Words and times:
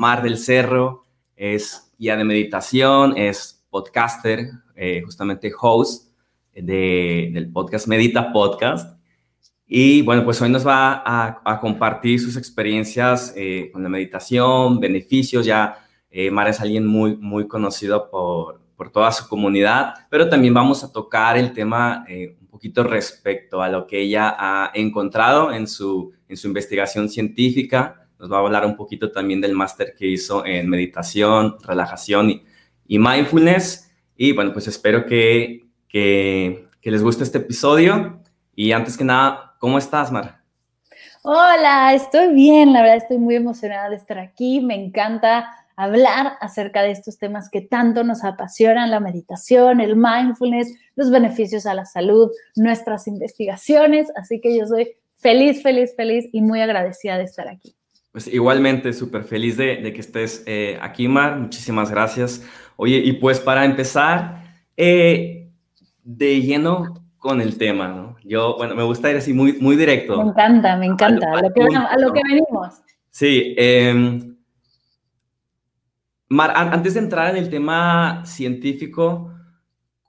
Mar 0.00 0.22
del 0.22 0.38
Cerro, 0.38 1.04
es 1.36 1.92
guía 1.98 2.16
de 2.16 2.24
meditación, 2.24 3.18
es 3.18 3.66
podcaster, 3.68 4.48
eh, 4.74 5.02
justamente 5.04 5.52
host 5.60 6.14
del 6.54 7.50
podcast 7.52 7.86
Medita 7.86 8.32
Podcast. 8.32 8.98
Y 9.66 10.00
bueno, 10.00 10.24
pues 10.24 10.40
hoy 10.40 10.48
nos 10.48 10.66
va 10.66 11.02
a, 11.04 11.60
compartir 11.60 12.18
sus 12.18 12.38
experiencias 12.38 13.34
eh, 13.36 13.68
con 13.70 13.82
la 13.82 13.90
meditación, 13.90 14.80
beneficios. 14.80 15.44
Ya 15.44 15.86
eh, 16.10 16.30
Mar 16.30 16.48
es 16.48 16.62
alguien 16.62 16.86
muy, 16.86 17.18
muy 17.18 17.46
conocido 17.46 18.08
por, 18.08 18.62
por, 18.76 18.90
toda 18.90 19.12
su 19.12 19.28
comunidad, 19.28 19.92
pero 20.08 20.30
también 20.30 20.54
vamos 20.54 20.82
a 20.82 20.90
tocar 20.90 21.36
el 21.36 21.52
tema 21.52 22.06
un 22.40 22.46
poquito 22.46 22.84
respecto 22.84 23.60
a 23.60 23.68
lo 23.68 23.86
que 23.86 24.00
ella 24.00 24.34
ha 24.38 24.70
encontrado 24.72 25.52
en 25.52 25.68
su, 25.68 26.14
en 26.26 26.38
su 26.38 26.46
investigación 26.46 27.10
científica 27.10 28.00
nos 28.20 28.30
va 28.30 28.36
a 28.36 28.40
hablar 28.40 28.66
un 28.66 28.76
poquito 28.76 29.10
también 29.10 29.40
del 29.40 29.54
máster 29.54 29.94
que 29.96 30.06
hizo 30.06 30.44
en 30.44 30.68
meditación, 30.68 31.56
relajación 31.62 32.42
y, 32.86 32.98
mindfulness. 32.98 33.90
Y 34.16 34.32
bueno, 34.32 34.52
pues 34.52 34.68
espero 34.68 35.06
que, 35.06 35.66
que, 35.88 36.68
que 36.82 36.90
les 36.90 37.02
guste 37.02 37.24
este 37.24 37.38
episodio. 37.38 38.20
Y 38.54 38.72
antes 38.72 38.98
que 38.98 39.04
nada, 39.04 39.54
¿cómo 39.58 39.78
estás, 39.78 40.12
Mar? 40.12 40.40
Hola, 41.22 41.94
estoy 41.94 42.34
bien, 42.34 42.72
la 42.72 42.82
verdad 42.82 42.98
estoy 42.98 43.18
muy 43.18 43.36
emocionada 43.36 43.88
de 43.88 43.96
estar 43.96 44.18
aquí. 44.18 44.60
Me 44.60 44.74
encanta 44.74 45.50
hablar 45.76 46.34
acerca 46.40 46.82
de 46.82 46.90
estos 46.90 47.16
temas 47.16 47.48
que 47.48 47.62
tanto 47.62 48.04
nos 48.04 48.22
apasionan, 48.22 48.90
la 48.90 49.00
meditación, 49.00 49.80
el 49.80 49.96
mindfulness, 49.96 50.74
los 50.94 51.10
beneficios 51.10 51.64
a 51.64 51.72
la 51.72 51.86
salud, 51.86 52.30
nuestras 52.54 53.06
investigaciones. 53.06 54.08
Así 54.14 54.42
que 54.42 54.58
yo 54.58 54.66
soy 54.66 54.94
feliz, 55.16 55.62
feliz, 55.62 55.94
feliz 55.96 56.28
y 56.32 56.42
muy 56.42 56.60
agradecida 56.60 57.16
de 57.16 57.24
estar 57.24 57.48
aquí. 57.48 57.79
Pues 58.12 58.26
igualmente, 58.26 58.92
súper 58.92 59.22
feliz 59.22 59.56
de, 59.56 59.92
que 59.92 60.00
estés 60.00 60.42
eh, 60.46 60.78
aquí, 60.82 61.06
Mar. 61.06 61.38
Muchísimas 61.38 61.90
gracias. 61.90 62.44
Oye, 62.76 62.96
y 62.96 63.12
pues 63.12 63.38
para 63.38 63.64
empezar, 63.64 64.42
eh, 64.76 65.48
de 66.02 66.40
lleno 66.42 67.04
con 67.18 67.40
el 67.40 67.56
tema, 67.56 67.86
¿no? 67.86 68.16
Yo, 68.24 68.56
bueno, 68.56 68.74
me 68.74 68.82
gusta 68.82 69.10
ir 69.10 69.16
así 69.16 69.32
muy, 69.32 69.52
muy 69.60 69.76
directo. 69.76 70.16
Me 70.16 70.30
encanta, 70.30 70.76
me 70.76 70.86
encanta, 70.86 71.26
a 71.30 71.42
lo, 71.98 72.12
que, 72.12 72.22
venimos. 72.28 72.82
Sí. 73.10 73.54
Em, 73.56 74.36
Mar, 76.28 76.52
antes 76.54 76.94
de 76.94 77.00
entrar 77.00 77.30
en 77.30 77.42
el 77.42 77.50
tema 77.50 78.22
científico, 78.24 79.32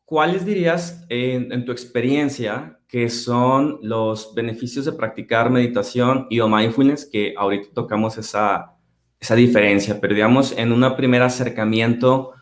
¿cuáles 0.05 0.45
dirías 0.45 1.05
en 1.09 1.65
tu 1.65 1.71
experiencia 1.71 2.80
que 2.91 3.09
son 3.09 3.79
los 3.81 4.35
beneficios 4.35 4.83
de 4.83 4.91
practicar 4.91 5.49
meditación 5.49 6.27
y 6.29 6.41
o 6.41 6.49
mindfulness, 6.49 7.05
que 7.05 7.33
ahorita 7.37 7.69
tocamos 7.73 8.17
esa, 8.17 8.73
esa 9.17 9.33
diferencia, 9.33 9.97
pero 10.01 10.13
digamos, 10.13 10.51
en 10.57 10.73
un 10.73 10.95
primer 10.97 11.21
acercamiento, 11.21 12.33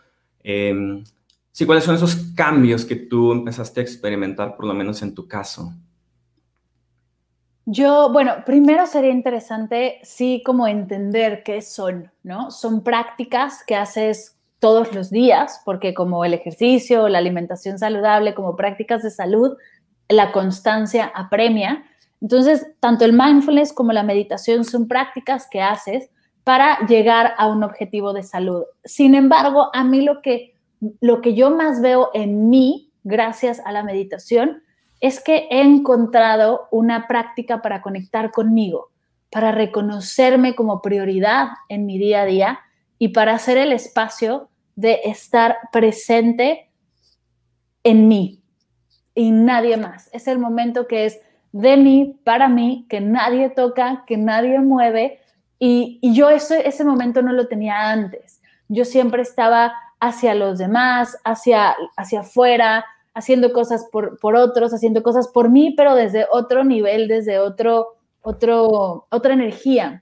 eh, 0.43 1.03
sí, 1.51 1.67
¿cuáles 1.67 1.83
son 1.83 1.93
esos 1.93 2.15
cambios 2.35 2.83
que 2.83 2.95
tú 2.95 3.31
empezaste 3.31 3.79
a 3.79 3.83
experimentar, 3.83 4.55
por 4.55 4.65
lo 4.65 4.73
menos 4.73 5.03
en 5.03 5.13
tu 5.13 5.27
caso? 5.27 5.71
Yo, 7.65 8.11
bueno, 8.11 8.37
primero 8.43 8.87
sería 8.87 9.11
interesante, 9.11 9.99
sí, 10.01 10.41
como 10.43 10.67
entender 10.67 11.43
qué 11.45 11.61
son, 11.61 12.11
¿no? 12.23 12.49
Son 12.49 12.81
prácticas 12.81 13.63
que 13.67 13.75
haces 13.75 14.35
todos 14.57 14.95
los 14.95 15.11
días, 15.11 15.61
porque 15.63 15.93
como 15.93 16.25
el 16.25 16.33
ejercicio, 16.33 17.07
la 17.07 17.19
alimentación 17.19 17.77
saludable, 17.77 18.33
como 18.33 18.55
prácticas 18.55 19.03
de 19.03 19.11
salud, 19.11 19.55
la 20.09 20.31
constancia 20.31 21.11
apremia. 21.13 21.83
Entonces, 22.19 22.67
tanto 22.79 23.05
el 23.05 23.13
mindfulness 23.13 23.71
como 23.71 23.93
la 23.93 24.03
meditación 24.03 24.65
son 24.65 24.87
prácticas 24.87 25.47
que 25.49 25.61
haces 25.61 26.09
para 26.43 26.79
llegar 26.87 27.33
a 27.37 27.47
un 27.47 27.63
objetivo 27.63 28.11
de 28.11 28.23
salud. 28.23 28.63
Sin 28.83 29.15
embargo, 29.15 29.69
a 29.73 29.83
mí 29.83 30.01
lo 30.01 30.21
que, 30.21 30.55
lo 30.99 31.21
que 31.21 31.35
yo 31.35 31.51
más 31.51 31.81
veo 31.81 32.09
en 32.13 32.49
mí, 32.49 32.91
gracias 33.03 33.61
a 33.63 33.71
la 33.71 33.83
meditación, 33.83 34.63
es 34.99 35.21
que 35.21 35.47
he 35.49 35.61
encontrado 35.61 36.67
una 36.71 37.07
práctica 37.07 37.61
para 37.61 37.81
conectar 37.81 38.31
conmigo, 38.31 38.89
para 39.31 39.51
reconocerme 39.51 40.55
como 40.55 40.81
prioridad 40.81 41.49
en 41.69 41.85
mi 41.85 41.97
día 41.97 42.21
a 42.21 42.25
día 42.25 42.59
y 42.97 43.09
para 43.09 43.35
hacer 43.35 43.57
el 43.57 43.71
espacio 43.71 44.49
de 44.75 45.01
estar 45.05 45.57
presente 45.71 46.69
en 47.83 48.07
mí, 48.07 48.41
y 49.19 49.31
nadie 49.31 49.75
más. 49.75 50.09
Es 50.13 50.29
el 50.29 50.39
momento 50.39 50.87
que 50.87 51.05
es 51.05 51.19
de 51.51 51.75
mí, 51.75 52.17
para 52.23 52.47
mí, 52.47 52.85
que 52.87 53.01
nadie 53.01 53.49
toca, 53.49 54.05
que 54.07 54.15
nadie 54.15 54.59
mueve. 54.59 55.19
Y, 55.59 55.99
yo 56.13 56.29
ese, 56.29 56.65
ese 56.65 56.85
momento 56.85 57.21
no 57.21 57.33
lo 57.33 57.49
tenía 57.49 57.91
antes. 57.91 58.41
Yo 58.69 58.85
siempre 58.85 59.21
estaba 59.21 59.73
hacia 59.99 60.35
los 60.35 60.57
demás, 60.57 61.17
hacia, 61.25 61.75
hacia 61.97 62.21
afuera, 62.21 62.85
haciendo 63.13 63.51
cosas 63.51 63.89
por, 63.91 64.17
por 64.19 64.37
otros, 64.37 64.73
haciendo 64.73 65.03
cosas 65.03 65.27
por 65.27 65.49
mí, 65.49 65.73
pero 65.75 65.95
desde 65.95 66.25
otro 66.31 66.63
nivel, 66.63 67.09
desde 67.09 67.39
otro, 67.39 67.97
otro, 68.21 69.05
otra 69.09 69.33
energía. 69.33 70.01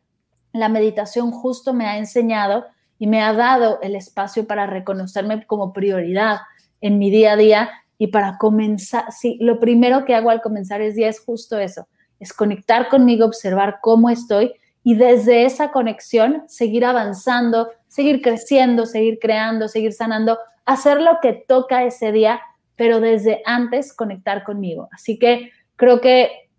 La 0.53 0.69
meditación 0.69 1.31
justo 1.31 1.73
me 1.73 1.87
ha 1.87 1.97
enseñado 1.97 2.65
y 2.99 3.07
me 3.07 3.23
ha 3.23 3.33
dado 3.33 3.79
el 3.81 3.95
espacio 3.95 4.45
para 4.45 4.67
reconocerme 4.67 5.43
como 5.47 5.73
prioridad 5.73 6.41
en 6.81 6.99
mi 6.99 7.09
día 7.09 7.31
a 7.31 7.35
día 7.35 7.69
y 7.97 8.07
para 8.07 8.37
comenzar, 8.37 9.11
sí, 9.11 9.37
lo 9.41 9.59
primero 9.59 10.05
que 10.05 10.15
hago 10.15 10.29
al 10.29 10.41
comenzar 10.41 10.81
el 10.81 10.93
día 10.93 11.09
es 11.09 11.19
justo 11.19 11.57
eso, 11.59 11.87
es 12.19 12.33
conectar 12.33 12.89
conmigo, 12.89 13.25
observar 13.25 13.79
cómo 13.81 14.09
estoy 14.09 14.53
y 14.83 14.95
desde 14.95 15.45
esa 15.45 15.71
conexión 15.71 16.43
seguir 16.47 16.85
avanzando, 16.85 17.69
seguir 17.87 18.21
creciendo, 18.21 18.85
seguir 18.85 19.19
creando, 19.19 19.67
seguir 19.67 19.93
sanando, 19.93 20.37
hacer 20.65 21.01
lo 21.01 21.19
que 21.21 21.33
toca 21.33 21.83
ese 21.83 22.11
día, 22.11 22.39
pero 22.75 22.99
desde 22.99 23.41
antes 23.45 23.93
conectar 23.93 24.43
conmigo. 24.43 24.87
Así 24.91 25.17
que 25.19 25.51
creo 25.75 25.99
que 25.99 26.49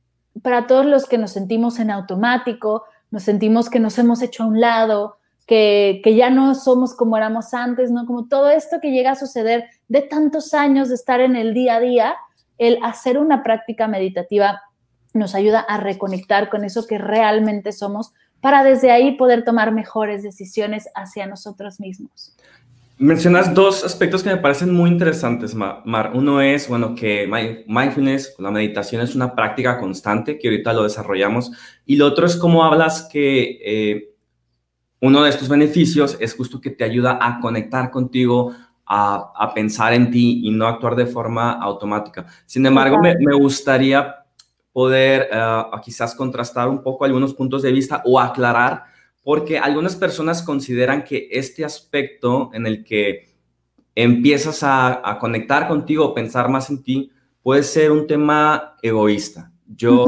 para 0.42 0.66
todos 0.66 0.86
los 0.86 1.06
que 1.06 1.18
nos 1.18 1.32
sentimos 1.32 1.78
en 1.78 1.90
automático, 1.90 2.84
nos 3.10 3.22
sentimos 3.22 3.70
que 3.70 3.80
nos 3.80 3.98
hemos 3.98 4.20
hecho 4.22 4.42
a 4.42 4.46
un 4.46 4.60
lado, 4.60 5.18
que, 5.46 6.02
ya 6.04 6.28
no 6.28 6.54
somos 6.54 6.94
como 6.94 7.16
éramos 7.16 7.54
antes, 7.54 7.90
¿no? 7.90 8.04
Como 8.04 8.28
todo 8.28 8.50
esto 8.50 8.80
que 8.82 8.90
llega 8.90 9.12
a 9.12 9.16
suceder 9.16 9.64
de 9.88 10.02
tantos 10.02 10.54
años 10.54 10.88
de 10.88 10.94
estar 10.94 11.20
en 11.20 11.36
el 11.36 11.54
día 11.54 11.76
a 11.76 11.80
día, 11.80 12.14
el 12.58 12.78
hacer 12.82 13.18
una 13.18 13.42
práctica 13.42 13.88
meditativa 13.88 14.62
nos 15.14 15.34
ayuda 15.34 15.60
a 15.60 15.78
reconectar 15.78 16.50
con 16.50 16.64
eso 16.64 16.86
que 16.86 16.98
realmente 16.98 17.72
somos 17.72 18.12
para 18.40 18.62
desde 18.62 18.90
ahí 18.90 19.16
poder 19.16 19.44
tomar 19.44 19.72
mejores 19.72 20.22
decisiones 20.22 20.88
hacia 20.94 21.26
nosotros 21.26 21.80
mismos. 21.80 22.36
Mencionas 22.98 23.54
dos 23.54 23.84
aspectos 23.84 24.24
que 24.24 24.30
me 24.30 24.38
parecen 24.38 24.74
muy 24.74 24.90
interesantes, 24.90 25.54
Mar. 25.54 26.10
Uno 26.14 26.40
es, 26.40 26.68
bueno, 26.68 26.96
que 26.96 27.28
mindfulness, 27.68 28.34
la 28.40 28.50
meditación 28.50 29.02
es 29.02 29.14
una 29.14 29.36
práctica 29.36 29.78
constante, 29.78 30.36
que 30.36 30.48
ahorita 30.48 30.72
lo 30.72 30.82
desarrollamos. 30.82 31.52
Y 31.86 31.94
lo 31.94 32.06
otro 32.06 32.26
es 32.26 32.34
cómo 32.34 32.64
hablas 32.64 33.08
que 33.10 33.60
eh, 33.64 34.14
uno 35.00 35.22
de 35.22 35.30
estos 35.30 35.48
beneficios 35.48 36.16
es 36.18 36.34
justo 36.34 36.60
que 36.60 36.70
te 36.70 36.82
ayuda 36.82 37.20
a 37.22 37.38
conectar 37.38 37.92
contigo, 37.92 38.52
a, 38.88 39.52
pensar 39.54 39.92
en 39.92 40.10
ti 40.10 40.40
y 40.44 40.50
no 40.50 40.66
actuar 40.66 40.96
de 40.96 41.06
forma 41.06 41.52
automática. 41.52 42.26
Sin 42.46 42.64
embargo, 42.64 42.98
me, 42.98 43.14
gustaría 43.34 44.16
poder 44.72 45.28
eh, 45.30 45.62
quizás 45.82 46.14
contrastar 46.14 46.68
un 46.68 46.82
poco 46.82 47.04
algunos 47.04 47.34
puntos 47.34 47.62
de 47.62 47.72
vista 47.72 48.02
o 48.04 48.18
aclarar, 48.18 48.84
porque 49.22 49.58
algunas 49.58 49.94
personas 49.94 50.42
consideran 50.42 51.04
que 51.04 51.28
este 51.30 51.64
aspecto 51.64 52.50
en 52.54 52.66
el 52.66 52.82
que 52.82 53.28
empiezas 53.94 54.60
a, 54.62 55.18
conectar 55.20 55.68
contigo, 55.68 56.14
pensar 56.14 56.48
más 56.48 56.70
en 56.70 56.82
ti, 56.82 57.10
puede 57.42 57.64
ser 57.64 57.92
un 57.92 58.06
tema 58.06 58.76
egoísta. 58.80 59.52
Yo 59.66 60.06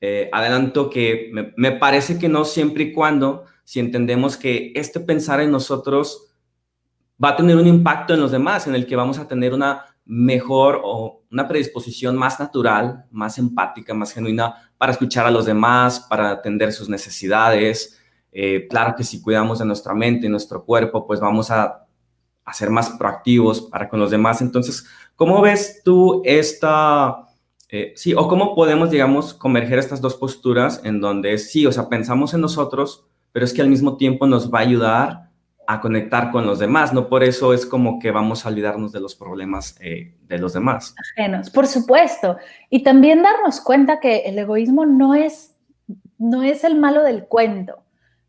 eh, 0.00 0.28
adelanto 0.32 0.88
que 0.88 1.30
me, 1.32 1.52
me 1.56 1.72
parece 1.72 2.18
que 2.18 2.28
no 2.28 2.44
siempre 2.44 2.84
y 2.84 2.92
cuando 2.92 3.44
si 3.64 3.80
entendemos 3.80 4.36
que 4.36 4.72
este 4.76 5.00
pensar 5.00 5.40
en 5.40 5.50
nosotros 5.50 6.33
va 7.22 7.30
a 7.30 7.36
tener 7.36 7.56
un 7.56 7.66
impacto 7.66 8.14
en 8.14 8.20
los 8.20 8.32
demás, 8.32 8.66
en 8.66 8.74
el 8.74 8.86
que 8.86 8.96
vamos 8.96 9.18
a 9.18 9.28
tener 9.28 9.52
una 9.52 9.84
mejor 10.04 10.80
o 10.84 11.22
una 11.30 11.48
predisposición 11.48 12.16
más 12.16 12.38
natural, 12.38 13.06
más 13.10 13.38
empática, 13.38 13.94
más 13.94 14.12
genuina 14.12 14.54
para 14.76 14.92
escuchar 14.92 15.26
a 15.26 15.30
los 15.30 15.46
demás, 15.46 16.00
para 16.00 16.30
atender 16.30 16.72
sus 16.72 16.88
necesidades. 16.88 18.00
Eh, 18.32 18.66
claro 18.68 18.94
que 18.96 19.04
si 19.04 19.22
cuidamos 19.22 19.60
de 19.60 19.64
nuestra 19.64 19.94
mente 19.94 20.26
y 20.26 20.30
nuestro 20.30 20.64
cuerpo, 20.64 21.06
pues 21.06 21.20
vamos 21.20 21.50
a, 21.50 21.86
a, 22.44 22.52
ser 22.52 22.70
más 22.70 22.90
proactivos 22.90 23.62
para 23.62 23.88
con 23.88 24.00
los 24.00 24.10
demás. 24.10 24.42
Entonces, 24.42 24.86
¿cómo 25.14 25.40
ves 25.40 25.80
tú 25.84 26.20
esta, 26.24 27.28
eh, 27.70 27.92
sí, 27.96 28.12
o 28.14 28.28
cómo 28.28 28.54
podemos, 28.54 28.90
digamos, 28.90 29.32
converger 29.32 29.78
estas 29.78 30.00
dos 30.00 30.16
posturas 30.16 30.80
en 30.84 31.00
donde 31.00 31.38
sí, 31.38 31.64
o 31.64 31.72
sea, 31.72 31.88
pensamos 31.88 32.34
en 32.34 32.42
nosotros, 32.42 33.06
pero 33.32 33.44
es 33.44 33.52
que 33.54 33.62
al 33.62 33.68
mismo 33.68 33.96
tiempo 33.96 34.26
nos 34.26 34.52
va 34.52 34.58
a 34.58 34.62
ayudar 34.62 35.23
a 35.66 35.80
conectar 35.80 36.30
con 36.30 36.46
los 36.46 36.58
demás, 36.58 36.92
¿no? 36.92 37.08
Por 37.08 37.22
eso 37.22 37.52
es 37.52 37.66
como 37.66 37.98
que 37.98 38.10
vamos 38.10 38.44
a 38.44 38.48
olvidarnos 38.48 38.92
de 38.92 39.00
los 39.00 39.14
problemas 39.14 39.76
eh, 39.80 40.14
de 40.26 40.38
los 40.38 40.52
demás. 40.52 40.94
Por 41.52 41.66
supuesto. 41.66 42.36
Y 42.70 42.82
también 42.82 43.22
darnos 43.22 43.60
cuenta 43.60 44.00
que 44.00 44.18
el 44.26 44.38
egoísmo 44.38 44.86
no 44.86 45.14
es, 45.14 45.54
no 46.18 46.42
es 46.42 46.64
el 46.64 46.78
malo 46.78 47.02
del 47.02 47.24
cuento, 47.24 47.82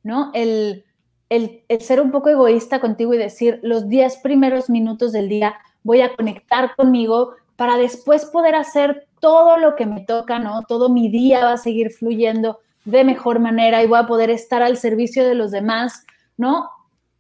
¿no? 0.03 0.31
El, 0.33 0.85
el, 1.29 1.63
ser 1.81 2.01
un 2.01 2.11
poco 2.11 2.29
egoísta 2.29 2.79
contigo 2.79 3.13
y 3.13 3.17
decir, 3.17 3.59
los 3.63 3.89
10 3.89 4.17
primeros 4.17 4.69
minutos 4.69 5.11
del 5.11 5.29
día 5.29 5.55
voy 5.83 6.01
a 6.01 6.15
conectar 6.15 6.75
conmigo 6.75 7.33
para 7.55 7.77
después 7.77 8.25
poder 8.25 8.55
hacer 8.55 9.07
todo 9.19 9.57
lo 9.57 9.75
que 9.75 9.85
me 9.85 10.01
toca, 10.01 10.39
¿no? 10.39 10.63
Todo 10.63 10.89
mi 10.89 11.09
día 11.09 11.45
va 11.45 11.53
a 11.53 11.57
seguir 11.57 11.91
fluyendo 11.91 12.59
de 12.85 13.03
mejor 13.03 13.39
manera 13.39 13.83
y 13.83 13.88
voy 13.88 13.99
a 13.99 14.07
poder 14.07 14.29
estar 14.29 14.61
al 14.61 14.77
servicio 14.77 15.25
de 15.25 15.35
los 15.35 15.51
demás, 15.51 16.05
¿no? 16.38 16.69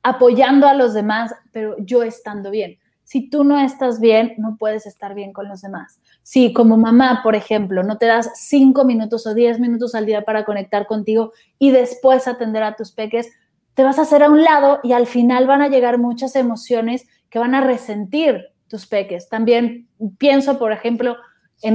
Apoyando 0.07 0.67
a 0.67 0.75
los 0.75 0.93
demás, 0.93 1.33
pero 1.51 1.75
yo 1.79 2.03
estando 2.03 2.51
bien. 2.51 2.77
Si 3.03 3.27
tú 3.27 3.43
no 3.43 3.59
estás 3.59 3.99
bien, 3.99 4.35
no 4.37 4.55
puedes 4.55 4.85
estar 4.85 5.15
bien 5.15 5.33
con 5.33 5.47
los 5.47 5.61
demás. 5.61 5.99
Si 6.21 6.53
como 6.53 6.77
mamá, 6.77 7.21
por 7.23 7.33
ejemplo, 7.33 7.81
no 7.81 7.97
te 7.97 8.05
das 8.05 8.29
cinco 8.35 8.85
minutos 8.85 9.25
o 9.25 9.33
diez 9.33 9.59
minutos 9.59 9.95
al 9.95 10.05
día 10.05 10.23
para 10.23 10.45
conectar 10.45 10.85
contigo 10.85 11.31
y 11.57 11.71
después 11.71 12.27
atender 12.27 12.61
a 12.61 12.75
tus 12.75 12.91
peques, 12.91 13.31
te 13.73 13.83
vas 13.83 13.97
a 13.97 14.03
hacer 14.03 14.21
a 14.21 14.29
un 14.29 14.43
lado 14.43 14.79
y 14.83 14.93
al 14.93 15.07
final 15.07 15.47
van 15.47 15.63
a 15.63 15.69
llegar 15.69 15.97
muchas 15.97 16.35
emociones 16.35 17.07
que 17.31 17.39
van 17.39 17.55
a 17.55 17.61
resentir 17.61 18.45
tus 18.67 18.85
peques. 18.85 19.27
También 19.27 19.87
pienso, 20.19 20.59
por 20.59 20.71
ejemplo, 20.71 21.17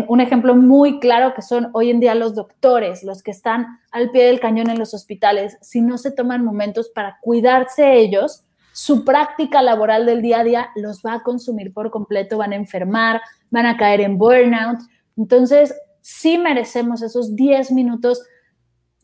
un 0.09 0.21
ejemplo 0.21 0.55
muy 0.55 1.01
claro 1.01 1.35
que 1.35 1.43
son 1.43 1.71
hoy 1.73 1.91
en 1.91 2.01
día 2.01 2.15
los 2.15 2.35
doctores, 2.35 3.03
los 3.03 3.23
que 3.23 3.31
están 3.31 3.67
al 3.91 4.11
pie 4.11 4.27
del 4.27 4.41
cañón 4.41 4.71
en 4.71 4.79
los 4.79 4.95
hospitales. 4.95 5.59
Si 5.61 5.81
no 5.81 5.99
se 5.99 6.13
toman 6.13 6.45
momentos 6.45 6.91
para 6.91 7.19
cuidarse 7.21 7.95
ellos, 7.95 8.45
su 8.73 9.05
práctica 9.05 9.63
laboral 9.63 10.07
del 10.07 10.23
día 10.23 10.41
a 10.41 10.45
día 10.45 10.71
los 10.77 11.03
va 11.05 11.15
a 11.15 11.23
consumir 11.23 11.73
por 11.73 11.91
completo, 11.91 12.39
van 12.39 12.53
a 12.53 12.57
enfermar, 12.57 13.21
van 13.51 13.67
a 13.67 13.77
caer 13.77 14.01
en 14.01 14.17
burnout. 14.17 14.79
Entonces, 15.17 15.75
sí 16.01 16.39
merecemos 16.39 17.03
esos 17.03 17.35
10 17.35 17.73
minutos. 17.73 18.23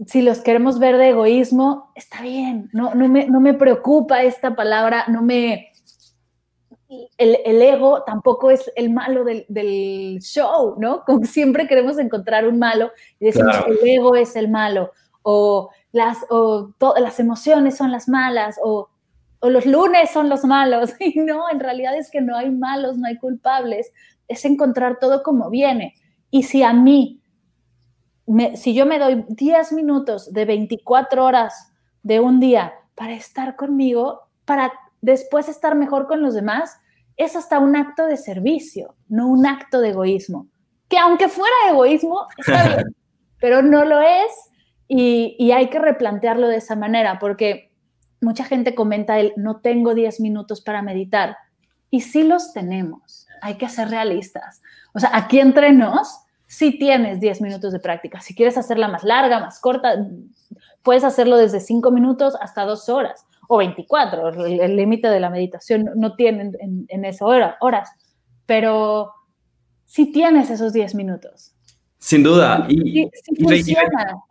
Si 0.06 0.22
los 0.22 0.40
queremos 0.40 0.78
ver 0.78 0.98
de 0.98 1.10
egoísmo, 1.10 1.90
está 1.94 2.22
bien, 2.22 2.70
no, 2.72 2.94
no, 2.94 3.08
me, 3.08 3.26
no 3.26 3.40
me 3.40 3.54
preocupa 3.54 4.22
esta 4.22 4.54
palabra, 4.54 5.04
no 5.08 5.22
me... 5.22 5.72
El, 7.18 7.38
el 7.44 7.60
ego 7.62 8.02
tampoco 8.04 8.50
es 8.50 8.70
el 8.76 8.90
malo 8.90 9.24
del, 9.24 9.44
del, 9.48 10.20
show, 10.20 10.76
¿no? 10.78 11.02
Como 11.06 11.24
siempre 11.24 11.66
queremos 11.66 11.98
encontrar 11.98 12.46
un 12.46 12.58
malo 12.58 12.92
y 13.18 13.26
decimos 13.26 13.56
que 13.64 13.72
el 13.72 13.88
ego 13.88 14.14
es 14.14 14.36
el 14.36 14.48
malo, 14.48 14.92
o 15.22 15.70
las, 15.92 16.18
o 16.30 16.72
las 16.98 17.18
emociones 17.18 17.76
son 17.76 17.90
las 17.90 18.08
malas, 18.08 18.56
o 18.62 18.88
o 19.40 19.50
los 19.50 19.66
lunes 19.66 20.10
son 20.10 20.28
los 20.28 20.44
malos. 20.44 20.94
Y 21.00 21.20
no, 21.20 21.48
en 21.50 21.60
realidad 21.60 21.96
es 21.96 22.10
que 22.10 22.20
no 22.20 22.36
hay 22.36 22.50
malos, 22.50 22.96
no 22.96 23.06
hay 23.06 23.18
culpables. 23.18 23.92
Es 24.28 24.44
encontrar 24.44 24.98
todo 24.98 25.22
como 25.22 25.50
viene. 25.50 25.94
Y 26.30 26.42
si 26.44 26.62
a 26.62 26.72
mí, 26.72 27.22
si 28.56 28.74
yo 28.74 28.86
me 28.86 28.98
doy 28.98 29.24
10 29.28 29.72
minutos 29.72 30.32
de 30.32 30.44
24 30.44 31.24
horas 31.24 31.72
de 32.02 32.20
un 32.20 32.40
día 32.40 32.74
para 32.94 33.14
estar 33.14 33.56
conmigo, 33.56 34.22
para 34.44 34.72
después 35.06 35.48
estar 35.48 35.76
mejor 35.76 36.08
con 36.08 36.20
los 36.20 36.34
demás, 36.34 36.76
es 37.16 37.36
hasta 37.36 37.60
un 37.60 37.76
acto 37.76 38.06
de 38.06 38.16
servicio, 38.16 38.96
no 39.08 39.28
un 39.28 39.46
acto 39.46 39.80
de 39.80 39.90
egoísmo. 39.90 40.48
Que 40.88 40.98
aunque 40.98 41.28
fuera 41.28 41.54
egoísmo, 41.70 42.26
está 42.36 42.68
bien, 42.68 42.96
pero 43.40 43.62
no 43.62 43.84
lo 43.84 44.00
es 44.00 44.32
y, 44.88 45.36
y 45.38 45.52
hay 45.52 45.70
que 45.70 45.78
replantearlo 45.78 46.48
de 46.48 46.56
esa 46.56 46.74
manera, 46.74 47.20
porque 47.20 47.72
mucha 48.20 48.44
gente 48.44 48.74
comenta 48.74 49.20
el 49.20 49.32
no 49.36 49.60
tengo 49.60 49.94
10 49.94 50.20
minutos 50.20 50.60
para 50.60 50.82
meditar. 50.82 51.36
Y 51.88 52.00
sí 52.00 52.24
los 52.24 52.52
tenemos, 52.52 53.28
hay 53.42 53.54
que 53.54 53.68
ser 53.68 53.88
realistas. 53.88 54.60
O 54.92 54.98
sea, 54.98 55.10
aquí 55.12 55.38
entre 55.38 55.72
nos, 55.72 56.18
sí 56.46 56.76
tienes 56.78 57.20
10 57.20 57.42
minutos 57.42 57.72
de 57.72 57.78
práctica. 57.78 58.20
Si 58.20 58.34
quieres 58.34 58.58
hacerla 58.58 58.88
más 58.88 59.04
larga, 59.04 59.38
más 59.38 59.60
corta, 59.60 60.04
puedes 60.82 61.04
hacerlo 61.04 61.36
desde 61.36 61.60
5 61.60 61.92
minutos 61.92 62.36
hasta 62.40 62.64
2 62.64 62.88
horas 62.88 63.24
o 63.48 63.58
24. 63.58 64.28
El 64.46 64.76
límite 64.76 65.08
de 65.08 65.20
la 65.20 65.30
meditación 65.30 65.90
no 65.96 66.14
tiene 66.14 66.52
en, 66.60 66.86
en 66.88 67.04
esa 67.04 67.24
hora, 67.26 67.56
horas, 67.60 67.90
pero 68.46 69.12
sí 69.84 70.12
tienes 70.12 70.50
esos 70.50 70.72
10 70.72 70.94
minutos. 70.94 71.56
Sin 71.98 72.22
duda. 72.22 72.66
Y, 72.68 73.08
funciona. 73.42 74.22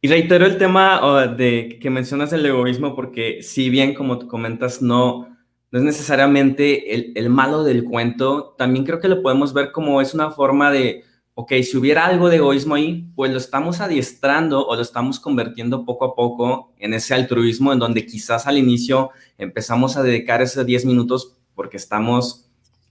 Y 0.00 0.08
reitero 0.08 0.44
el 0.44 0.58
tema 0.58 1.26
de 1.28 1.78
que 1.80 1.88
mencionas 1.88 2.32
el 2.34 2.44
egoísmo 2.44 2.94
porque 2.94 3.42
si 3.42 3.70
bien 3.70 3.94
como 3.94 4.18
tú 4.18 4.28
comentas 4.28 4.82
no, 4.82 5.34
no 5.70 5.78
es 5.78 5.82
necesariamente 5.82 6.94
el, 6.94 7.12
el, 7.14 7.30
malo 7.30 7.64
del 7.64 7.84
cuento, 7.84 8.54
también 8.58 8.84
creo 8.84 9.00
que 9.00 9.08
lo 9.08 9.22
podemos 9.22 9.54
ver 9.54 9.72
como 9.72 10.02
es 10.02 10.12
una 10.12 10.30
forma 10.30 10.70
de, 10.70 11.04
ok, 11.34 11.52
si 11.62 11.76
hubiera 11.76 12.06
algo 12.06 12.28
de 12.28 12.36
egoísmo 12.36 12.76
ahí, 12.76 13.10
pues 13.16 13.32
lo 13.32 13.38
estamos 13.38 13.80
adiestrando 13.80 14.66
o 14.66 14.76
lo 14.76 14.82
estamos 14.82 15.18
convirtiendo 15.18 15.84
poco 15.84 16.04
a 16.04 16.14
poco 16.14 16.72
en 16.78 16.94
ese 16.94 17.12
altruismo 17.12 17.72
en 17.72 17.80
donde 17.80 18.06
quizás 18.06 18.46
al 18.46 18.56
inicio 18.56 19.10
empezamos 19.36 19.96
a 19.96 20.02
dedicar 20.02 20.42
esos 20.42 20.64
10 20.64 20.86
minutos 20.86 21.36
porque 21.54 21.76
estamos 21.76 22.48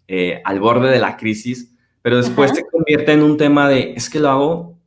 eh, 0.08 0.42
al 0.44 0.60
borde 0.60 0.92
de 0.92 1.00
la 1.00 1.16
crisis, 1.16 1.74
pero 2.02 2.18
después 2.18 2.52
se 2.52 2.66
convierte 2.66 3.14
en 3.14 3.24
un 3.24 3.38
tema 3.38 3.70
de, 3.70 3.94
es 3.96 4.10
que 4.10 4.20
lo 4.20 4.30
hago 4.30 4.78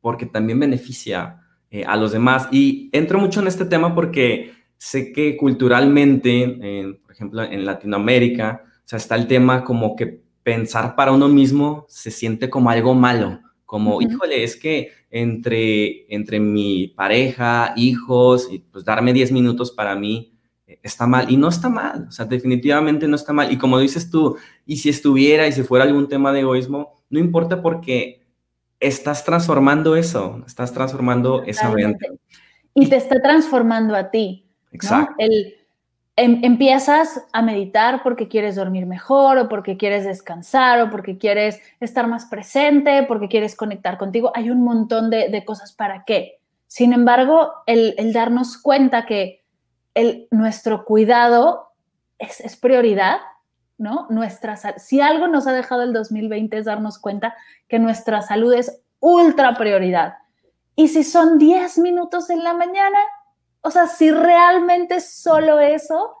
porque 0.00 0.26
también 0.26 0.60
beneficia 0.60 1.40
eh, 1.70 1.84
a 1.84 1.96
los 1.96 2.12
demás. 2.12 2.48
Y 2.52 2.88
entro 2.92 3.18
mucho 3.18 3.40
en 3.40 3.48
este 3.48 3.64
tema 3.64 3.94
porque 3.94 4.52
sé 4.78 5.12
que 5.12 5.36
culturalmente, 5.36 6.96
por 7.02 7.12
ejemplo, 7.12 7.42
en 7.42 7.64
Latinoamérica, 7.64 8.62
o 8.64 8.88
sea, 8.88 8.96
está 8.96 9.16
el 9.16 9.26
tema 9.26 9.64
como 9.64 9.96
que 9.96 10.21
pensar 10.42 10.96
para 10.96 11.12
uno 11.12 11.28
mismo 11.28 11.86
se 11.88 12.10
siente 12.10 12.50
como 12.50 12.70
algo 12.70 12.94
malo, 12.94 13.40
como, 13.64 14.02
híjole, 14.02 14.44
es 14.44 14.56
que 14.56 14.90
entre, 15.10 16.12
entre 16.14 16.40
mi 16.40 16.88
pareja, 16.88 17.72
hijos, 17.76 18.48
y 18.50 18.58
pues 18.58 18.84
darme 18.84 19.12
10 19.12 19.32
minutos 19.32 19.70
para 19.70 19.94
mí 19.94 20.34
eh, 20.66 20.78
está 20.82 21.06
mal. 21.06 21.30
Y 21.30 21.36
no 21.36 21.48
está 21.48 21.68
mal, 21.68 22.06
o 22.08 22.12
sea, 22.12 22.24
definitivamente 22.26 23.08
no 23.08 23.16
está 23.16 23.32
mal. 23.32 23.50
Y 23.50 23.56
como 23.56 23.78
dices 23.78 24.10
tú, 24.10 24.36
y 24.66 24.76
si 24.76 24.88
estuviera 24.88 25.46
y 25.46 25.52
si 25.52 25.62
fuera 25.62 25.84
algún 25.84 26.08
tema 26.08 26.32
de 26.32 26.40
egoísmo, 26.40 27.02
no 27.08 27.18
importa 27.18 27.62
porque 27.62 28.26
estás 28.80 29.24
transformando 29.24 29.96
eso, 29.96 30.42
estás 30.46 30.72
transformando 30.72 31.42
esa 31.44 31.70
mente. 31.70 32.10
Y 32.74 32.88
te 32.88 32.96
está 32.96 33.20
transformando 33.22 33.94
a 33.94 34.10
ti. 34.10 34.50
Exacto. 34.72 35.14
El, 35.18 35.54
em, 36.16 36.40
empiezas 36.44 37.24
a 37.32 37.42
meditar 37.42 38.02
porque 38.02 38.28
quieres 38.28 38.56
dormir 38.56 38.86
mejor 38.86 39.38
o 39.38 39.48
porque 39.48 39.76
quieres 39.76 40.04
descansar 40.04 40.80
o 40.80 40.90
porque 40.90 41.18
quieres 41.18 41.60
estar 41.80 42.06
más 42.06 42.26
presente, 42.26 43.04
porque 43.04 43.28
quieres 43.28 43.56
conectar 43.56 43.98
contigo. 43.98 44.32
Hay 44.34 44.50
un 44.50 44.62
montón 44.62 45.10
de, 45.10 45.44
cosas 45.44 45.72
para 45.72 46.04
qué. 46.04 46.40
Sin 46.66 46.92
embargo, 46.92 47.52
el, 47.66 48.12
darnos 48.12 48.58
cuenta 48.58 49.06
que 49.06 49.42
el, 49.94 50.28
nuestro 50.30 50.84
cuidado 50.84 51.72
es, 52.18 52.40
es 52.40 52.56
prioridad, 52.56 53.18
¿no? 53.78 54.06
Nuestra, 54.10 54.56
si 54.56 55.00
algo 55.00 55.28
nos 55.28 55.46
ha 55.46 55.52
dejado 55.52 55.82
el 55.82 55.92
2020 55.92 56.58
es 56.58 56.64
darnos 56.64 56.98
cuenta 56.98 57.34
que 57.68 57.78
nuestra 57.78 58.22
salud 58.22 58.52
es 58.52 58.80
ultra 59.00 59.56
prioridad. 59.56 60.14
Y 60.76 60.88
si 60.88 61.04
son 61.04 61.38
10 61.38 61.78
minutos 61.78 62.30
en 62.30 62.44
la 62.44 62.54
mañana, 62.54 62.98
o 63.62 63.70
sea, 63.70 63.86
si 63.86 64.10
realmente 64.10 65.00
solo 65.00 65.60
eso 65.60 66.14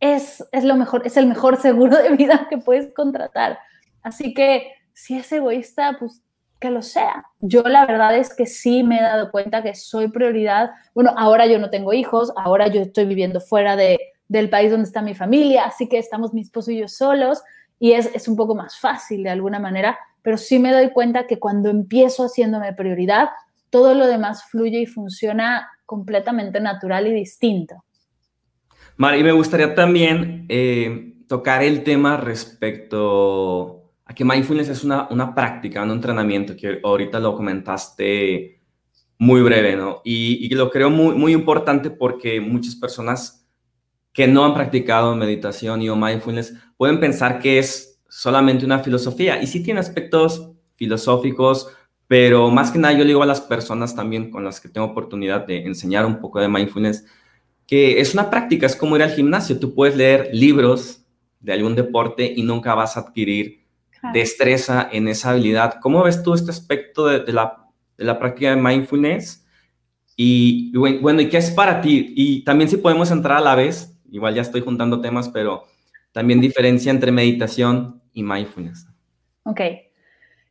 es, 0.00 0.44
es 0.52 0.64
lo 0.64 0.74
mejor, 0.76 1.06
es 1.06 1.16
el 1.16 1.26
mejor 1.26 1.60
seguro 1.60 1.96
de 1.96 2.16
vida 2.16 2.46
que 2.48 2.58
puedes 2.58 2.92
contratar. 2.94 3.58
Así 4.02 4.34
que 4.34 4.72
si 4.92 5.16
es 5.16 5.30
egoísta, 5.30 5.96
pues 5.98 6.22
que 6.58 6.70
lo 6.70 6.82
sea. 6.82 7.24
Yo 7.40 7.62
la 7.62 7.86
verdad 7.86 8.16
es 8.16 8.34
que 8.34 8.46
sí 8.46 8.82
me 8.82 8.98
he 8.98 9.02
dado 9.02 9.30
cuenta 9.30 9.62
que 9.62 9.74
soy 9.74 10.08
prioridad. 10.08 10.70
Bueno, 10.94 11.12
ahora 11.16 11.46
yo 11.46 11.58
no 11.58 11.70
tengo 11.70 11.92
hijos, 11.92 12.32
ahora 12.36 12.66
yo 12.68 12.80
estoy 12.80 13.04
viviendo 13.04 13.40
fuera 13.40 13.76
de, 13.76 13.98
del 14.26 14.50
país 14.50 14.70
donde 14.70 14.86
está 14.86 15.02
mi 15.02 15.14
familia, 15.14 15.64
así 15.64 15.88
que 15.88 15.98
estamos 15.98 16.34
mi 16.34 16.40
esposo 16.40 16.70
y 16.70 16.78
yo 16.78 16.88
solos 16.88 17.42
y 17.78 17.92
es, 17.92 18.10
es 18.14 18.26
un 18.26 18.36
poco 18.36 18.54
más 18.54 18.78
fácil 18.78 19.22
de 19.22 19.30
alguna 19.30 19.60
manera, 19.60 19.98
pero 20.22 20.36
sí 20.36 20.58
me 20.58 20.72
doy 20.72 20.90
cuenta 20.90 21.26
que 21.26 21.38
cuando 21.38 21.70
empiezo 21.70 22.24
haciéndome 22.24 22.72
prioridad, 22.72 23.28
todo 23.70 23.94
lo 23.94 24.06
demás 24.06 24.44
fluye 24.50 24.80
y 24.80 24.86
funciona 24.86 25.68
completamente 25.86 26.60
natural 26.60 27.06
y 27.06 27.12
distinto. 27.12 27.84
Mari, 28.96 29.22
me 29.22 29.32
gustaría 29.32 29.74
también 29.74 30.46
eh, 30.48 31.14
tocar 31.28 31.62
el 31.62 31.84
tema 31.84 32.16
respecto 32.16 33.92
a 34.04 34.14
que 34.14 34.24
mindfulness 34.24 34.68
es 34.70 34.84
una, 34.84 35.06
una 35.10 35.34
práctica, 35.34 35.82
un 35.82 35.90
entrenamiento, 35.90 36.56
que 36.56 36.80
ahorita 36.82 37.20
lo 37.20 37.36
comentaste 37.36 38.60
muy 39.18 39.42
breve, 39.42 39.76
¿no? 39.76 40.00
Y, 40.04 40.46
y 40.46 40.48
lo 40.50 40.70
creo 40.70 40.90
muy, 40.90 41.14
muy 41.14 41.32
importante 41.32 41.90
porque 41.90 42.40
muchas 42.40 42.74
personas 42.74 43.46
que 44.12 44.26
no 44.26 44.44
han 44.44 44.54
practicado 44.54 45.14
meditación 45.14 45.80
y 45.82 45.88
o 45.88 45.96
mindfulness 45.96 46.54
pueden 46.76 46.98
pensar 46.98 47.38
que 47.38 47.58
es 47.58 48.02
solamente 48.08 48.64
una 48.64 48.80
filosofía. 48.80 49.40
Y 49.40 49.46
sí 49.46 49.62
tiene 49.62 49.80
aspectos 49.80 50.50
filosóficos, 50.74 51.68
pero 52.08 52.50
más 52.50 52.70
que 52.70 52.78
nada 52.78 52.94
yo 52.94 53.00
le 53.00 53.08
digo 53.08 53.22
a 53.22 53.26
las 53.26 53.42
personas 53.42 53.94
también 53.94 54.30
con 54.30 54.42
las 54.42 54.60
que 54.60 54.70
tengo 54.70 54.86
oportunidad 54.86 55.46
de 55.46 55.64
enseñar 55.64 56.06
un 56.06 56.18
poco 56.18 56.40
de 56.40 56.48
mindfulness, 56.48 57.04
que 57.66 58.00
es 58.00 58.14
una 58.14 58.30
práctica, 58.30 58.64
es 58.64 58.74
como 58.74 58.96
ir 58.96 59.02
al 59.02 59.10
gimnasio. 59.10 59.60
Tú 59.60 59.74
puedes 59.74 59.94
leer 59.94 60.30
libros 60.32 61.04
de 61.38 61.52
algún 61.52 61.76
deporte 61.76 62.32
y 62.34 62.42
nunca 62.42 62.74
vas 62.74 62.96
a 62.96 63.00
adquirir 63.00 63.66
destreza 64.14 64.88
en 64.90 65.06
esa 65.06 65.30
habilidad. 65.30 65.74
¿Cómo 65.82 66.02
ves 66.02 66.22
tú 66.22 66.32
este 66.32 66.50
aspecto 66.50 67.06
de, 67.06 67.30
la, 67.30 67.66
de 67.98 68.04
la 68.04 68.18
práctica 68.18 68.50
de 68.50 68.56
mindfulness? 68.56 69.44
Y 70.16 70.72
bueno, 70.76 71.20
¿y 71.20 71.28
qué 71.28 71.36
es 71.36 71.50
para 71.50 71.82
ti? 71.82 72.14
Y 72.16 72.42
también 72.42 72.70
si 72.70 72.78
podemos 72.78 73.10
entrar 73.10 73.36
a 73.36 73.42
la 73.42 73.54
vez, 73.54 74.00
igual 74.10 74.34
ya 74.34 74.42
estoy 74.42 74.62
juntando 74.62 75.02
temas, 75.02 75.28
pero 75.28 75.64
también 76.12 76.40
diferencia 76.40 76.90
entre 76.90 77.12
meditación 77.12 78.02
y 78.14 78.22
mindfulness. 78.22 78.88
Ok. 79.44 79.60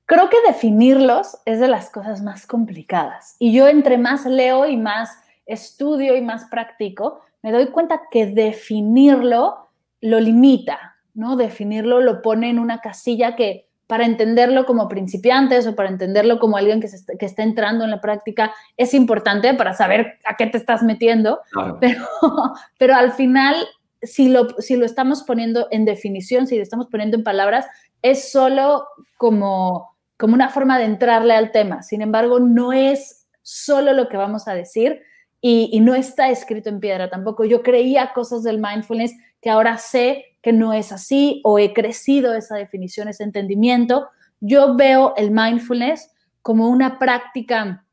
Creo 0.08 0.30
que 0.30 0.38
definirlos 0.48 1.38
es 1.44 1.60
de 1.60 1.68
las 1.68 1.90
cosas 1.90 2.22
más 2.24 2.48
complicadas. 2.48 3.36
Y 3.40 3.54
yo 3.54 3.68
entre 3.68 3.98
más 3.98 4.26
leo 4.26 4.66
y 4.66 4.78
más 4.78 5.12
estudio 5.46 6.16
y 6.16 6.22
más 6.22 6.46
practico, 6.46 7.20
me 7.44 7.52
doy 7.52 7.68
cuenta 7.68 8.02
que 8.10 8.26
definirlo 8.26 9.70
lo 10.00 10.20
limita, 10.22 10.96
¿no? 11.14 11.36
Definirlo 11.36 12.00
lo 12.00 12.22
pone 12.22 12.50
en 12.50 12.58
una 12.58 12.80
casilla 12.80 13.36
que 13.36 13.68
para 13.86 14.06
entenderlo 14.06 14.66
como 14.66 14.88
principiantes 14.88 15.68
o 15.68 15.76
para 15.76 15.90
entenderlo 15.90 16.40
como 16.40 16.56
alguien 16.56 16.80
que, 16.80 16.88
que 17.18 17.26
está 17.26 17.44
entrando 17.44 17.84
en 17.84 17.92
la 17.92 18.02
práctica 18.02 18.54
es 18.78 18.94
importante 18.94 19.54
para 19.56 19.74
saber 19.74 20.20
a 20.26 20.38
qué 20.38 20.48
te 20.48 20.58
estás 20.58 20.84
metiendo, 20.84 21.42
pero, 21.82 22.08
pero 22.78 22.96
al 22.96 23.12
final, 23.12 23.56
si 24.02 24.30
lo, 24.30 24.50
si 24.60 24.78
lo 24.78 24.86
estamos 24.86 25.24
poniendo 25.24 25.68
en 25.72 25.84
definición, 25.84 26.48
si 26.48 26.56
lo 26.56 26.64
estamos 26.64 26.88
poniendo 26.88 27.18
en 27.18 27.24
palabras, 27.24 27.66
es 28.02 28.32
solo 28.32 28.88
como, 29.18 29.97
como 30.18 30.34
una 30.34 30.50
forma 30.50 30.78
de 30.80 30.86
entrarle 30.86 31.34
al 31.34 31.52
tema. 31.52 31.84
Sin 31.84 32.02
embargo, 32.02 32.40
no 32.40 32.74
es 32.74 33.28
solo 33.44 33.94
lo 33.94 34.10
que 34.10 34.18
vamos 34.18 34.48
a 34.48 34.56
decir 34.56 35.02
y, 35.40 35.80
no 35.80 35.96
está 35.96 36.30
escrito 36.30 36.70
en 36.70 36.80
piedra 36.80 37.10
tampoco. 37.10 37.46
Yo 37.46 37.62
creía 37.62 38.12
cosas 38.14 38.44
del 38.44 38.60
mindfulness 38.60 39.14
que 39.42 39.50
ahora 39.50 39.78
sé 39.78 40.26
que 40.42 40.52
no 40.52 40.74
es 40.74 40.92
así 40.92 41.42
o 41.44 41.60
he 41.60 41.74
crecido 41.74 42.34
esa 42.34 42.56
definición, 42.56 43.08
ese 43.08 43.24
entendimiento. 43.24 44.10
Yo 44.40 44.76
veo 44.76 45.14
el 45.16 45.32
mindfulness 45.32 46.12
como 46.42 46.70
una 46.70 46.98
práctica 47.00 47.86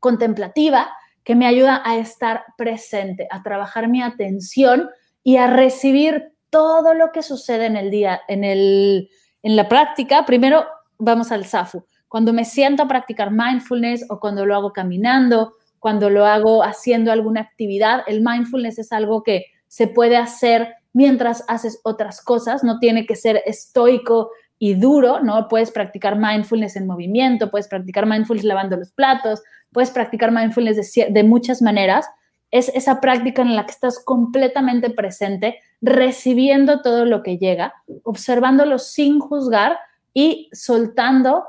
contemplativa 0.00 0.90
que 1.22 1.34
me 1.34 1.46
ayuda 1.46 1.82
a 1.84 1.96
estar 1.96 2.44
presente, 2.56 3.28
a 3.30 3.42
trabajar 3.42 3.88
mi 3.88 4.02
atención 4.02 4.88
y 5.22 5.36
a 5.36 5.46
recibir 5.46 6.32
todo 6.50 6.94
lo 6.94 7.12
que 7.12 7.22
sucede 7.22 7.66
en 7.66 7.76
el 7.76 7.90
día, 7.90 8.20
en, 8.28 8.44
el, 8.44 9.10
en 9.42 9.56
la 9.56 9.68
práctica. 9.68 10.24
Primero 10.24 10.66
vamos 10.98 11.32
al 11.32 11.44
SAFU. 11.44 11.84
Cuando 12.08 12.32
me 12.32 12.44
siento 12.44 12.82
a 12.82 12.88
practicar 12.88 13.30
mindfulness 13.30 14.06
o 14.08 14.18
cuando 14.18 14.46
lo 14.46 14.54
hago 14.54 14.72
caminando, 14.72 15.54
cuando 15.78 16.10
lo 16.10 16.26
hago 16.26 16.62
haciendo 16.62 17.12
alguna 17.12 17.40
actividad, 17.40 18.02
el 18.06 18.22
mindfulness 18.22 18.78
es 18.78 18.92
algo 18.92 19.22
que 19.22 19.46
se 19.68 19.86
puede 19.86 20.16
hacer 20.16 20.74
mientras 20.92 21.44
haces 21.48 21.80
otras 21.84 22.22
cosas, 22.22 22.64
no 22.64 22.78
tiene 22.78 23.06
que 23.06 23.14
ser 23.14 23.42
estoico 23.46 24.30
y 24.58 24.74
duro, 24.74 25.20
¿no? 25.20 25.46
Puedes 25.48 25.70
practicar 25.70 26.18
mindfulness 26.18 26.76
en 26.76 26.86
movimiento, 26.86 27.50
puedes 27.50 27.68
practicar 27.68 28.06
mindfulness 28.06 28.44
lavando 28.44 28.76
los 28.76 28.90
platos, 28.90 29.42
puedes 29.72 29.90
practicar 29.90 30.32
mindfulness 30.32 30.92
de, 31.10 31.22
muchas 31.22 31.62
maneras. 31.62 32.06
Es 32.50 32.70
esa 32.70 33.00
práctica 33.00 33.42
en 33.42 33.54
la 33.54 33.66
que 33.66 33.72
estás 33.72 34.02
completamente 34.02 34.90
presente, 34.90 35.60
recibiendo 35.80 36.80
todo 36.80 37.04
lo 37.04 37.22
que 37.22 37.36
llega, 37.36 37.74
observándolo 38.02 38.78
sin 38.78 39.20
juzgar 39.20 39.78
y 40.14 40.50
soltando, 40.52 41.44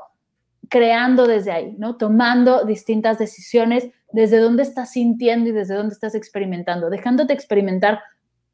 creando 0.68 1.26
desde 1.26 1.52
ahí, 1.52 1.74
¿no? 1.78 1.96
Tomando 1.96 2.64
distintas 2.64 3.18
decisiones 3.18 3.88
desde 4.12 4.38
dónde 4.38 4.62
estás 4.62 4.92
sintiendo 4.92 5.50
y 5.50 5.52
desde 5.52 5.74
dónde 5.74 5.94
estás 5.94 6.14
experimentando, 6.14 6.90
dejándote 6.90 7.32
experimentar 7.32 8.00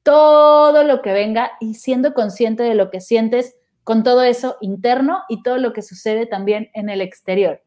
todo 0.02 0.84
lo 0.84 1.02
que 1.02 1.12
venga 1.12 1.52
y 1.60 1.74
siendo 1.74 2.14
consciente 2.14 2.62
de 2.62 2.74
lo 2.74 2.90
que 2.90 3.00
sientes 3.00 3.56
con 3.82 4.02
todo 4.02 4.22
eso 4.22 4.56
interno 4.60 5.22
y 5.28 5.42
todo 5.42 5.58
lo 5.58 5.72
que 5.72 5.82
sucede 5.82 6.26
también 6.26 6.70
en 6.74 6.88
el 6.88 7.00
exterior. 7.00 7.62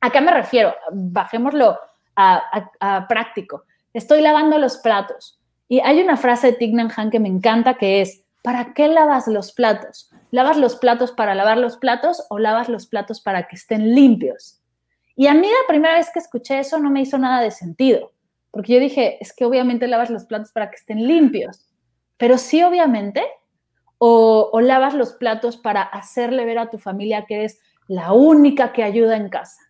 ¿A 0.00 0.10
qué 0.10 0.20
me 0.20 0.32
refiero? 0.32 0.74
Bajémoslo 0.92 1.78
a, 2.16 3.06
práctico. 3.08 3.64
Estoy 3.92 4.20
lavando 4.20 4.58
los 4.58 4.78
platos 4.78 5.40
y 5.68 5.80
hay 5.80 6.00
una 6.00 6.16
frase 6.16 6.48
de 6.48 6.52
Tignan 6.54 6.90
Han 6.96 7.10
que 7.10 7.20
me 7.20 7.28
encanta 7.28 7.74
que 7.74 8.00
es, 8.00 8.24
¿para 8.42 8.72
qué 8.74 8.88
lavas 8.88 9.26
los 9.26 9.52
platos? 9.52 10.10
¿Lavas 10.30 10.56
los 10.56 10.76
platos 10.76 11.12
para 11.12 11.34
lavar 11.34 11.58
los 11.58 11.76
platos 11.76 12.24
o 12.30 12.38
lavas 12.38 12.68
los 12.68 12.86
platos 12.86 13.20
para 13.20 13.46
que 13.48 13.56
estén 13.56 13.94
limpios? 13.94 14.60
Y 15.16 15.26
a 15.26 15.34
mí 15.34 15.48
la 15.48 15.66
primera 15.66 15.96
vez 15.96 16.10
que 16.12 16.20
escuché 16.20 16.60
eso 16.60 16.78
no 16.78 16.90
me 16.90 17.00
hizo 17.00 17.18
nada 17.18 17.42
de 17.42 17.50
sentido, 17.50 18.12
porque 18.50 18.74
yo 18.74 18.80
dije, 18.80 19.18
es 19.20 19.34
que 19.34 19.44
obviamente 19.44 19.88
lavas 19.88 20.10
los 20.10 20.24
platos 20.26 20.52
para 20.52 20.70
que 20.70 20.76
estén 20.76 21.06
limpios. 21.06 21.68
Pero 22.16 22.38
sí, 22.38 22.62
obviamente, 22.62 23.24
o, 23.98 24.60
lavas 24.60 24.94
los 24.94 25.12
platos 25.14 25.56
para 25.56 25.82
hacerle 25.82 26.44
ver 26.44 26.58
a 26.58 26.70
tu 26.70 26.78
familia 26.78 27.26
que 27.26 27.34
eres 27.34 27.60
la 27.88 28.12
única 28.12 28.72
que 28.72 28.84
ayuda 28.84 29.16
en 29.16 29.28
casa. 29.28 29.60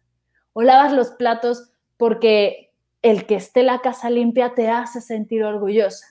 O 0.52 0.62
lavas 0.62 0.92
los 0.92 1.10
platos 1.12 1.70
porque 1.96 2.72
el 3.02 3.26
que 3.26 3.36
esté 3.36 3.62
la 3.62 3.80
casa 3.80 4.10
limpia 4.10 4.54
te 4.54 4.68
hace 4.68 5.00
sentir 5.00 5.44
orgullosa. 5.44 6.06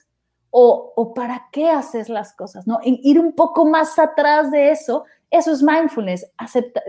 O, 0.50 0.92
o, 0.96 1.12
para 1.12 1.48
qué 1.52 1.68
haces 1.68 2.08
las 2.08 2.34
cosas, 2.34 2.66
¿no? 2.66 2.80
ir 2.82 3.20
un 3.20 3.32
poco 3.32 3.66
más 3.66 3.98
atrás 3.98 4.50
de 4.50 4.70
eso, 4.70 5.04
eso 5.30 5.52
es 5.52 5.62
mindfulness, 5.62 6.26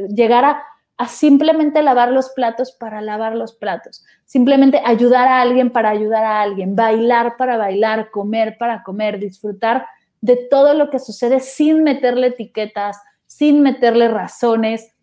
llegar 0.07 0.45
a, 0.45 0.63
a, 0.97 1.07
simplemente 1.09 1.83
lavar 1.83 2.11
los 2.11 2.29
platos 2.29 2.71
para 2.71 3.01
lavar 3.01 3.35
los 3.35 3.53
platos, 3.53 4.05
simplemente 4.23 4.81
ayudar 4.85 5.27
a 5.27 5.41
alguien 5.41 5.71
para 5.71 5.89
ayudar 5.89 6.23
a 6.23 6.41
alguien, 6.41 6.73
bailar 6.73 7.35
para 7.35 7.57
bailar, 7.57 8.11
comer 8.11 8.55
para 8.57 8.81
comer, 8.81 9.19
disfrutar 9.19 9.85
de 10.21 10.35
todo 10.49 10.73
lo 10.73 10.89
que 10.89 10.99
sucede 10.99 11.39
sin 11.39 11.83
meterle 11.83 12.27
etiquetas, 12.27 12.97
sin 13.25 13.61
meterle 13.61 14.07
razones. 14.07 14.93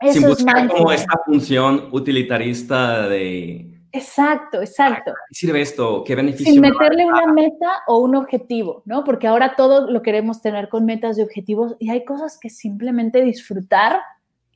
Eso 0.00 0.20
sin 0.20 0.28
buscar 0.28 0.68
como 0.68 0.92
esta 0.92 1.20
función 1.24 1.88
utilitarista 1.92 3.08
de... 3.08 3.77
Exacto, 3.98 4.60
exacto. 4.60 5.12
¿Qué 5.28 5.34
sirve 5.34 5.60
esto? 5.60 6.04
¿Qué 6.04 6.14
beneficio? 6.14 6.52
Sin 6.52 6.60
meterle 6.60 7.04
una 7.04 7.32
meta 7.32 7.82
o 7.86 7.98
un 7.98 8.14
objetivo, 8.14 8.82
¿no? 8.86 9.04
Porque 9.04 9.26
ahora 9.26 9.54
todo 9.56 9.90
lo 9.90 10.02
queremos 10.02 10.40
tener 10.40 10.68
con 10.68 10.84
metas 10.84 11.18
y 11.18 11.22
objetivos 11.22 11.76
y 11.78 11.90
hay 11.90 12.04
cosas 12.04 12.38
que 12.40 12.50
simplemente 12.50 13.22
disfrutar 13.22 14.00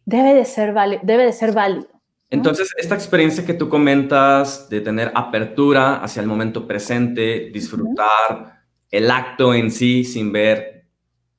debe 0.04 0.34
de 0.34 0.44
ser, 0.44 0.74
debe 1.02 1.24
de 1.24 1.32
ser 1.32 1.52
válido. 1.52 1.88
Entonces, 2.30 2.70
esta 2.78 2.94
experiencia 2.94 3.44
que 3.44 3.52
tú 3.52 3.68
comentas 3.68 4.68
de 4.70 4.80
tener 4.80 5.12
apertura 5.14 5.96
hacia 5.96 6.22
el 6.22 6.26
momento 6.26 6.66
presente, 6.66 7.50
disfrutar 7.52 8.62
el 8.90 9.10
acto 9.10 9.52
en 9.52 9.70
sí 9.70 10.04
sin 10.04 10.32
ver 10.32 10.86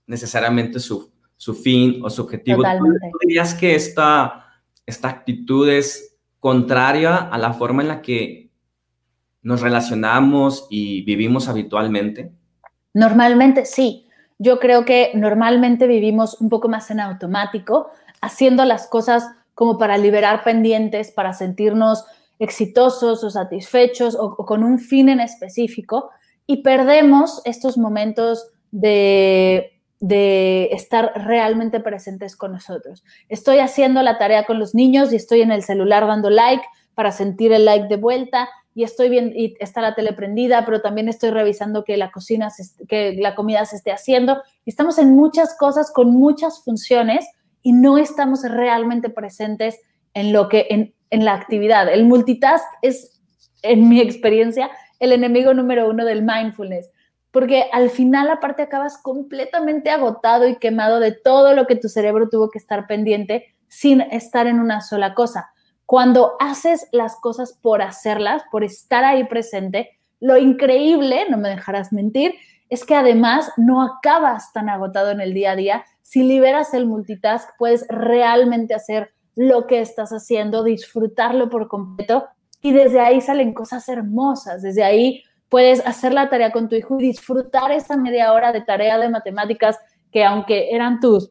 necesariamente 0.05 0.79
su, 0.79 1.11
su 1.35 1.55
fin 1.55 1.99
o 2.03 2.09
su 2.09 2.21
objetivo, 2.21 2.61
¿tú 2.61 3.17
dirías 3.25 3.55
que 3.55 3.73
esta, 3.73 4.45
esta 4.85 5.09
actitud 5.09 5.67
es 5.67 6.12
contraria 6.43 7.15
a 7.15 7.37
la 7.37 7.53
forma 7.53 7.83
en 7.83 7.87
la 7.87 8.01
que 8.01 8.49
nos 9.43 9.61
relacionamos 9.61 10.67
y 10.69 11.01
vivimos 11.05 11.47
habitualmente? 11.47 12.33
Normalmente 12.93 13.63
sí. 13.63 14.09
Yo 14.39 14.59
creo 14.59 14.83
que 14.83 15.11
normalmente 15.13 15.87
vivimos 15.87 16.41
un 16.41 16.49
poco 16.49 16.67
más 16.67 16.91
en 16.91 16.99
automático, 16.99 17.91
haciendo 18.19 18.65
las 18.65 18.87
cosas 18.87 19.25
como 19.53 19.77
para 19.77 19.97
liberar 19.97 20.43
pendientes, 20.43 21.11
para 21.11 21.31
sentirnos 21.31 22.03
exitosos 22.39 23.23
o 23.23 23.29
satisfechos 23.29 24.17
o, 24.19 24.35
con 24.35 24.65
un 24.65 24.79
fin 24.79 25.07
en 25.07 25.21
específico 25.21 26.09
y 26.45 26.61
perdemos 26.61 27.41
estos 27.45 27.77
momentos 27.77 28.51
de, 28.69 29.72
de 30.03 30.65
estar 30.73 31.13
realmente 31.15 31.79
presentes 31.79 32.35
con 32.35 32.51
nosotros. 32.51 33.05
Estoy 33.29 33.59
haciendo 33.59 34.01
la 34.01 34.17
tarea 34.17 34.45
con 34.45 34.59
los 34.59 34.75
niños 34.75 35.13
y 35.13 35.15
estoy 35.15 35.41
en 35.41 35.49
el 35.53 35.63
celular 35.63 36.05
dando 36.05 36.29
like 36.29 36.61
para 36.93 37.13
sentir 37.13 37.53
el 37.53 37.63
like 37.63 37.87
de 37.87 37.95
vuelta 37.95 38.49
y 38.75 38.83
estoy 38.83 39.07
bien 39.07 39.31
y 39.33 39.55
está 39.61 39.79
la 39.79 39.95
tele 39.95 40.11
prendida, 40.11 40.65
pero 40.65 40.81
también 40.81 41.07
estoy 41.07 41.29
revisando 41.29 41.85
que 41.85 41.95
la 41.95 42.11
cocina 42.11 42.49
que 42.89 43.15
la 43.17 43.33
comida 43.33 43.63
se 43.63 43.77
esté 43.77 43.93
haciendo. 43.93 44.43
estamos 44.65 44.97
en 44.97 45.15
muchas 45.15 45.55
cosas 45.57 45.89
con 45.89 46.11
muchas 46.11 46.61
funciones 46.65 47.25
y 47.61 47.71
no 47.71 47.97
estamos 47.97 48.43
realmente 48.43 49.09
presentes 49.09 49.79
en 50.13 50.33
lo 50.33 50.49
que, 50.49 50.67
en, 50.69 50.93
en 51.11 51.23
la 51.23 51.33
actividad. 51.33 51.87
El 51.87 52.03
multitask 52.03 52.65
es, 52.81 53.21
en 53.61 53.87
mi 53.87 54.01
experiencia, 54.01 54.69
el 54.99 55.13
enemigo 55.13 55.53
número 55.53 55.89
uno 55.89 56.03
del 56.03 56.23
mindfulness, 56.23 56.89
porque 57.33 57.65
al 57.73 57.89
final 57.89 58.29
aparte 58.29 58.61
acabas 58.61 58.99
completamente 58.99 59.89
agotado 59.89 60.47
y 60.47 60.57
quemado 60.57 60.99
de 60.99 61.11
todo 61.11 61.55
lo 61.55 61.65
que 61.65 61.75
tu 61.75 61.89
cerebro 61.89 62.29
tuvo 62.29 62.51
que 62.51 62.59
estar 62.59 62.85
pendiente 62.85 63.55
sin 63.67 64.01
estar 64.01 64.45
en 64.45 64.59
una 64.59 64.81
sola 64.81 65.15
cosa. 65.15 65.51
Cuando 65.87 66.33
haces 66.39 66.87
las 66.91 67.15
cosas 67.15 67.57
por 67.59 67.81
hacerlas, 67.81 68.43
por 68.51 68.63
estar 68.63 69.03
ahí 69.03 69.23
presente, 69.23 69.97
lo 70.19 70.37
increíble, 70.37 71.25
no 71.27 71.39
me 71.39 71.49
dejarás 71.49 71.91
mentir, 71.91 72.35
es 72.69 72.85
que 72.85 72.95
además 72.95 73.51
no 73.57 73.81
acabas 73.81 74.53
tan 74.53 74.69
agotado 74.69 75.09
en 75.09 75.19
el 75.19 75.33
día 75.33 75.53
a 75.53 75.55
día, 75.55 75.85
si 76.03 76.21
liberas 76.21 76.75
el 76.75 76.85
multitask, 76.85 77.49
puedes 77.57 77.87
realmente 77.89 78.75
hacer 78.75 79.11
lo 79.35 79.65
que 79.65 79.81
estás 79.81 80.11
haciendo, 80.11 80.63
disfrutarlo 80.63 81.49
por 81.49 81.67
completo 81.67 82.27
y 82.61 82.73
desde 82.73 82.99
ahí 82.99 83.21
salen 83.21 83.55
cosas 83.55 83.89
hermosas, 83.89 84.61
desde 84.61 84.83
ahí 84.83 85.23
puedes 85.53 85.85
hacer 85.85 86.15
la 86.15 86.31
tarea 86.31 86.51
con 86.51 86.67
tu 86.67 86.75
hijo 86.75 86.99
y 86.99 87.03
disfrutar 87.03 87.71
esa 87.71 87.95
media 87.95 88.33
hora 88.33 88.51
de 88.51 88.61
tarea 88.61 88.97
de 88.97 89.07
matemáticas 89.07 89.77
que 90.11 90.25
aunque 90.25 90.71
eran 90.71 90.99
tus, 90.99 91.29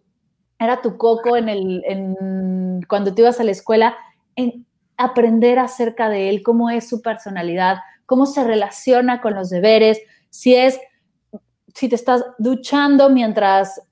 era 0.61 0.81
tu 0.81 0.97
coco 0.97 1.37
en 1.37 1.49
el, 1.49 1.83
en, 1.85 2.83
cuando 2.88 3.12
te 3.12 3.23
ibas 3.23 3.41
a 3.41 3.43
la 3.43 3.50
escuela, 3.50 3.97
en, 4.37 4.64
aprender 4.97 5.59
acerca 5.59 6.09
de 6.09 6.29
él, 6.29 6.45
cómo 6.45 6.71
es 6.71 6.88
su 6.88 7.02
personalidad, 7.02 7.79
cómo 8.07 8.26
se 8.26 8.45
relaciona 8.45 9.21
con 9.21 9.35
los 9.35 9.50
deberes, 9.50 9.99
si 10.31 10.55
es, 10.55 10.79
si 11.75 11.88
te 11.88 11.97
estás 11.97 12.25
duchando 12.38 13.11
mientras, 13.11 13.83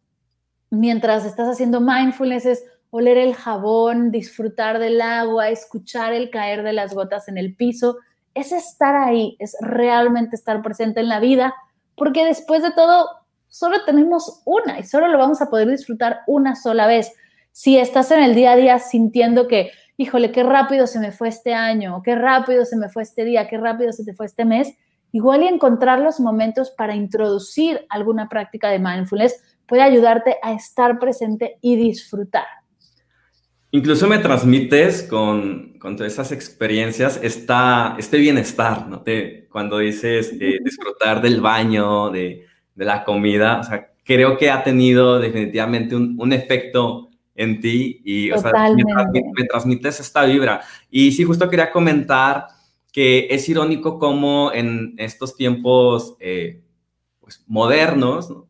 mientras 0.70 1.24
estás 1.24 1.48
haciendo 1.48 1.80
mindfulness, 1.80 2.46
es 2.46 2.64
oler 2.90 3.18
el 3.18 3.34
jabón, 3.34 4.12
disfrutar 4.12 4.78
del 4.78 5.00
agua, 5.00 5.48
escuchar 5.48 6.12
el 6.12 6.30
caer 6.30 6.62
de 6.62 6.72
las 6.72 6.94
gotas 6.94 7.26
en 7.26 7.36
el 7.36 7.56
piso, 7.56 7.96
es 8.34 8.52
estar 8.52 8.94
ahí, 8.94 9.36
es 9.38 9.56
realmente 9.60 10.36
estar 10.36 10.62
presente 10.62 11.00
en 11.00 11.08
la 11.08 11.20
vida, 11.20 11.54
porque 11.96 12.24
después 12.24 12.62
de 12.62 12.72
todo, 12.72 13.08
solo 13.48 13.84
tenemos 13.84 14.42
una 14.44 14.78
y 14.78 14.84
solo 14.84 15.08
lo 15.08 15.18
vamos 15.18 15.42
a 15.42 15.50
poder 15.50 15.68
disfrutar 15.68 16.20
una 16.26 16.56
sola 16.56 16.86
vez. 16.86 17.12
Si 17.52 17.76
estás 17.76 18.10
en 18.10 18.22
el 18.22 18.34
día 18.34 18.52
a 18.52 18.56
día 18.56 18.78
sintiendo 18.78 19.48
que, 19.48 19.70
híjole, 19.96 20.32
qué 20.32 20.42
rápido 20.42 20.86
se 20.86 21.00
me 21.00 21.12
fue 21.12 21.28
este 21.28 21.52
año, 21.52 22.02
qué 22.02 22.14
rápido 22.14 22.64
se 22.64 22.76
me 22.76 22.88
fue 22.88 23.02
este 23.02 23.24
día, 23.24 23.48
qué 23.48 23.58
rápido 23.58 23.92
se 23.92 24.04
te 24.04 24.14
fue 24.14 24.26
este 24.26 24.44
mes, 24.44 24.72
igual 25.12 25.42
y 25.42 25.48
encontrar 25.48 25.98
los 25.98 26.20
momentos 26.20 26.70
para 26.70 26.94
introducir 26.94 27.84
alguna 27.90 28.28
práctica 28.28 28.68
de 28.68 28.78
mindfulness 28.78 29.42
puede 29.66 29.82
ayudarte 29.82 30.36
a 30.42 30.52
estar 30.52 30.98
presente 30.98 31.58
y 31.60 31.76
disfrutar. 31.76 32.59
Incluso 33.72 34.08
me 34.08 34.18
transmites 34.18 35.04
con, 35.04 35.78
con 35.78 35.96
todas 35.96 36.12
esas 36.12 36.32
experiencias 36.32 37.20
esta, 37.22 37.94
este 37.98 38.18
bienestar, 38.18 38.88
¿no? 38.88 39.02
Te, 39.02 39.46
cuando 39.48 39.78
dices 39.78 40.36
disfrutar 40.38 41.22
del 41.22 41.40
baño, 41.40 42.10
de, 42.10 42.46
de, 42.74 42.84
la 42.84 43.04
comida, 43.04 43.60
o 43.60 43.62
sea, 43.62 43.92
creo 44.04 44.36
que 44.36 44.50
ha 44.50 44.64
tenido 44.64 45.20
definitivamente 45.20 45.94
un, 45.94 46.16
un 46.18 46.32
efecto 46.32 47.10
en 47.40 47.60
ti 47.60 48.02
y 48.04 48.30
o 48.32 48.38
sea, 48.38 48.52
me, 48.52 49.44
transmites 49.44 50.00
esta 50.00 50.24
vibra. 50.24 50.60
Y 50.90 51.12
sí, 51.12 51.24
justo 51.24 51.48
quería 51.48 51.70
comentar 51.70 52.48
que 52.92 53.28
es 53.30 53.48
irónico 53.48 53.98
cómo 53.98 54.52
en 54.52 54.94
estos 54.98 55.36
tiempos 55.36 56.16
eh, 56.20 56.60
pues, 57.20 57.42
modernos, 57.46 58.30
¿no? 58.30 58.46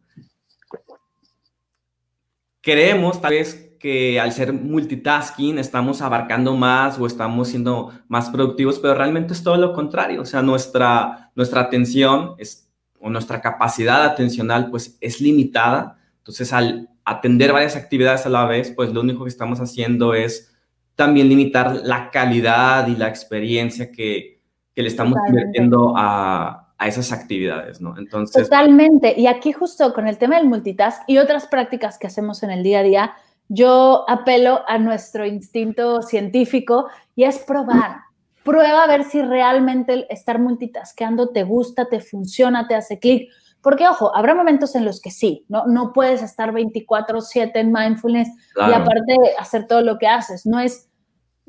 creemos 2.61 3.21
tal 3.21 3.33
vez 3.33 3.70
que 3.81 4.21
al 4.21 4.31
ser 4.33 4.53
multitasking 4.53 5.59
estamos 5.59 6.03
abarcando 6.03 6.55
más 6.55 6.99
o 6.99 7.07
estamos 7.07 7.49
siendo 7.49 7.91
más 8.09 8.29
productivos, 8.29 8.79
pero 8.79 8.95
realmente 8.95 9.33
es 9.33 9.43
todo 9.43 9.57
lo 9.57 9.73
contrario. 9.73 10.21
O 10.21 10.27
sea, 10.27 10.43
nuestra, 10.43 11.33
nuestra 11.35 11.63
atención 11.63 12.35
es, 12.37 12.71
o 13.01 13.09
nuestra 13.09 13.41
capacidad 13.41 14.05
atencional 14.05 14.71
pues 14.71 14.99
es 15.01 15.23
limitada. 15.23 15.99
Entonces, 16.19 16.53
al 16.53 16.91
atender 17.07 17.55
varias 17.55 17.75
actividades 17.75 18.27
a 18.27 18.29
la 18.29 18.45
vez, 18.45 18.71
pues 18.71 18.93
lo 18.93 19.01
único 19.01 19.25
que 19.25 19.31
estamos 19.31 19.61
haciendo 19.61 20.13
es 20.13 20.55
también 20.95 21.31
limitar 21.31 21.81
la 21.83 22.11
calidad 22.11 22.87
y 22.87 22.97
la 22.97 23.09
experiencia 23.09 23.91
que, 23.91 24.43
que 24.75 24.83
le 24.83 24.89
estamos 24.89 25.19
invirtiendo 25.27 25.95
a, 25.97 26.75
a 26.77 26.87
esas 26.87 27.13
actividades, 27.13 27.81
¿no? 27.81 27.97
Entonces... 27.97 28.43
Totalmente. 28.43 29.19
Y 29.19 29.27
aquí 29.27 29.53
justo 29.53 29.95
con 29.95 30.07
el 30.07 30.19
tema 30.19 30.37
del 30.37 30.49
multitask 30.49 31.03
y 31.07 31.17
otras 31.17 31.47
prácticas 31.47 31.99
que 31.99 32.07
hacemos 32.07 32.43
en 32.43 32.51
el 32.51 32.63
día 32.63 32.81
a 32.81 32.83
día, 32.83 33.15
yo 33.51 34.05
apelo 34.09 34.63
a 34.69 34.79
nuestro 34.79 35.27
instinto 35.27 36.03
científico 36.03 36.89
y 37.17 37.25
es 37.25 37.39
probar. 37.41 37.97
Prueba 38.45 38.85
a 38.85 38.87
ver 38.87 39.05
si 39.05 39.21
realmente 39.21 40.07
estar 40.09 40.39
multitasqueando 40.39 41.31
te 41.31 41.43
gusta, 41.43 41.89
te 41.89 42.01
funciona, 42.01 42.69
te 42.69 42.77
hace 42.77 43.01
clic. 43.01 43.29
Porque, 43.61 43.87
ojo, 43.89 44.17
habrá 44.17 44.35
momentos 44.35 44.75
en 44.77 44.85
los 44.85 45.01
que 45.01 45.11
sí, 45.11 45.45
no, 45.49 45.67
no 45.67 45.93
puedes 45.93 46.23
estar 46.23 46.53
24/7 46.53 47.61
en 47.61 47.73
mindfulness 47.73 48.29
y 48.57 48.73
aparte 48.73 49.17
hacer 49.39 49.67
todo 49.67 49.83
lo 49.83 49.99
que 49.99 50.07
haces. 50.07 50.47
No 50.47 50.61
es 50.61 50.89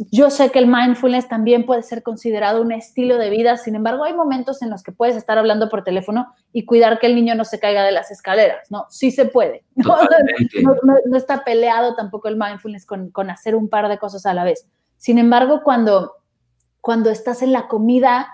yo 0.10 0.30
sé 0.30 0.50
que 0.52 0.60
el 0.60 0.68
mindfulness 0.68 1.28
también 1.28 1.66
puede 1.66 1.84
ser 1.84 2.02
considerado 2.02 2.62
un 2.62 2.72
estilo 2.72 3.18
de 3.18 3.30
vida, 3.30 3.58
sin 3.58 3.76
embargo, 3.76 4.04
hay 4.04 4.14
momentos 4.14 4.62
en 4.62 4.70
los 4.70 4.84
que 4.84 4.92
puedes 4.92 5.16
estar 5.16 5.38
hablando 5.38 5.70
por 5.70 5.84
teléfono 5.84 6.34
y 6.54 6.66
cuidar 6.66 7.00
que 7.00 7.08
el 7.08 7.16
niño 7.16 7.36
no 7.36 7.46
se 7.46 7.60
caiga 7.60 7.84
de 7.84 7.92
las 7.92 8.10
escaleras, 8.10 8.72
¿no? 8.72 8.86
Sí 8.90 9.12
se 9.12 9.26
puede. 9.26 9.64
No, 10.84 11.18
está 11.18 11.44
peleado 11.44 11.96
tampoco 11.96 12.28
el 12.28 12.38
mindfulness 12.38 12.86
con, 12.86 13.30
hacer 13.30 13.56
un 13.56 13.70
par 13.70 13.90
de 13.90 13.98
cosas 13.98 14.26
a 14.26 14.34
la 14.34 14.44
vez. 14.44 14.68
Sin 14.98 15.18
embargo, 15.18 15.62
cuando, 15.64 16.14
cuando 16.80 17.10
estás 17.10 17.42
en 17.42 17.52
la 17.52 17.68
comida, 17.68 18.30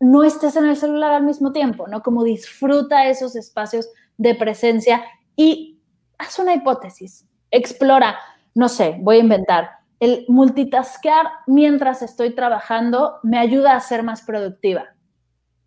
no 0.00 0.24
estés 0.24 0.56
en 0.56 0.66
el 0.66 0.76
celular 0.76 1.12
al 1.12 1.24
mismo 1.24 1.52
tiempo, 1.52 1.86
¿no? 1.88 2.02
Como 2.02 2.24
disfruta 2.24 3.06
esos 3.08 3.36
espacios 3.36 3.88
de 4.16 4.34
presencia 4.34 5.04
y 5.36 5.80
haz 6.18 6.38
una 6.38 6.54
hipótesis, 6.54 7.26
explora, 7.50 8.18
no 8.54 8.68
sé, 8.68 8.96
voy 9.00 9.16
a 9.16 9.20
inventar 9.20 9.77
el 10.00 10.24
multitaskear 10.28 11.26
mientras 11.46 12.02
estoy 12.02 12.34
trabajando 12.34 13.18
me 13.22 13.38
ayuda 13.38 13.74
a 13.74 13.80
ser 13.80 14.02
más 14.02 14.22
productiva. 14.22 14.86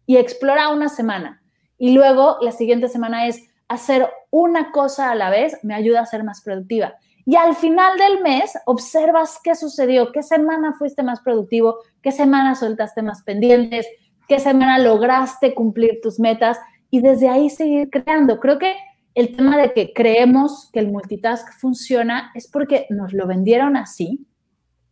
Y 0.06 0.18
explora 0.18 0.70
una 0.70 0.90
semana. 0.90 1.42
Y 1.78 1.94
luego 1.94 2.38
la 2.42 2.52
siguiente 2.52 2.88
semana 2.88 3.28
es 3.28 3.42
hacer 3.68 4.10
una 4.30 4.72
cosa 4.72 5.12
a 5.12 5.16
la 5.16 5.30
vez 5.30 5.58
me 5.64 5.74
ayuda 5.74 6.02
a 6.02 6.06
ser 6.06 6.24
más 6.24 6.42
productiva. 6.42 6.94
Y 7.26 7.36
al 7.36 7.56
final 7.56 7.98
del 7.98 8.22
mes 8.22 8.58
observas 8.66 9.40
qué 9.44 9.56
sucedió, 9.56 10.12
qué 10.12 10.24
semana 10.24 10.74
fuiste 10.74 11.04
más 11.04 11.22
productivo, 11.22 11.78
qué 12.02 12.12
semana 12.12 12.56
soltaste 12.56 13.02
más 13.02 13.22
pendientes, 13.24 13.88
qué 14.28 14.40
semana 14.40 14.80
lograste 14.80 15.54
cumplir 15.54 16.00
tus 16.02 16.20
metas 16.20 16.60
y 16.90 17.02
desde 17.02 17.30
ahí 17.30 17.50
seguir 17.50 17.90
creando. 17.90 18.40
Creo 18.40 18.60
que 18.60 18.76
el 19.14 19.36
tema 19.36 19.58
de 19.58 19.74
que 19.74 19.94
creemos 19.94 20.70
que 20.72 20.80
el 20.80 20.92
multitask 20.92 21.52
funciona 21.60 22.32
es 22.34 22.48
porque 22.48 22.88
nos 22.90 23.14
lo 23.14 23.28
vendieron 23.28 23.76
así, 23.76 24.26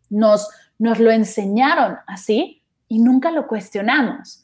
nos, 0.09 0.49
nos 0.77 0.99
lo 0.99 1.11
enseñaron 1.11 1.97
así 2.07 2.63
y 2.87 2.99
nunca 2.99 3.31
lo 3.31 3.47
cuestionamos. 3.47 4.43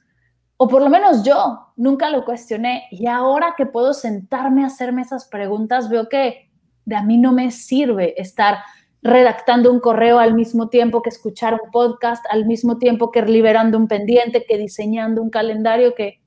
O 0.58 0.70
por 0.70 0.82
lo 0.82 0.90
menos 0.90 1.24
yo 1.24 1.74
nunca 1.76 2.10
lo 2.10 2.24
cuestioné 2.24 2.86
y 2.92 3.08
ahora 3.08 3.56
que 3.58 3.66
puedo 3.66 3.94
sentarme 3.94 4.64
a 4.64 4.68
hacerme 4.68 5.02
esas 5.02 5.28
preguntas, 5.28 5.90
veo 5.90 6.08
que 6.08 6.50
de 6.86 6.96
a 6.96 7.04
mí 7.04 7.18
no 7.18 7.34
me 7.34 7.52
sirve 7.52 8.20
estar 8.22 8.60
redactando 9.02 9.72
un 9.72 9.80
correo 9.80 10.18
al 10.20 10.34
mismo 10.34 10.70
tiempo 10.70 11.02
que 11.02 11.10
escuchar 11.10 11.54
un 11.54 11.72
podcast, 11.72 12.26
al 12.32 12.46
mismo 12.46 12.78
tiempo 12.78 13.12
que 13.12 13.22
liberando 13.24 13.78
un 13.78 13.88
pendiente, 13.88 14.46
que 14.48 14.58
diseñando 14.58 15.22
un 15.22 15.30
calendario, 15.30 15.94
que 15.94 16.22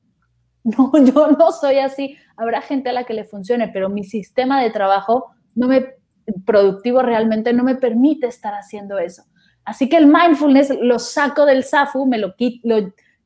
no, 0.76 0.92
yo 1.04 1.28
no 1.32 1.52
soy 1.52 1.78
así 1.78 2.16
habrá 2.38 2.62
gente 2.62 2.88
a 2.88 2.92
la 2.92 3.04
que 3.04 3.12
le 3.12 3.24
funcione, 3.24 3.68
pero 3.68 3.90
mi 3.90 4.04
sistema 4.04 4.62
de 4.62 4.70
trabajo 4.70 5.26
no 5.54 5.68
me 5.68 5.94
productivo 6.46 7.02
realmente 7.02 7.52
no 7.52 7.64
me 7.64 7.74
permite 7.74 8.26
estar 8.26 8.54
haciendo 8.54 8.98
eso. 8.98 9.24
Así 9.64 9.88
que 9.88 9.96
el 9.96 10.06
mindfulness 10.06 10.72
lo 10.80 10.98
saco 10.98 11.44
del 11.44 11.64
SAFU, 11.64 12.06
me 12.06 12.16
lo, 12.16 12.34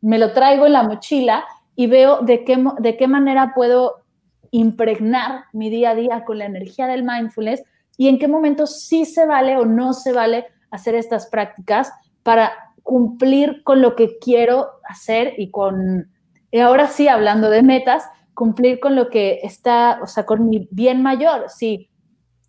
me 0.01 0.19
lo 0.19 0.33
traigo 0.33 0.67
en 0.67 0.73
la 0.73 0.83
mochila 0.83 1.45
y 1.77 1.87
veo 1.87 2.23
de 2.23 2.45
qué, 2.45 2.65
de 2.81 2.97
qué 2.97 3.07
manera 3.07 3.53
puedo 3.55 4.03
impregnar 4.51 5.45
mi 5.53 5.71
día 5.71 5.91
a 5.91 5.95
día 5.95 6.25
con 6.25 6.39
la 6.39 6.47
energía 6.47 6.87
del 6.87 7.05
mindfulness 7.05 7.63
y 7.97 8.09
en 8.09 8.19
qué 8.19 8.29
momento 8.29 8.67
sí 8.67 9.05
se 9.05 9.27
vale 9.27 9.57
o 9.57 9.67
no 9.67 9.93
se 9.93 10.13
vale 10.13 10.47
hacer 10.71 10.95
estas 10.95 11.27
prácticas 11.27 11.93
para 12.23 12.53
cumplir 12.83 13.63
con 13.63 13.83
lo 13.83 13.95
que 13.95 14.19
quiero 14.19 14.69
hacer 14.89 15.35
y 15.39 15.51
con, 15.51 16.11
y 16.53 16.61
ahora 16.61 16.87
sí, 16.87 17.09
hablando 17.09 17.49
de 17.49 17.63
metas, 17.63 18.05
cumplir 18.35 18.79
con 18.79 18.95
lo 18.95 19.09
que 19.09 19.41
está, 19.43 19.99
o 20.03 20.07
sea, 20.07 20.27
con 20.27 20.51
mi 20.51 20.69
bien 20.71 21.03
mayor. 21.03 21.49
Si 21.49 21.91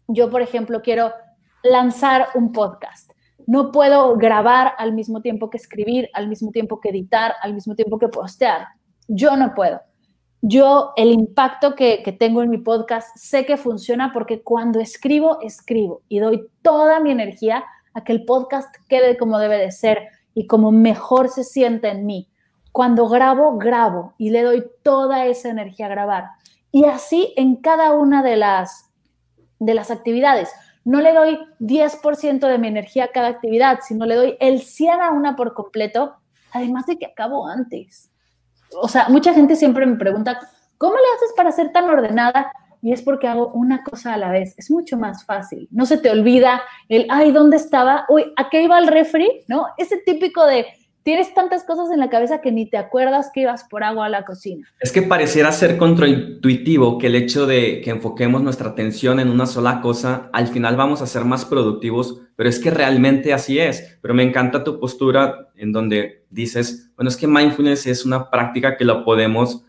yo, 0.09 0.29
por 0.29 0.41
ejemplo, 0.41 0.81
quiero 0.81 1.13
lanzar 1.63 2.27
un 2.35 2.51
podcast, 2.51 3.11
no 3.47 3.71
puedo 3.71 4.17
grabar 4.17 4.73
al 4.77 4.91
mismo 4.91 5.21
tiempo 5.21 5.49
que 5.49 5.57
escribir, 5.57 6.09
al 6.13 6.27
mismo 6.27 6.51
tiempo 6.51 6.81
que 6.81 6.89
editar, 6.89 7.33
al 7.41 7.53
mismo 7.53 7.75
tiempo 7.75 7.97
que 7.97 8.09
postear. 8.09 8.67
Yo 9.07 9.37
no 9.37 9.53
puedo. 9.55 9.79
Yo 10.41 10.91
el 10.97 11.13
impacto 11.13 11.73
que, 11.73 12.03
que 12.03 12.11
tengo 12.11 12.43
en 12.43 12.49
mi 12.49 12.57
podcast 12.57 13.15
sé 13.15 13.45
que 13.45 13.55
funciona 13.55 14.11
porque 14.11 14.43
cuando 14.43 14.81
escribo, 14.81 15.39
escribo 15.41 16.01
y 16.09 16.19
doy 16.19 16.49
toda 16.61 16.99
mi 16.99 17.11
energía 17.11 17.63
a 17.93 18.03
que 18.03 18.11
el 18.11 18.25
podcast 18.25 18.75
quede 18.89 19.15
como 19.17 19.39
debe 19.39 19.57
de 19.57 19.71
ser 19.71 20.09
y 20.33 20.45
como 20.45 20.73
mejor 20.73 21.29
se 21.29 21.45
siente 21.45 21.87
en 21.87 22.05
mí. 22.05 22.27
Cuando 22.73 23.07
grabo, 23.07 23.57
grabo 23.57 24.15
y 24.17 24.31
le 24.31 24.41
doy 24.41 24.65
toda 24.81 25.27
esa 25.27 25.49
energía 25.49 25.85
a 25.85 25.89
grabar. 25.89 26.25
Y 26.71 26.85
así 26.85 27.33
en 27.37 27.55
cada 27.57 27.93
una 27.93 28.23
de 28.23 28.35
las, 28.35 28.89
de 29.59 29.75
las 29.75 29.91
actividades. 29.91 30.49
No 30.83 30.99
le 30.99 31.13
doy 31.13 31.39
10% 31.59 32.39
de 32.47 32.57
mi 32.57 32.67
energía 32.67 33.05
a 33.05 33.11
cada 33.11 33.27
actividad, 33.27 33.79
sino 33.87 34.05
le 34.05 34.15
doy 34.15 34.37
el 34.39 34.61
100 34.61 35.01
a 35.01 35.11
una 35.11 35.35
por 35.35 35.53
completo, 35.53 36.15
además 36.51 36.87
de 36.87 36.97
que 36.97 37.05
acabo 37.05 37.47
antes. 37.47 38.09
O 38.81 38.87
sea, 38.87 39.07
mucha 39.07 39.33
gente 39.33 39.55
siempre 39.55 39.85
me 39.85 39.95
pregunta, 39.95 40.39
¿cómo 40.79 40.95
le 40.95 41.15
haces 41.15 41.33
para 41.37 41.51
ser 41.51 41.71
tan 41.71 41.85
ordenada? 41.85 42.51
Y 42.81 42.91
es 42.91 43.01
porque 43.01 43.27
hago 43.27 43.49
una 43.53 43.83
cosa 43.83 44.15
a 44.15 44.17
la 44.17 44.29
vez. 44.31 44.55
Es 44.57 44.69
mucho 44.69 44.97
más 44.97 45.23
fácil. 45.25 45.69
No 45.71 45.85
se 45.85 45.99
te 45.99 46.09
olvida 46.09 46.61
el, 46.89 47.05
ay, 47.09 47.31
¿dónde 47.31 47.55
estaba? 47.55 48.05
Uy, 48.09 48.33
¿a 48.35 48.49
qué 48.49 48.63
iba 48.63 48.77
el 48.77 48.87
refri? 48.87 49.45
¿No? 49.47 49.67
Ese 49.77 49.97
típico 49.97 50.45
de, 50.45 50.65
tienes 51.03 51.33
tantas 51.33 51.63
cosas 51.63 51.91
en 51.91 51.99
la 51.99 52.09
cabeza 52.09 52.41
que 52.41 52.51
ni 52.51 52.69
te 52.69 52.77
acuerdas 52.77 53.29
que 53.33 53.41
ibas 53.41 53.65
por 53.65 53.83
agua 53.83 54.05
a 54.05 54.09
la 54.09 54.25
cocina. 54.25 54.67
Es 54.79 54.91
que 54.91 55.01
pareciera 55.01 55.51
ser 55.51 55.77
contraintuitivo 55.77 56.97
que 56.97 57.07
el 57.07 57.15
hecho 57.15 57.45
de 57.45 57.81
que 57.81 57.91
enfoquemos 57.91 58.41
nuestra 58.41 58.69
atención 58.69 59.19
en 59.19 59.29
una 59.29 59.45
sola 59.45 59.81
cosa, 59.81 60.29
al 60.33 60.47
final 60.47 60.75
vamos 60.75 61.01
a 61.01 61.07
ser 61.07 61.25
más 61.25 61.45
productivos, 61.45 62.21
pero 62.35 62.49
es 62.49 62.59
que 62.59 62.71
realmente 62.71 63.33
así 63.33 63.59
es. 63.59 63.97
Pero 64.01 64.13
me 64.13 64.23
encanta 64.23 64.63
tu 64.63 64.79
postura 64.79 65.49
en 65.55 65.71
donde 65.71 66.25
dices, 66.29 66.91
bueno, 66.95 67.09
es 67.09 67.17
que 67.17 67.27
mindfulness 67.27 67.85
es 67.85 68.05
una 68.05 68.29
práctica 68.29 68.77
que 68.77 68.85
lo 68.85 69.03
podemos 69.03 69.65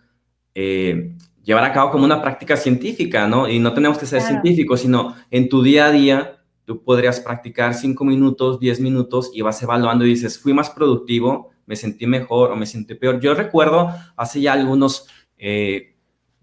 eh, 0.55 1.17
llevar 1.43 1.65
a 1.65 1.73
cabo 1.73 1.91
como 1.91 2.05
una 2.05 2.23
práctica 2.23 2.57
científica, 2.57 3.27
¿no? 3.27 3.49
Y 3.49 3.59
no 3.59 3.75
tenemos 3.75 3.99
que 3.99 4.07
ser 4.07 4.23
científicos, 4.23 4.81
sino 4.81 5.17
en 5.31 5.49
tu 5.49 5.63
día 5.63 5.87
a 5.87 5.91
día 5.91 6.44
tú 6.65 6.83
podrías 6.83 7.21
practicar 7.21 7.75
cinco 7.75 8.05
minutos, 8.05 8.59
diez 8.59 8.81
minutos 8.81 9.31
y 9.35 9.43
vas 9.43 9.63
evaluando 9.63 10.05
y 10.05 10.11
dices, 10.11 10.39
fui 10.39 10.53
más 10.53 10.71
productivo, 10.71 11.51
me 11.67 11.77
sentí 11.77 12.07
mejor 12.07 12.51
o 12.51 12.57
me 12.57 12.67
sentí 12.67 12.95
peor. 12.95 13.21
Yo 13.21 13.35
recuerdo 13.35 13.91
hace 14.17 14.41
ya 14.41 14.53
algunos 14.53 15.09
eh, 15.37 15.97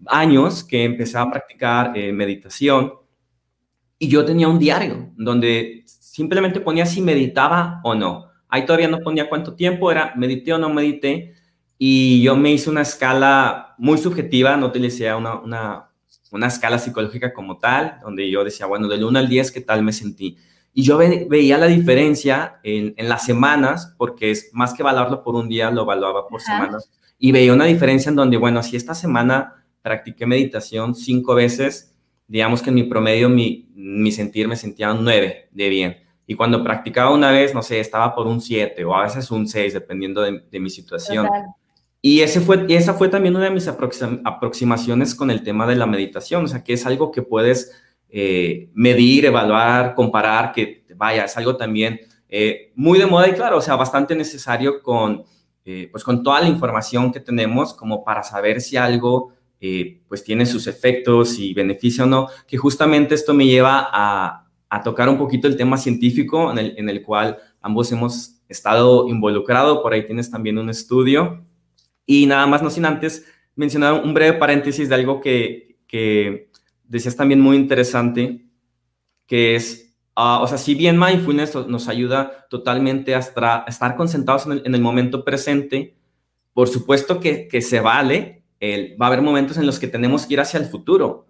años 0.06 0.64
que 0.64 0.84
empecé 0.84 1.18
a 1.18 1.30
practicar 1.30 1.96
eh, 1.96 2.12
meditación 2.12 2.94
y 3.98 4.08
yo 4.08 4.24
tenía 4.24 4.48
un 4.48 4.58
diario 4.58 5.10
donde 5.16 5.84
simplemente 5.86 6.60
ponía 6.60 6.86
si 6.86 7.00
meditaba 7.00 7.80
o 7.84 7.94
no. 7.94 8.26
Ahí 8.48 8.66
todavía 8.66 8.88
no 8.88 8.98
ponía 8.98 9.28
cuánto 9.28 9.54
tiempo 9.54 9.90
era, 9.90 10.12
medité 10.16 10.52
o 10.52 10.58
no 10.58 10.68
medité. 10.68 11.34
Y 11.78 12.22
yo 12.22 12.36
me 12.36 12.52
hice 12.52 12.68
una 12.68 12.82
escala 12.82 13.74
muy 13.78 13.98
subjetiva, 13.98 14.56
no 14.56 14.66
utilicé 14.66 15.12
una, 15.14 15.36
una 15.36 15.91
una 16.32 16.46
escala 16.46 16.78
psicológica 16.78 17.32
como 17.32 17.58
tal, 17.58 17.98
donde 18.02 18.28
yo 18.30 18.42
decía, 18.42 18.66
bueno, 18.66 18.88
del 18.88 19.04
1 19.04 19.18
al 19.18 19.28
10, 19.28 19.52
¿qué 19.52 19.60
tal 19.60 19.82
me 19.82 19.92
sentí? 19.92 20.38
Y 20.72 20.82
yo 20.82 20.96
veía 20.96 21.58
la 21.58 21.66
diferencia 21.66 22.58
en, 22.62 22.94
las 22.96 23.26
semanas, 23.26 23.94
porque 23.98 24.30
es 24.30 24.48
más 24.54 24.72
que 24.72 24.82
evaluarlo 24.82 25.22
por 25.22 25.34
un 25.34 25.48
día, 25.48 25.70
lo 25.70 25.82
evaluaba 25.82 26.26
por 26.26 26.40
semanas. 26.40 26.90
Y 27.18 27.30
veía 27.32 27.52
una 27.52 27.66
diferencia 27.66 28.08
en 28.08 28.16
donde, 28.16 28.38
bueno, 28.38 28.62
si 28.62 28.76
esta 28.76 28.94
semana 28.94 29.66
practiqué 29.82 30.24
meditación 30.24 30.94
cinco 30.94 31.34
veces, 31.34 31.94
digamos 32.26 32.62
que 32.62 32.70
en 32.70 32.76
mi 32.76 32.84
promedio 32.84 33.28
mi, 33.28 33.70
mi 33.74 34.10
sentir 34.10 34.48
me 34.48 34.56
sentía 34.56 34.92
un 34.92 35.04
9 35.04 35.50
de 35.50 35.68
bien. 35.68 35.96
Y 36.26 36.34
cuando 36.34 36.64
practicaba 36.64 37.12
una 37.12 37.30
vez, 37.30 37.52
no 37.52 37.62
sé, 37.62 37.78
estaba 37.78 38.14
por 38.14 38.26
un 38.26 38.40
7 38.40 38.82
o 38.86 38.96
a 38.96 39.02
veces 39.02 39.30
un 39.30 39.46
6, 39.46 39.74
dependiendo 39.74 40.22
de, 40.22 40.42
de 40.50 40.60
mi 40.60 40.70
situación. 40.70 41.28
Y 42.04 42.20
ese 42.20 42.40
fue, 42.40 42.66
esa 42.68 42.94
fue 42.94 43.08
también 43.08 43.36
una 43.36 43.44
de 43.44 43.52
mis 43.52 43.68
aproximaciones 43.68 45.14
con 45.14 45.30
el 45.30 45.44
tema 45.44 45.68
de 45.68 45.76
la 45.76 45.86
meditación, 45.86 46.44
o 46.44 46.48
sea, 46.48 46.64
que 46.64 46.72
es 46.72 46.84
algo 46.84 47.12
que 47.12 47.22
puedes 47.22 47.70
eh, 48.08 48.70
medir, 48.74 49.24
evaluar, 49.24 49.94
comparar, 49.94 50.50
que 50.50 50.84
vaya, 50.96 51.26
es 51.26 51.36
algo 51.36 51.56
también 51.56 52.00
eh, 52.28 52.72
muy 52.74 52.98
de 52.98 53.06
moda 53.06 53.28
y 53.28 53.34
claro, 53.34 53.58
o 53.58 53.60
sea, 53.60 53.76
bastante 53.76 54.16
necesario 54.16 54.82
con, 54.82 55.22
eh, 55.64 55.88
pues 55.92 56.02
con 56.02 56.24
toda 56.24 56.40
la 56.40 56.48
información 56.48 57.12
que 57.12 57.20
tenemos 57.20 57.72
como 57.72 58.02
para 58.02 58.24
saber 58.24 58.60
si 58.60 58.76
algo 58.76 59.32
pues 60.08 60.24
tiene 60.24 60.44
sus 60.44 60.66
efectos 60.66 61.38
y 61.38 61.54
beneficia 61.54 62.02
o 62.02 62.06
no, 62.08 62.26
que 62.48 62.58
justamente 62.58 63.14
esto 63.14 63.32
me 63.32 63.46
lleva 63.46 63.88
a, 63.92 64.48
tocar 64.82 65.08
un 65.08 65.18
poquito 65.18 65.46
el 65.46 65.56
tema 65.56 65.76
científico 65.76 66.50
en 66.50 66.58
el, 66.58 66.74
en 66.76 66.88
el 66.88 67.00
cual 67.00 67.38
ambos 67.60 67.92
hemos 67.92 68.42
estado 68.48 69.06
involucrados, 69.06 69.78
por 69.78 69.92
ahí 69.92 70.04
tienes 70.04 70.32
también 70.32 70.58
un 70.58 70.68
estudio 70.68 71.44
y 72.06 72.26
nada 72.26 72.46
más, 72.46 72.62
no 72.62 72.70
sin 72.70 72.84
antes 72.84 73.26
mencionar 73.54 73.94
un 73.94 74.14
breve 74.14 74.38
paréntesis 74.38 74.88
de 74.88 74.94
algo 74.94 75.20
que, 75.20 75.78
que 75.86 76.50
decías 76.84 77.16
también 77.16 77.40
muy 77.40 77.56
interesante, 77.56 78.46
que 79.26 79.56
es, 79.56 79.96
ah, 80.14 80.40
o 80.42 80.46
sea, 80.46 80.58
si 80.58 80.74
bien 80.74 80.98
mindfulness 80.98 81.54
nos 81.66 81.88
ayuda 81.88 82.46
totalmente 82.50 83.14
a 83.14 83.18
estar, 83.18 83.96
concentrados 83.96 84.46
en 84.46 84.74
el, 84.74 84.80
momento 84.80 85.24
presente, 85.24 85.96
por 86.52 86.68
supuesto 86.68 87.20
que, 87.20 87.48
que 87.48 87.62
se 87.62 87.80
vale, 87.80 88.44
el, 88.60 88.96
va 89.00 89.06
a 89.06 89.08
haber 89.08 89.22
momentos 89.22 89.56
en 89.56 89.66
los 89.66 89.78
que 89.78 89.88
tenemos 89.88 90.26
que 90.26 90.34
ir 90.34 90.40
hacia 90.40 90.60
el 90.60 90.66
futuro. 90.66 91.26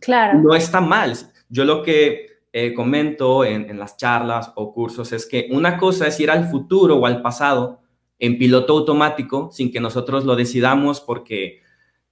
Claro. 0.00 0.40
No 0.40 0.54
está 0.54 0.80
mal. 0.80 1.16
Yo 1.48 1.64
lo 1.64 1.82
que 1.82 2.26
eh, 2.52 2.74
comento 2.74 3.44
en, 3.44 3.70
en 3.70 3.78
las 3.78 3.96
charlas 3.96 4.52
o 4.56 4.72
cursos 4.74 5.12
es 5.12 5.26
que 5.26 5.48
una 5.50 5.76
cosa 5.76 6.08
es 6.08 6.18
ir 6.18 6.30
al 6.30 6.50
futuro 6.50 6.96
o 6.96 7.06
al 7.06 7.22
pasado, 7.22 7.83
en 8.18 8.38
piloto 8.38 8.72
automático 8.78 9.50
sin 9.52 9.72
que 9.72 9.80
nosotros 9.80 10.24
lo 10.24 10.36
decidamos 10.36 11.00
porque 11.00 11.60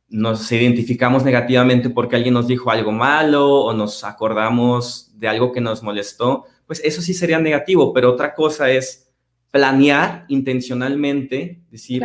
nos 0.08 0.50
identificamos 0.52 1.24
negativamente 1.24 1.88
porque 1.88 2.16
alguien 2.16 2.34
nos 2.34 2.46
dijo 2.46 2.70
algo 2.70 2.92
malo 2.92 3.62
o 3.62 3.72
nos 3.72 4.04
acordamos 4.04 5.10
de 5.14 5.28
algo 5.28 5.52
que 5.52 5.60
nos 5.60 5.82
molestó, 5.82 6.44
pues 6.66 6.82
eso 6.84 7.00
sí 7.00 7.14
sería 7.14 7.38
negativo, 7.38 7.92
pero 7.92 8.12
otra 8.12 8.34
cosa 8.34 8.70
es 8.70 9.10
planear 9.50 10.24
intencionalmente, 10.28 11.62
decir, 11.70 12.04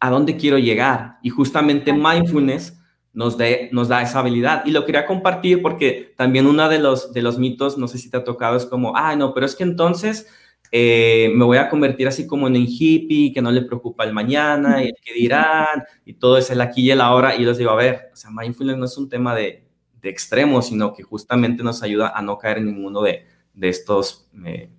¿a 0.00 0.10
dónde 0.10 0.36
quiero 0.36 0.58
llegar? 0.58 1.18
Y 1.22 1.28
justamente 1.28 1.92
mindfulness 1.92 2.80
nos, 3.12 3.36
nos 3.72 3.88
da 3.88 4.02
esa 4.02 4.20
habilidad. 4.20 4.64
Y 4.64 4.70
lo 4.70 4.86
quería 4.86 5.06
compartir 5.06 5.62
porque 5.62 6.14
también 6.16 6.46
uno 6.46 6.68
de 6.68 6.78
los, 6.78 7.12
de 7.12 7.22
los 7.22 7.38
mitos, 7.38 7.76
no 7.76 7.88
sé 7.88 7.98
si 7.98 8.10
te 8.10 8.16
ha 8.16 8.24
tocado, 8.24 8.56
es 8.56 8.66
como, 8.66 8.96
ah, 8.96 9.14
no, 9.16 9.34
pero 9.34 9.46
es 9.46 9.54
que 9.54 9.64
entonces 9.64 10.26
eh, 10.72 11.30
me 11.34 11.44
voy 11.44 11.58
a 11.58 11.68
convertir 11.68 12.06
así 12.06 12.26
como 12.26 12.46
en 12.46 12.54
un 12.54 12.66
hippie, 12.68 13.32
que 13.32 13.42
no 13.42 13.50
le 13.50 13.62
preocupa 13.62 14.04
el 14.04 14.12
mañana 14.12 14.82
y 14.82 14.88
el 14.88 14.94
que 15.02 15.12
dirán, 15.12 15.84
y 16.04 16.14
todo 16.14 16.38
es 16.38 16.50
el 16.50 16.60
aquí 16.60 16.82
y 16.82 16.90
el 16.90 17.00
ahora, 17.00 17.34
y 17.34 17.44
les 17.44 17.58
digo, 17.58 17.70
a 17.70 17.76
ver, 17.76 18.10
o 18.12 18.16
sea, 18.16 18.30
mindfulness 18.30 18.76
no 18.76 18.84
es 18.84 18.96
un 18.96 19.08
tema 19.08 19.34
de, 19.34 19.64
de 20.00 20.08
extremos, 20.08 20.68
sino 20.68 20.92
que 20.92 21.02
justamente 21.02 21.62
nos 21.62 21.82
ayuda 21.82 22.12
a 22.14 22.22
no 22.22 22.38
caer 22.38 22.58
en 22.58 22.66
ninguno 22.66 23.02
de, 23.02 23.26
de 23.54 23.68
estos, 23.68 24.30
eh, 24.44 24.70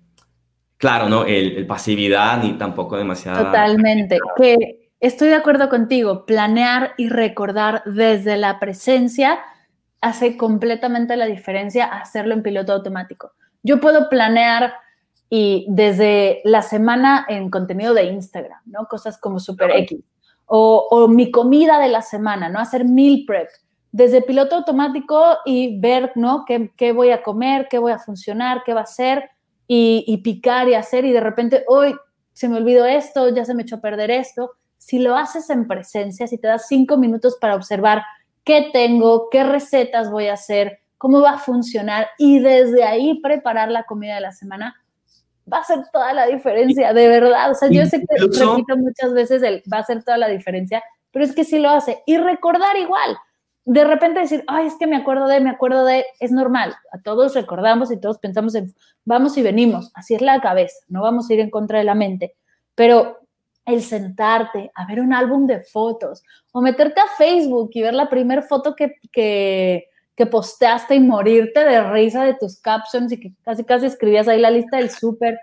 claro, 0.76 1.08
¿no? 1.08 1.24
El, 1.24 1.66
pasividad 1.66 2.42
ni 2.42 2.54
tampoco 2.54 2.96
demasiado. 2.96 3.44
Totalmente, 3.44 4.18
que 4.36 4.90
estoy 5.00 5.28
de 5.28 5.34
acuerdo 5.34 5.68
contigo, 5.68 6.26
planear 6.26 6.92
y 6.96 7.08
recordar 7.08 7.82
desde 7.84 8.36
la 8.36 8.58
presencia 8.58 9.40
hace 10.00 10.36
completamente 10.36 11.16
la 11.16 11.26
diferencia 11.26 11.84
hacerlo 11.84 12.34
en 12.34 12.42
piloto 12.42 12.72
automático. 12.72 13.32
Yo 13.62 13.80
puedo 13.80 14.08
planear 14.08 14.74
y 15.34 15.64
desde 15.66 16.42
la 16.44 16.60
semana 16.60 17.24
en 17.26 17.48
contenido 17.48 17.94
de 17.94 18.04
Instagram, 18.04 18.60
¿no? 18.66 18.84
Cosas 18.84 19.16
como 19.16 19.40
Super 19.40 19.70
X. 19.70 19.98
O, 20.44 21.08
mi 21.08 21.30
comida 21.30 21.78
de 21.78 21.88
la 21.88 22.02
semana, 22.02 22.50
¿no? 22.50 22.58
Hacer 22.58 22.84
meal 22.84 23.24
prep. 23.26 23.48
Desde 23.92 24.20
piloto 24.20 24.56
automático 24.56 25.38
y 25.46 25.80
ver, 25.80 26.12
¿no? 26.16 26.44
¿Qué, 26.44 26.92
voy 26.92 27.12
a 27.12 27.22
comer? 27.22 27.68
¿Qué 27.70 27.78
voy 27.78 27.92
a 27.92 27.98
funcionar? 27.98 28.62
¿Qué 28.66 28.74
va 28.74 28.82
a 28.82 28.86
ser? 28.86 29.30
Y, 29.66 30.20
picar 30.22 30.68
y 30.68 30.74
hacer 30.74 31.06
y 31.06 31.12
de 31.12 31.20
repente, 31.20 31.64
hoy 31.66 31.94
se 32.34 32.50
me 32.50 32.58
olvidó 32.58 32.84
esto, 32.84 33.30
ya 33.30 33.46
se 33.46 33.54
me 33.54 33.62
echó 33.62 33.76
a 33.76 33.80
perder 33.80 34.10
esto. 34.10 34.50
Si 34.76 34.98
lo 34.98 35.16
haces 35.16 35.48
en 35.48 35.66
presencia, 35.66 36.26
si 36.26 36.36
te 36.36 36.48
das 36.48 36.66
cinco 36.68 36.98
minutos 36.98 37.38
para 37.40 37.56
observar 37.56 38.02
qué 38.44 38.68
tengo, 38.70 39.30
qué 39.30 39.44
recetas 39.44 40.10
voy 40.10 40.26
a 40.26 40.34
hacer, 40.34 40.80
cómo 40.98 41.22
va 41.22 41.30
a 41.30 41.38
funcionar 41.38 42.08
y 42.18 42.38
desde 42.38 42.84
ahí 42.84 43.18
preparar 43.22 43.70
la 43.70 43.84
comida 43.84 44.16
de 44.16 44.20
la 44.20 44.32
semana, 44.32 44.76
va 45.52 45.58
a 45.58 45.64
ser 45.64 45.80
toda 45.92 46.12
la 46.12 46.26
diferencia, 46.26 46.92
de 46.92 47.08
verdad. 47.08 47.50
O 47.50 47.54
sea, 47.54 47.68
yo 47.68 47.84
sé 47.86 48.00
que 48.00 48.16
repito 48.18 48.76
muchas 48.76 49.12
veces 49.12 49.42
el 49.42 49.62
va 49.72 49.78
a 49.78 49.84
ser 49.84 50.02
toda 50.02 50.18
la 50.18 50.28
diferencia, 50.28 50.82
pero 51.10 51.24
es 51.24 51.34
que 51.34 51.44
sí 51.44 51.58
lo 51.58 51.70
hace. 51.70 52.02
Y 52.06 52.16
recordar 52.16 52.76
igual. 52.76 53.16
De 53.64 53.84
repente 53.84 54.20
decir, 54.20 54.42
ay, 54.48 54.66
es 54.66 54.74
que 54.76 54.88
me 54.88 54.96
acuerdo 54.96 55.28
de, 55.28 55.40
me 55.40 55.50
acuerdo 55.50 55.84
de, 55.84 56.04
es 56.18 56.32
normal. 56.32 56.74
A 56.92 57.00
todos 57.00 57.34
recordamos 57.34 57.92
y 57.92 58.00
todos 58.00 58.18
pensamos 58.18 58.54
en, 58.54 58.74
vamos 59.04 59.36
y 59.36 59.42
venimos. 59.42 59.92
Así 59.94 60.14
es 60.14 60.22
la 60.22 60.40
cabeza, 60.40 60.76
no 60.88 61.02
vamos 61.02 61.30
a 61.30 61.34
ir 61.34 61.40
en 61.40 61.50
contra 61.50 61.78
de 61.78 61.84
la 61.84 61.94
mente. 61.94 62.34
Pero 62.74 63.18
el 63.64 63.82
sentarte 63.82 64.72
a 64.74 64.86
ver 64.86 65.00
un 65.00 65.12
álbum 65.12 65.46
de 65.46 65.60
fotos 65.60 66.24
o 66.50 66.60
meterte 66.60 67.00
a 67.00 67.06
Facebook 67.16 67.70
y 67.74 67.82
ver 67.82 67.94
la 67.94 68.08
primera 68.08 68.42
foto 68.42 68.74
que, 68.74 68.96
que, 69.12 69.86
que 70.16 70.26
posteaste 70.26 70.94
y 70.94 71.00
morirte 71.00 71.64
de 71.64 71.90
risa 71.90 72.24
de 72.24 72.34
tus 72.34 72.60
captions 72.60 73.12
y 73.12 73.20
que 73.20 73.32
casi 73.42 73.64
casi 73.64 73.86
escribías 73.86 74.28
ahí 74.28 74.40
la 74.40 74.50
lista 74.50 74.76
del 74.76 74.90
súper. 74.90 75.38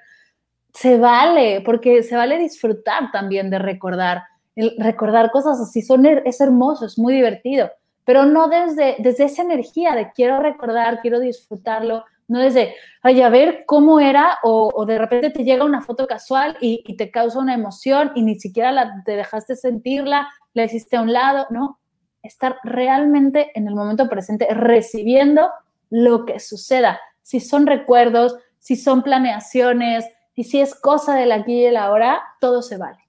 Se 0.74 0.98
vale, 0.98 1.62
porque 1.66 2.04
se 2.04 2.16
vale 2.16 2.38
disfrutar 2.38 3.12
también 3.12 3.50
de 3.50 3.60
recordar. 3.60 4.24
El 4.56 4.76
recordar 4.78 5.32
cosas 5.32 5.60
así 5.60 5.82
son, 5.82 6.06
es 6.06 6.42
hermoso, 6.42 6.86
es 6.86 7.00
muy 7.00 7.16
divertido, 7.16 7.72
pero 8.06 8.26
no 8.26 8.48
desde, 8.48 8.96
desde 9.00 9.26
esa 9.26 9.42
energía 9.42 9.96
de 9.96 10.12
quiero 10.12 10.40
recordar, 10.40 11.00
quiero 11.02 11.20
disfrutarlo, 11.20 12.04
no 12.28 12.40
desde, 12.40 12.76
ay, 13.02 13.22
a 13.22 13.30
ver 13.30 13.64
cómo 13.66 14.00
era, 14.00 14.38
o, 14.44 14.86
de 14.86 15.00
repente 15.00 15.32
te 15.32 15.44
llega 15.44 15.66
una 15.66 15.82
foto 15.82 16.06
casual 16.06 16.58
y, 16.62 16.84
y, 16.86 16.96
te 16.96 17.10
causa 17.10 17.40
una 17.40 17.56
emoción 17.56 18.12
y 18.14 18.22
ni 18.22 18.40
siquiera 18.40 18.72
la, 18.72 19.02
te 19.04 19.16
dejaste 19.16 19.56
sentirla, 19.56 20.30
la 20.54 20.66
hiciste 20.66 20.98
a 20.98 21.02
un 21.02 21.12
lado, 21.12 21.48
¿no? 21.50 21.80
Estar 22.24 22.58
realmente 22.64 23.52
en 23.56 23.68
el 23.68 23.76
momento 23.76 24.10
presente, 24.10 24.48
recibiendo 24.54 25.50
lo 25.90 26.26
que 26.26 26.40
suceda. 26.40 27.00
Si 27.22 27.40
son 27.40 27.68
recuerdos, 27.68 28.38
si 28.60 28.76
son 28.76 29.04
planeaciones, 29.04 30.06
y 30.40 30.46
si 30.46 30.62
es 30.62 30.74
cosa 30.74 31.16
del 31.16 31.34
aquí 31.34 31.52
y 31.52 31.66
el 31.66 31.76
ahora, 31.76 32.22
todo 32.40 32.62
se 32.62 32.78
vale. 32.78 33.00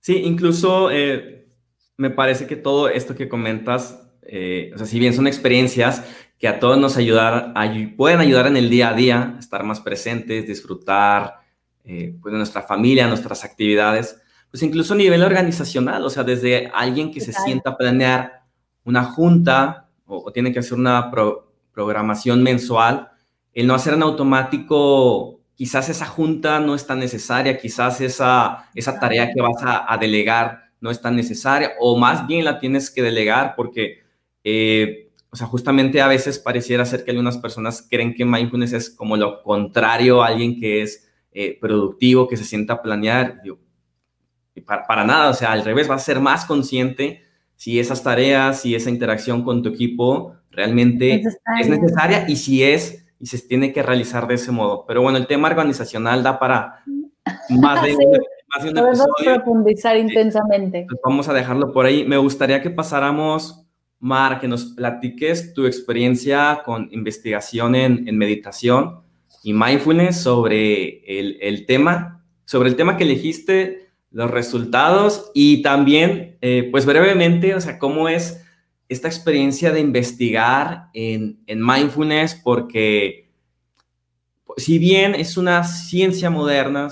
Sí, 0.00 0.22
incluso 0.24 0.90
eh, 0.90 1.48
me 1.96 2.10
parece 2.10 2.46
que 2.46 2.56
todo 2.56 2.90
esto 2.90 3.14
que 3.14 3.30
comentas, 3.30 3.98
eh, 4.22 4.70
o 4.74 4.76
sea, 4.76 4.86
si 4.86 4.98
bien 4.98 5.14
son 5.14 5.26
experiencias 5.26 6.04
que 6.38 6.48
a 6.48 6.58
todos 6.58 6.76
nos 6.78 6.98
ayudar, 6.98 7.54
pueden 7.96 8.20
ayudar 8.20 8.46
en 8.46 8.58
el 8.58 8.68
día 8.68 8.90
a 8.90 8.94
día, 8.94 9.36
estar 9.38 9.64
más 9.64 9.80
presentes, 9.80 10.46
disfrutar, 10.46 11.40
eh, 11.84 12.14
pues 12.20 12.32
de 12.32 12.38
nuestra 12.38 12.60
familia, 12.60 13.08
nuestras 13.08 13.42
actividades, 13.42 14.20
pues 14.50 14.62
incluso 14.62 14.94
a 14.94 14.96
nivel 14.96 15.22
organizacional, 15.22 16.04
o 16.04 16.10
sea, 16.10 16.24
desde 16.24 16.70
alguien 16.74 17.12
que 17.12 17.20
se 17.20 17.32
sienta 17.32 17.70
a 17.70 17.76
planear 17.76 18.42
una 18.84 19.04
junta 19.04 19.88
o, 20.06 20.32
tiene 20.32 20.52
que 20.52 20.58
hacer 20.58 20.76
una 20.76 21.10
programación 21.72 22.42
mensual, 22.42 23.10
el 23.52 23.66
no 23.66 23.74
hacer 23.74 23.94
en 23.94 24.02
automático, 24.02 25.40
quizás 25.54 25.88
esa 25.88 26.06
junta 26.06 26.58
no 26.58 26.74
es 26.74 26.86
tan 26.86 26.98
necesaria, 26.98 27.58
quizás 27.58 28.00
esa, 28.00 28.68
esa 28.74 28.98
tarea 28.98 29.30
que 29.32 29.40
vas 29.40 29.62
a, 29.62 29.96
delegar 29.98 30.70
no 30.80 30.90
es 30.90 31.00
tan 31.00 31.14
necesaria, 31.14 31.72
o 31.78 31.96
más 31.96 32.26
bien 32.26 32.44
la 32.44 32.58
tienes 32.58 32.90
que 32.90 33.02
delegar 33.02 33.54
porque, 33.54 34.00
eh, 34.42 35.10
o 35.30 35.36
sea, 35.36 35.46
justamente 35.46 36.00
a 36.00 36.08
veces 36.08 36.38
pareciera 36.38 36.84
ser 36.84 37.04
que 37.04 37.12
algunas 37.12 37.38
personas 37.38 37.86
creen 37.88 38.14
que 38.14 38.24
mindfulness 38.24 38.72
es 38.72 38.90
como 38.90 39.16
lo 39.16 39.42
contrario 39.42 40.22
a 40.22 40.28
alguien 40.28 40.58
que 40.58 40.82
es 40.82 41.08
eh, 41.32 41.56
productivo, 41.60 42.26
que 42.26 42.36
se 42.36 42.44
sienta 42.44 42.74
a 42.74 42.82
planear. 42.82 43.40
Para, 44.66 44.86
para, 44.86 45.04
nada, 45.04 45.30
o 45.30 45.34
sea, 45.34 45.52
al 45.52 45.64
revés, 45.64 45.88
vas 45.88 46.02
a 46.02 46.04
ser 46.04 46.20
más 46.20 46.44
consciente 46.44 47.22
si 47.56 47.78
esas 47.78 48.02
tareas, 48.02 48.62
si 48.62 48.74
esa 48.74 48.90
interacción 48.90 49.44
con 49.44 49.62
tu 49.62 49.68
equipo 49.68 50.34
realmente 50.50 51.22
es 51.60 51.68
necesaria 51.68 52.24
y 52.28 52.36
si 52.36 52.64
es 52.64 53.06
y 53.20 53.26
se 53.26 53.38
tiene 53.46 53.72
que 53.72 53.82
realizar 53.82 54.26
de 54.26 54.34
ese 54.34 54.50
modo. 54.50 54.84
Pero 54.86 55.02
bueno, 55.02 55.18
el 55.18 55.26
tema 55.26 55.48
organizacional 55.48 56.22
da 56.22 56.38
para 56.38 56.82
más 57.50 57.82
de, 57.82 57.94
un, 57.96 58.78
episodio. 58.78 59.34
profundizar 59.36 59.96
intensamente. 59.96 60.86
vamos 61.04 61.28
a 61.28 61.34
dejarlo 61.34 61.72
por 61.72 61.84
ahí. 61.84 62.04
Me 62.06 62.16
gustaría 62.16 62.62
que 62.62 62.70
pasáramos, 62.70 63.66
Mar, 63.98 64.40
que 64.40 64.48
nos 64.48 64.64
platiques 64.72 65.52
tu 65.52 65.66
experiencia 65.66 66.62
con 66.64 66.88
investigación 66.92 67.74
en, 67.74 68.08
en 68.08 68.16
meditación 68.16 69.02
y 69.44 69.52
mindfulness 69.52 70.22
sobre 70.22 71.04
el, 71.18 71.36
el, 71.42 71.66
tema, 71.66 72.24
sobre 72.46 72.70
el 72.70 72.76
tema 72.76 72.96
que 72.96 73.04
elegiste, 73.04 73.89
los 74.10 74.30
resultados 74.30 75.30
y 75.34 75.62
también, 75.62 76.36
eh, 76.40 76.68
pues 76.70 76.86
brevemente, 76.86 77.54
o 77.54 77.60
sea, 77.60 77.78
cómo 77.78 78.08
es 78.08 78.42
esta 78.88 79.08
experiencia 79.08 79.70
de 79.72 79.80
investigar 79.80 80.88
en, 80.94 81.40
en 81.46 81.64
mindfulness, 81.64 82.40
porque 82.42 83.30
si 84.56 84.78
bien 84.78 85.14
es 85.14 85.36
una 85.36 85.62
ciencia 85.64 86.28
moderna, 86.28 86.88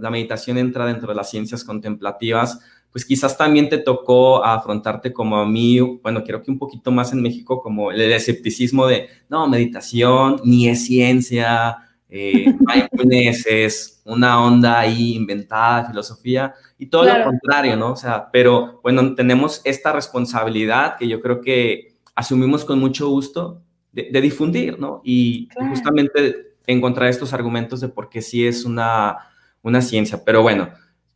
la 0.00 0.10
meditación 0.10 0.58
entra 0.58 0.84
dentro 0.86 1.08
de 1.08 1.14
las 1.14 1.30
ciencias 1.30 1.64
contemplativas, 1.64 2.60
pues 2.92 3.04
quizás 3.04 3.38
también 3.38 3.68
te 3.68 3.78
tocó 3.78 4.44
afrontarte 4.44 5.12
como 5.12 5.38
a 5.38 5.46
mí, 5.46 5.78
bueno, 5.80 6.24
creo 6.24 6.42
que 6.42 6.50
un 6.50 6.58
poquito 6.58 6.90
más 6.90 7.12
en 7.12 7.22
México, 7.22 7.62
como 7.62 7.92
el 7.92 8.00
escepticismo 8.12 8.86
de, 8.86 9.08
no, 9.28 9.48
meditación, 9.48 10.40
ni 10.44 10.68
es 10.68 10.84
ciencia, 10.86 11.78
eh, 12.12 12.52
mindfulness 12.58 13.46
es 13.46 14.02
una 14.04 14.42
onda 14.44 14.80
ahí 14.80 15.14
inventada, 15.14 15.88
filosofía, 15.88 16.52
y 16.76 16.86
todo 16.86 17.04
lo 17.04 17.24
contrario, 17.24 17.76
¿no? 17.76 17.92
O 17.92 17.96
sea, 17.96 18.30
pero 18.32 18.80
bueno, 18.82 19.14
tenemos 19.14 19.60
esta 19.64 19.92
responsabilidad 19.92 20.96
que 20.98 21.06
yo 21.06 21.20
creo 21.20 21.40
que 21.40 21.94
asumimos 22.16 22.64
con 22.64 22.80
mucho 22.80 23.08
gusto 23.08 23.62
de, 23.92 24.20
difundir, 24.20 24.78
¿no? 24.78 25.00
Y, 25.04 25.48
justamente 25.68 26.56
encontrar 26.66 27.08
estos 27.08 27.32
argumentos 27.32 27.80
de 27.80 27.88
por 27.88 28.08
qué 28.08 28.22
sí 28.22 28.44
es 28.44 28.64
una, 28.64 29.16
una 29.62 29.80
ciencia. 29.80 30.22
Pero 30.24 30.42
bueno, 30.42 30.70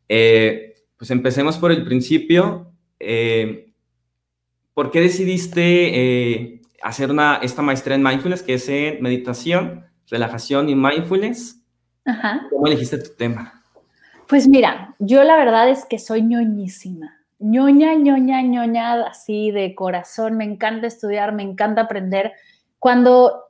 eh, 0.08 0.74
pues 0.96 1.10
empecemos 1.10 1.58
por 1.58 1.72
el 1.72 1.84
principio. 1.84 2.72
Eh, 3.00 3.72
¿Por 4.74 4.90
qué 4.90 5.00
decidiste 5.00 6.60
hacer 6.82 7.10
una, 7.10 7.36
esta 7.42 7.62
maestría 7.62 7.96
en 7.96 8.02
mindfulness, 8.02 8.42
que 8.42 8.54
es 8.54 8.68
en 8.68 9.02
meditación? 9.02 9.84
Relajación 10.08 10.68
y 10.68 10.74
mindfulness. 10.74 11.60
¿Cómo 12.50 12.66
elegiste 12.66 12.98
tu 12.98 13.14
tema? 13.14 13.62
Pues 14.28 14.48
mira, 14.48 14.94
yo 14.98 15.22
la 15.24 15.36
verdad 15.36 15.68
es 15.68 15.84
que 15.84 15.98
soy 15.98 16.22
ñoñísima. 16.22 17.18
ñoña, 17.38 17.94
ñoña, 17.94 18.42
ñoña, 18.42 19.06
así 19.06 19.50
de 19.50 19.74
corazón. 19.74 20.36
Me 20.36 20.44
encanta 20.44 20.86
estudiar, 20.86 21.32
me 21.32 21.42
encanta 21.42 21.82
aprender. 21.82 22.32
Cuando, 22.78 23.44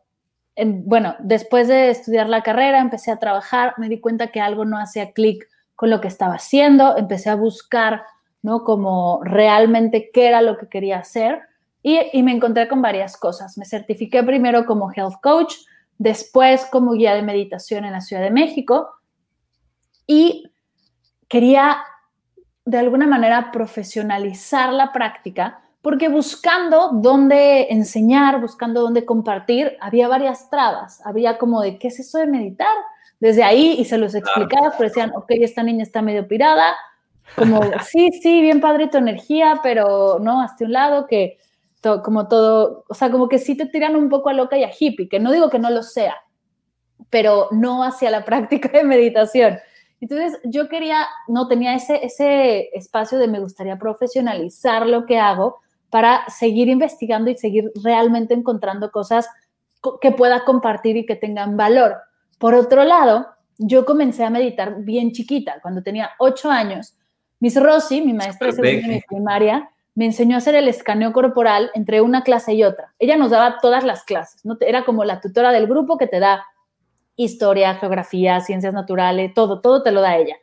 bueno, 0.56 1.14
después 1.20 1.68
de 1.68 1.90
estudiar 1.90 2.28
la 2.28 2.42
carrera, 2.42 2.80
empecé 2.80 3.10
a 3.10 3.18
trabajar, 3.18 3.74
me 3.78 3.88
di 3.88 4.00
cuenta 4.00 4.28
que 4.28 4.40
algo 4.40 4.64
no 4.64 4.78
hacía 4.78 5.12
clic 5.12 5.48
con 5.76 5.90
lo 5.90 6.00
que 6.00 6.08
estaba 6.08 6.34
haciendo, 6.34 6.96
empecé 6.96 7.30
a 7.30 7.34
buscar, 7.34 8.02
¿no? 8.42 8.62
Como 8.62 9.20
realmente 9.24 10.10
qué 10.12 10.28
era 10.28 10.42
lo 10.42 10.56
que 10.56 10.68
quería 10.68 10.98
hacer 10.98 11.40
y, 11.82 11.98
y 12.12 12.22
me 12.22 12.32
encontré 12.32 12.68
con 12.68 12.80
varias 12.82 13.16
cosas. 13.16 13.58
Me 13.58 13.64
certifiqué 13.64 14.22
primero 14.22 14.66
como 14.66 14.92
health 14.92 15.20
coach, 15.20 15.54
después 15.98 16.66
como 16.70 16.92
guía 16.92 17.14
de 17.14 17.22
meditación 17.22 17.84
en 17.84 17.92
la 17.92 18.00
Ciudad 18.00 18.22
de 18.22 18.30
México 18.30 18.90
y 20.06 20.50
quería 21.28 21.78
de 22.64 22.78
alguna 22.78 23.06
manera 23.06 23.50
profesionalizar 23.52 24.72
la 24.72 24.92
práctica 24.92 25.60
porque 25.84 26.08
buscando 26.08 26.92
dónde 26.94 27.66
enseñar, 27.70 28.40
buscando 28.40 28.80
dónde 28.80 29.04
compartir, 29.04 29.76
había 29.82 30.08
varias 30.08 30.48
trabas. 30.48 31.04
Había 31.04 31.36
como 31.36 31.60
de, 31.60 31.78
¿qué 31.78 31.88
es 31.88 32.00
eso 32.00 32.16
de 32.16 32.26
meditar? 32.26 32.74
Desde 33.20 33.44
ahí, 33.44 33.76
y 33.78 33.84
se 33.84 33.98
los 33.98 34.14
explicaba, 34.14 34.72
pero 34.78 34.88
decían, 34.88 35.12
ok, 35.14 35.26
esta 35.28 35.62
niña 35.62 35.82
está 35.82 36.00
medio 36.00 36.26
pirada, 36.26 36.74
como, 37.36 37.60
sí, 37.86 38.08
sí, 38.22 38.40
bien 38.40 38.62
padre 38.62 38.88
tu 38.88 38.96
energía, 38.96 39.60
pero 39.62 40.18
no, 40.20 40.40
hasta 40.40 40.64
un 40.64 40.72
lado, 40.72 41.06
que 41.06 41.36
como 42.02 42.28
todo, 42.28 42.84
o 42.88 42.94
sea, 42.94 43.10
como 43.10 43.28
que 43.28 43.38
sí 43.38 43.56
te 43.56 43.66
tiran 43.66 43.96
un 43.96 44.08
poco 44.08 44.28
a 44.28 44.32
loca 44.32 44.56
y 44.56 44.64
a 44.64 44.70
hippie, 44.78 45.08
que 45.08 45.20
no 45.20 45.32
digo 45.32 45.50
que 45.50 45.58
no 45.58 45.70
lo 45.70 45.82
sea, 45.82 46.16
pero 47.10 47.48
no 47.50 47.84
hacia 47.84 48.10
la 48.10 48.24
práctica 48.24 48.68
de 48.68 48.84
meditación. 48.84 49.58
Entonces 50.00 50.38
yo 50.44 50.68
quería, 50.68 51.06
no 51.28 51.48
tenía 51.48 51.74
ese, 51.74 52.04
ese 52.04 52.70
espacio 52.76 53.18
de 53.18 53.28
me 53.28 53.40
gustaría 53.40 53.78
profesionalizar 53.78 54.86
lo 54.86 55.06
que 55.06 55.18
hago 55.18 55.60
para 55.88 56.28
seguir 56.28 56.68
investigando 56.68 57.30
y 57.30 57.38
seguir 57.38 57.70
realmente 57.82 58.34
encontrando 58.34 58.90
cosas 58.90 59.28
que 60.00 60.12
pueda 60.12 60.44
compartir 60.44 60.96
y 60.96 61.06
que 61.06 61.16
tengan 61.16 61.56
valor. 61.56 61.96
Por 62.38 62.54
otro 62.54 62.84
lado, 62.84 63.28
yo 63.58 63.84
comencé 63.84 64.24
a 64.24 64.30
meditar 64.30 64.82
bien 64.82 65.12
chiquita, 65.12 65.60
cuando 65.62 65.82
tenía 65.82 66.10
ocho 66.18 66.50
años. 66.50 66.96
Miss 67.40 67.60
Rossi, 67.60 68.00
mi 68.00 68.12
maestra 68.12 68.50
de 68.50 69.04
primaria, 69.08 69.70
me 69.94 70.06
enseñó 70.06 70.34
a 70.34 70.38
hacer 70.38 70.54
el 70.54 70.68
escaneo 70.68 71.12
corporal 71.12 71.70
entre 71.74 72.00
una 72.00 72.22
clase 72.22 72.54
y 72.54 72.64
otra. 72.64 72.94
Ella 72.98 73.16
nos 73.16 73.30
daba 73.30 73.58
todas 73.60 73.84
las 73.84 74.04
clases, 74.04 74.44
¿no? 74.44 74.56
Era 74.60 74.84
como 74.84 75.04
la 75.04 75.20
tutora 75.20 75.52
del 75.52 75.66
grupo 75.66 75.98
que 75.98 76.06
te 76.06 76.20
da 76.20 76.44
historia, 77.16 77.74
geografía, 77.76 78.40
ciencias 78.40 78.74
naturales, 78.74 79.32
todo, 79.34 79.60
todo 79.60 79.82
te 79.82 79.92
lo 79.92 80.00
da 80.00 80.16
ella. 80.16 80.36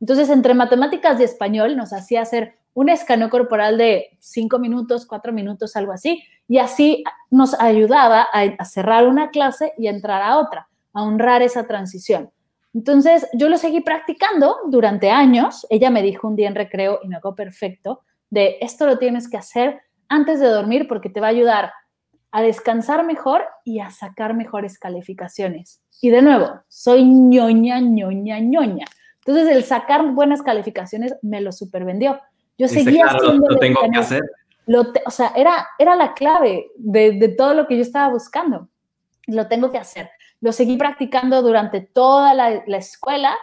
Entonces, 0.00 0.28
entre 0.28 0.54
matemáticas 0.54 1.20
y 1.20 1.24
español 1.24 1.76
nos 1.76 1.92
hacía 1.92 2.22
hacer 2.22 2.56
un 2.74 2.88
escaneo 2.88 3.30
corporal 3.30 3.78
de 3.78 4.16
cinco 4.18 4.58
minutos, 4.58 5.06
cuatro 5.06 5.32
minutos, 5.32 5.76
algo 5.76 5.92
así, 5.92 6.22
y 6.48 6.58
así 6.58 7.04
nos 7.30 7.58
ayudaba 7.58 8.26
a, 8.32 8.64
cerrar 8.64 9.06
una 9.06 9.30
clase 9.30 9.72
y 9.78 9.86
entrar 9.86 10.20
a 10.20 10.36
otra, 10.36 10.68
a 10.92 11.02
honrar 11.02 11.42
esa 11.42 11.66
transición. 11.66 12.30
Entonces, 12.74 13.26
yo 13.32 13.48
lo 13.48 13.56
seguí 13.56 13.80
practicando 13.80 14.56
durante 14.68 15.10
años. 15.10 15.66
Ella 15.70 15.88
me 15.88 16.02
dijo 16.02 16.28
un 16.28 16.36
día 16.36 16.48
en 16.48 16.54
recreo, 16.54 17.00
y 17.02 17.08
me 17.08 17.16
hago 17.16 17.34
perfecto, 17.34 18.02
de 18.30 18.58
esto 18.60 18.86
lo 18.86 18.98
tienes 18.98 19.28
que 19.28 19.36
hacer 19.36 19.80
antes 20.08 20.40
de 20.40 20.46
dormir 20.46 20.88
porque 20.88 21.10
te 21.10 21.20
va 21.20 21.28
a 21.28 21.30
ayudar 21.30 21.72
a 22.32 22.42
descansar 22.42 23.04
mejor 23.04 23.44
y 23.64 23.80
a 23.80 23.90
sacar 23.90 24.34
mejores 24.34 24.78
calificaciones. 24.78 25.80
Y 26.02 26.10
de 26.10 26.22
nuevo, 26.22 26.60
soy 26.68 27.04
ñoña, 27.04 27.80
ñoña, 27.80 28.40
ñoña. 28.40 28.84
Entonces, 29.24 29.56
el 29.56 29.64
sacar 29.64 30.06
buenas 30.12 30.42
calificaciones 30.42 31.14
me 31.22 31.40
lo 31.40 31.50
supervendió. 31.50 32.20
Yo 32.58 32.68
seguía 32.68 33.06
haciendo 33.06 33.48
lo, 33.48 33.58
tengo 33.58 33.80
que 33.90 33.98
hacer. 33.98 34.22
o 35.06 35.10
sea, 35.10 35.32
era, 35.34 35.66
era 35.78 35.96
la 35.96 36.14
clave 36.14 36.70
de, 36.76 37.12
de 37.12 37.28
todo 37.28 37.54
lo 37.54 37.66
que 37.66 37.76
yo 37.76 37.82
estaba 37.82 38.08
buscando. 38.12 38.68
Lo 39.26 39.48
tengo 39.48 39.72
que 39.72 39.78
hacer. 39.78 40.10
Lo 40.40 40.52
seguí 40.52 40.76
practicando 40.76 41.42
durante 41.42 41.80
toda 41.80 42.34
la, 42.34 42.62
la 42.66 42.76
escuela 42.76 43.34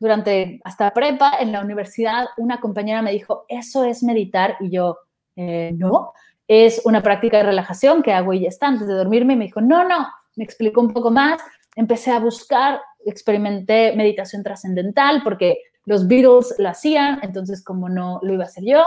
durante 0.00 0.60
hasta 0.64 0.92
prepa, 0.92 1.34
en 1.38 1.52
la 1.52 1.60
universidad, 1.60 2.26
una 2.38 2.58
compañera 2.58 3.02
me 3.02 3.12
dijo, 3.12 3.44
eso 3.48 3.84
es 3.84 4.02
meditar, 4.02 4.56
y 4.58 4.70
yo, 4.70 4.98
eh, 5.36 5.72
no, 5.76 6.14
es 6.48 6.80
una 6.84 7.02
práctica 7.02 7.36
de 7.36 7.44
relajación 7.44 8.02
que 8.02 8.12
hago 8.12 8.32
y 8.32 8.40
ya 8.40 8.48
está, 8.48 8.66
antes 8.66 8.88
de 8.88 8.94
dormirme, 8.94 9.36
me 9.36 9.44
dijo, 9.44 9.60
no, 9.60 9.86
no, 9.86 10.08
me 10.36 10.42
explicó 10.42 10.80
un 10.80 10.92
poco 10.92 11.10
más, 11.10 11.40
empecé 11.76 12.10
a 12.10 12.18
buscar, 12.18 12.80
experimenté 13.04 13.94
meditación 13.94 14.42
trascendental, 14.42 15.22
porque 15.22 15.58
los 15.84 16.08
Beatles 16.08 16.54
lo 16.58 16.70
hacían, 16.70 17.20
entonces 17.22 17.62
como 17.62 17.88
no 17.90 18.20
lo 18.22 18.32
iba 18.32 18.44
a 18.44 18.46
hacer 18.46 18.64
yo, 18.64 18.82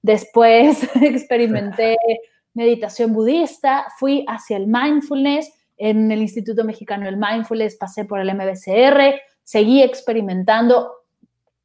después 0.00 0.88
experimenté 1.02 1.96
meditación 2.54 3.12
budista, 3.12 3.86
fui 3.98 4.24
hacia 4.28 4.56
el 4.56 4.66
mindfulness, 4.66 5.52
en 5.76 6.10
el 6.10 6.22
Instituto 6.22 6.64
Mexicano 6.64 7.04
del 7.04 7.16
Mindfulness 7.16 7.76
pasé 7.76 8.04
por 8.04 8.20
el 8.20 8.32
MBCR, 8.32 9.20
seguí 9.44 9.82
experimentando 9.82 10.92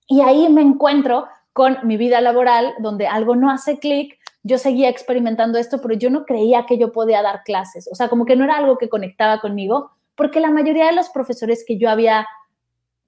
y 0.08 0.22
ahí 0.22 0.50
me 0.50 0.62
encuentro 0.62 1.28
con 1.54 1.78
mi 1.84 1.98
vida 1.98 2.22
laboral 2.22 2.74
donde 2.80 3.08
algo 3.08 3.36
no 3.36 3.52
hace 3.52 3.80
clic. 3.80 4.18
Yo 4.44 4.58
seguía 4.58 4.90
experimentando 4.90 5.58
esto, 5.58 5.82
pero 5.82 5.96
yo 5.96 6.10
no 6.10 6.26
creía 6.26 6.66
que 6.66 6.78
yo 6.78 6.92
podía 6.92 7.22
dar 7.22 7.44
clases. 7.44 7.90
O 7.92 7.96
sea, 7.96 8.10
como 8.10 8.26
que 8.26 8.36
no 8.36 8.44
era 8.44 8.58
algo 8.58 8.78
que 8.78 8.90
conectaba 8.90 9.42
conmigo, 9.42 9.92
porque 10.16 10.40
la 10.40 10.52
mayoría 10.52 10.86
de 10.86 10.94
los 10.94 11.10
profesores 11.10 11.64
que 11.68 11.78
yo 11.78 11.90
había 11.90 12.28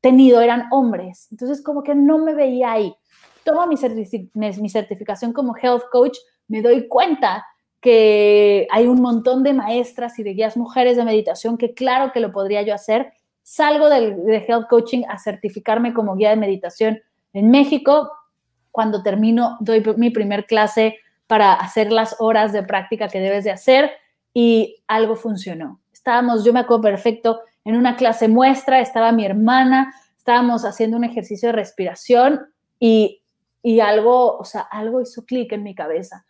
tenido 0.01 0.41
eran 0.41 0.67
hombres. 0.71 1.27
Entonces, 1.31 1.63
como 1.63 1.83
que 1.83 1.95
no 1.95 2.17
me 2.17 2.33
veía 2.33 2.73
ahí. 2.73 2.93
Tomo 3.43 3.65
mi, 3.67 3.75
mi 4.33 4.69
certificación 4.69 5.31
como 5.31 5.55
health 5.55 5.83
coach, 5.91 6.17
me 6.47 6.61
doy 6.61 6.87
cuenta 6.87 7.45
que 7.79 8.67
hay 8.69 8.85
un 8.85 9.01
montón 9.01 9.43
de 9.43 9.53
maestras 9.53 10.19
y 10.19 10.23
de 10.23 10.33
guías 10.33 10.55
mujeres 10.55 10.97
de 10.97 11.03
meditación 11.03 11.57
que 11.57 11.73
claro 11.73 12.11
que 12.11 12.19
lo 12.19 12.31
podría 12.31 12.61
yo 12.61 12.73
hacer. 12.73 13.13
Salgo 13.43 13.89
del, 13.89 14.23
de 14.23 14.45
health 14.47 14.67
coaching 14.69 15.03
a 15.09 15.17
certificarme 15.17 15.93
como 15.93 16.15
guía 16.15 16.29
de 16.29 16.35
meditación 16.35 17.01
en 17.33 17.51
México. 17.51 18.11
Cuando 18.71 19.03
termino, 19.03 19.57
doy 19.59 19.83
mi 19.97 20.09
primer 20.09 20.45
clase 20.45 20.97
para 21.27 21.53
hacer 21.53 21.91
las 21.91 22.15
horas 22.19 22.53
de 22.53 22.63
práctica 22.63 23.07
que 23.07 23.19
debes 23.19 23.43
de 23.43 23.51
hacer 23.51 23.91
y 24.33 24.83
algo 24.87 25.15
funcionó. 25.15 25.81
Estábamos, 25.91 26.43
yo 26.43 26.53
me 26.53 26.59
acuerdo 26.59 26.83
perfecto, 26.83 27.41
en 27.63 27.75
una 27.75 27.95
clase 27.95 28.27
muestra, 28.27 28.79
estaba 28.79 29.11
mi 29.11 29.25
hermana, 29.25 29.93
estábamos 30.17 30.65
haciendo 30.65 30.97
un 30.97 31.03
ejercicio 31.03 31.49
de 31.49 31.53
respiración 31.53 32.41
y, 32.79 33.21
y 33.61 33.79
algo, 33.81 34.37
o 34.37 34.45
sea, 34.45 34.61
algo 34.61 35.01
hizo 35.01 35.25
clic 35.25 35.51
en 35.51 35.63
mi 35.63 35.75
cabeza 35.75 36.25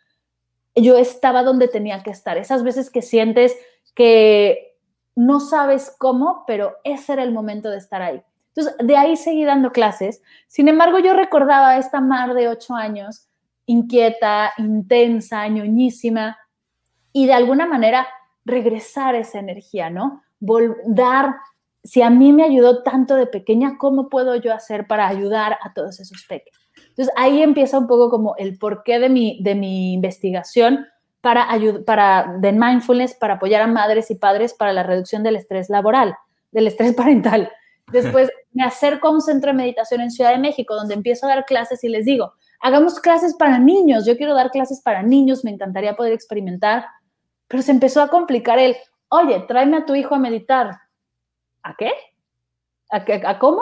yo 0.75 0.97
estaba 0.97 1.43
donde 1.43 1.67
tenía 1.67 2.01
que 2.03 2.11
estar. 2.11 2.37
Esas 2.37 2.63
veces 2.63 2.89
que 2.89 3.01
sientes 3.01 3.55
que 3.93 4.70
no 5.15 5.39
sabes 5.39 5.93
cómo, 5.97 6.43
pero 6.47 6.77
ese 6.83 7.13
era 7.13 7.23
el 7.23 7.31
momento 7.31 7.69
de 7.69 7.77
estar 7.77 8.01
ahí. 8.01 8.21
Entonces, 8.55 8.75
de 8.85 8.97
ahí 8.97 9.15
seguí 9.15 9.45
dando 9.45 9.71
clases. 9.71 10.21
Sin 10.47 10.67
embargo, 10.67 10.99
yo 10.99 11.13
recordaba 11.13 11.77
esta 11.77 12.01
Mar 12.01 12.33
de 12.33 12.49
ocho 12.49 12.75
años, 12.75 13.27
inquieta, 13.65 14.51
intensa, 14.57 15.47
ñoñísima, 15.47 16.37
y 17.13 17.27
de 17.27 17.33
alguna 17.33 17.65
manera 17.65 18.07
regresar 18.45 19.15
esa 19.15 19.39
energía, 19.39 19.89
¿no? 19.89 20.23
dar, 20.87 21.35
si 21.83 22.01
a 22.01 22.09
mí 22.09 22.33
me 22.33 22.43
ayudó 22.43 22.81
tanto 22.81 23.15
de 23.15 23.27
pequeña, 23.27 23.77
¿cómo 23.77 24.09
puedo 24.09 24.35
yo 24.35 24.53
hacer 24.53 24.87
para 24.87 25.07
ayudar 25.07 25.59
a 25.61 25.73
todos 25.73 25.99
esos 25.99 26.25
pequeños? 26.27 26.59
Entonces 26.89 27.13
ahí 27.15 27.43
empieza 27.43 27.77
un 27.77 27.87
poco 27.87 28.09
como 28.09 28.35
el 28.37 28.57
porqué 28.57 28.99
de 28.99 29.09
mi, 29.09 29.41
de 29.43 29.53
mi 29.53 29.93
investigación 29.93 30.87
para, 31.21 31.47
para 31.85 32.35
de 32.39 32.51
mindfulness 32.51 33.13
para 33.13 33.35
apoyar 33.35 33.61
a 33.61 33.67
madres 33.67 34.11
y 34.11 34.15
padres 34.15 34.53
para 34.53 34.73
la 34.73 34.83
reducción 34.83 35.23
del 35.23 35.35
estrés 35.35 35.69
laboral, 35.69 36.15
del 36.51 36.67
estrés 36.67 36.93
parental. 36.95 37.51
Después 37.91 38.29
me 38.53 38.63
acerco 38.63 39.07
a 39.07 39.11
un 39.11 39.21
centro 39.21 39.51
de 39.51 39.57
meditación 39.57 40.01
en 40.01 40.11
Ciudad 40.11 40.31
de 40.31 40.39
México 40.39 40.75
donde 40.75 40.93
empiezo 40.93 41.25
a 41.25 41.29
dar 41.29 41.45
clases 41.45 41.83
y 41.83 41.89
les 41.89 42.05
digo, 42.05 42.33
hagamos 42.61 42.99
clases 42.99 43.35
para 43.35 43.59
niños, 43.59 44.05
yo 44.05 44.17
quiero 44.17 44.33
dar 44.33 44.49
clases 44.49 44.81
para 44.81 45.03
niños, 45.03 45.43
me 45.43 45.51
encantaría 45.51 45.95
poder 45.95 46.13
experimentar, 46.13 46.85
pero 47.47 47.63
se 47.63 47.71
empezó 47.71 48.01
a 48.01 48.07
complicar 48.07 48.59
el, 48.59 48.75
oye, 49.09 49.43
tráeme 49.47 49.77
a 49.77 49.85
tu 49.85 49.93
hijo 49.93 50.15
a 50.15 50.19
meditar. 50.19 50.71
¿A 51.63 51.75
qué? 51.75 51.91
¿A, 52.89 53.03
qué? 53.03 53.21
¿A 53.25 53.37
cómo? 53.39 53.61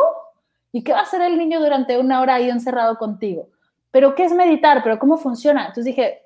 ¿Y 0.71 0.83
qué 0.83 0.93
va 0.93 0.99
a 0.99 1.03
hacer 1.03 1.21
el 1.21 1.37
niño 1.37 1.59
durante 1.59 1.97
una 1.97 2.21
hora 2.21 2.35
ahí 2.35 2.49
encerrado 2.49 2.97
contigo? 2.97 3.49
¿Pero 3.91 4.13
qué 4.13 4.25
es 4.25 4.33
meditar? 4.33 4.83
¿Pero 4.83 4.99
cómo 4.99 5.17
funciona? 5.17 5.61
Entonces 5.61 5.85
dije, 5.85 6.21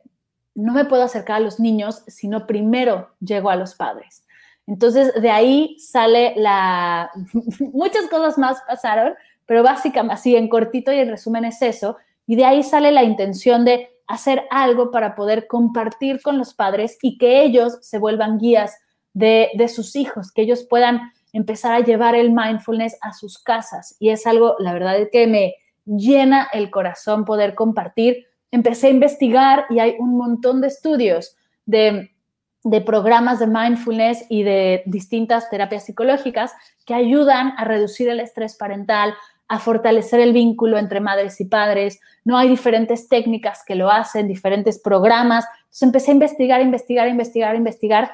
no 0.56 0.74
me 0.74 0.86
puedo 0.86 1.04
acercar 1.04 1.38
a 1.38 1.40
los 1.40 1.60
niños, 1.60 2.04
sino 2.08 2.46
primero 2.46 3.10
llego 3.20 3.50
a 3.50 3.56
los 3.56 3.76
padres. 3.76 4.26
Entonces 4.68 5.14
de 5.22 5.30
ahí 5.30 5.78
sale 5.80 6.34
la... 6.36 7.12
Muchas 7.74 8.08
cosas 8.08 8.38
más 8.38 8.62
pasaron, 8.68 9.14
pero 9.46 9.64
básicamente, 9.64 10.14
así 10.14 10.36
en 10.36 10.50
cortito 10.50 10.92
y 10.92 11.00
en 11.00 11.10
resumen 11.10 11.46
es 11.46 11.62
eso. 11.62 11.98
Y 12.26 12.36
de 12.36 12.46
ahí 12.46 12.64
sale 12.64 12.92
la 12.92 13.04
intención 13.04 13.66
de 13.66 13.90
hacer 14.08 14.44
algo 14.52 14.92
para 14.92 15.16
poder 15.16 15.48
compartir 15.48 16.22
con 16.22 16.38
los 16.38 16.54
padres 16.54 16.98
y 17.02 17.18
que 17.18 17.44
ellos 17.44 17.78
se 17.82 17.98
vuelvan 17.98 18.38
guías 18.38 18.78
de, 19.14 19.50
de 19.56 19.68
sus 19.68 19.96
hijos, 19.96 20.32
que 20.32 20.44
ellos 20.44 20.64
puedan 20.64 21.12
empezar 21.34 21.74
a 21.74 21.80
llevar 21.80 22.16
el 22.16 22.32
mindfulness 22.32 22.98
a 23.02 23.12
sus 23.12 23.40
casas. 23.40 23.96
Y 24.00 24.10
es 24.10 24.26
algo, 24.28 24.56
la 24.60 24.74
verdad 24.74 24.96
que 25.12 25.28
me 25.28 25.56
llena 25.86 26.48
el 26.54 26.70
corazón 26.70 27.26
poder 27.26 27.56
compartir. 27.56 28.28
Empecé 28.54 28.86
a 28.86 28.92
investigar 28.92 29.66
y 29.72 29.80
hay 29.80 29.96
un 29.98 30.16
montón 30.16 30.62
de 30.62 30.68
estudios 30.68 31.36
de, 31.66 32.12
programas 32.86 33.40
de 33.40 33.48
mindfulness 33.48 34.28
y 34.30 34.44
de 34.44 34.84
distintas 34.86 35.50
terapias 35.50 35.86
psicológicas 35.86 36.54
que 36.86 36.94
ayudan 36.94 37.56
a 37.58 37.66
reducir 37.66 38.10
el 38.10 38.20
estrés 38.20 38.56
parental, 38.56 39.16
a 39.48 39.58
fortalecer 39.58 40.20
el 40.20 40.34
vínculo 40.34 40.78
entre 40.78 41.00
madres 41.00 41.42
y 41.42 41.46
padres. 41.46 42.00
No 42.26 42.38
hay 42.38 42.48
diferentes 42.48 43.10
técnicas 43.10 43.64
que 43.66 43.74
lo 43.74 43.90
hacen, 43.90 44.28
diferentes 44.28 44.80
programas. 44.80 45.48
Entonces 45.66 45.82
empecé 45.82 46.12
a 46.12 46.14
investigar, 46.14 46.62
investigar, 46.62 47.08
investigar, 47.08 47.56
investigar 47.56 48.12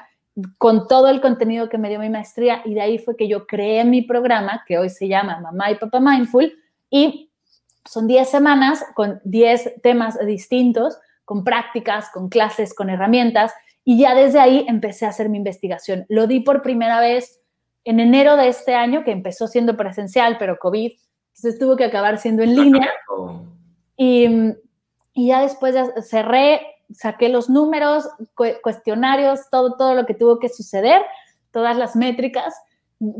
con 0.56 0.88
todo 0.88 1.08
el 1.10 1.20
contenido 1.20 1.68
que 1.68 1.76
me 1.76 1.90
dio 1.90 1.98
mi 1.98 2.08
maestría 2.08 2.62
y 2.64 2.72
de 2.72 2.80
ahí 2.80 2.98
fue 2.98 3.14
que 3.14 3.28
yo 3.28 3.46
creé 3.46 3.84
mi 3.84 4.00
programa 4.00 4.64
que 4.66 4.78
hoy 4.78 4.88
se 4.88 5.06
llama 5.06 5.38
Mamá 5.38 5.70
y 5.70 5.74
Papá 5.74 6.00
Mindful 6.00 6.50
y 6.88 7.29
son 7.84 8.06
10 8.06 8.28
semanas 8.28 8.84
con 8.94 9.20
10 9.24 9.80
temas 9.82 10.18
distintos, 10.24 10.98
con 11.24 11.44
prácticas, 11.44 12.10
con 12.12 12.28
clases, 12.28 12.74
con 12.74 12.90
herramientas 12.90 13.52
y 13.84 13.98
ya 13.98 14.14
desde 14.14 14.40
ahí 14.40 14.64
empecé 14.68 15.06
a 15.06 15.10
hacer 15.10 15.28
mi 15.28 15.38
investigación. 15.38 16.06
Lo 16.08 16.26
di 16.26 16.40
por 16.40 16.62
primera 16.62 17.00
vez 17.00 17.40
en 17.84 17.98
enero 17.98 18.36
de 18.36 18.48
este 18.48 18.74
año, 18.74 19.04
que 19.04 19.10
empezó 19.10 19.46
siendo 19.46 19.76
presencial, 19.76 20.36
pero 20.38 20.58
COVID, 20.58 20.92
entonces 21.34 21.58
tuvo 21.58 21.76
que 21.76 21.84
acabar 21.84 22.18
siendo 22.18 22.42
en 22.42 22.54
línea. 22.54 22.90
Y, 23.96 24.54
ya 25.14 25.42
después 25.42 25.74
cerré 26.08 26.60
saqué 26.92 27.28
los 27.28 27.50
números, 27.50 28.08
cuestionarios, 28.62 29.48
todo, 29.50 29.76
todo 29.76 29.94
lo 29.94 30.06
que 30.06 30.14
tuvo 30.14 30.38
que 30.38 30.48
suceder, 30.48 31.02
todas 31.50 31.76
las 31.76 31.96
métricas. 31.96 32.54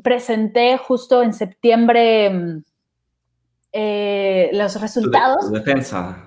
Presenté 0.02 0.76
justo 0.76 1.22
en 1.22 1.32
septiembre 1.32 2.30
mm, 2.30 2.64
eh, 3.72 4.50
los 4.52 4.80
resultados. 4.80 5.50
defensa. 5.50 6.26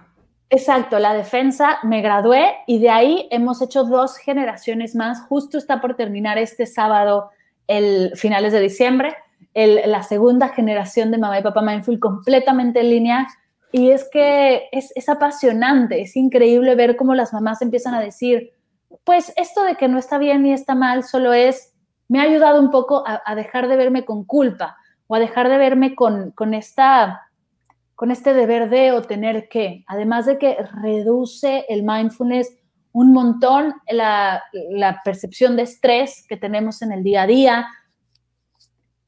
Exacto, 0.49 0.99
la 0.99 1.13
defensa, 1.13 1.79
me 1.83 2.01
gradué 2.01 2.53
y 2.67 2.79
de 2.79 2.89
ahí 2.89 3.27
hemos 3.31 3.61
hecho 3.61 3.83
dos 3.85 4.17
generaciones 4.17 4.95
más. 4.95 5.21
Justo 5.21 5.57
está 5.57 5.81
por 5.81 5.95
terminar 5.95 6.37
este 6.37 6.67
sábado, 6.67 7.31
el 7.67 8.11
finales 8.15 8.53
de 8.53 8.59
diciembre, 8.59 9.15
la 9.55 10.03
segunda 10.03 10.49
generación 10.49 11.11
de 11.11 11.17
Mamá 11.17 11.39
y 11.39 11.43
Papá 11.43 11.61
Mindful 11.61 11.99
completamente 11.99 12.81
en 12.81 12.89
línea 12.89 13.27
y 13.73 13.89
es 13.89 14.07
que 14.11 14.69
es, 14.71 15.09
apasionante, 15.09 15.99
es 15.99 16.15
increíble 16.15 16.75
ver 16.75 16.95
cómo 16.95 17.15
las 17.15 17.33
mamás 17.33 17.59
empiezan 17.63 17.95
a 17.95 17.99
decir, 17.99 18.51
pues 19.03 19.33
esto 19.35 19.63
de 19.63 19.75
que 19.75 19.87
no 19.87 19.97
está 19.97 20.19
bien 20.19 20.43
ni 20.43 20.53
está 20.53 20.75
mal 20.75 21.03
solo 21.03 21.33
es, 21.33 21.73
me 22.07 22.19
ha 22.19 22.23
ayudado 22.23 22.59
un 22.59 22.69
poco 22.69 23.03
a, 23.03 23.33
dejar 23.33 23.67
de 23.67 23.75
verme 23.75 24.05
con 24.05 24.25
culpa 24.25 24.77
o 25.07 25.15
a 25.15 25.19
dejar 25.19 25.49
de 25.49 25.57
verme 25.57 25.95
con, 25.95 26.29
con, 26.31 26.53
esta, 26.53 27.23
con 27.95 28.11
este 28.11 28.33
deber 28.33 28.69
de 28.69 28.91
o 28.91 29.01
tener 29.01 29.47
que. 29.49 29.83
Además 29.87 30.25
de 30.25 30.37
que 30.37 30.57
reduce 30.81 31.65
el 31.69 31.83
mindfulness 31.83 32.51
un 32.93 33.11
montón 33.11 33.73
la, 33.89 34.43
percepción 35.03 35.55
de 35.55 35.63
estrés 35.63 36.25
que 36.29 36.37
tenemos 36.37 36.81
en 36.81 36.91
el 36.91 37.03
día 37.03 37.23
a 37.23 37.27
día. 37.27 37.67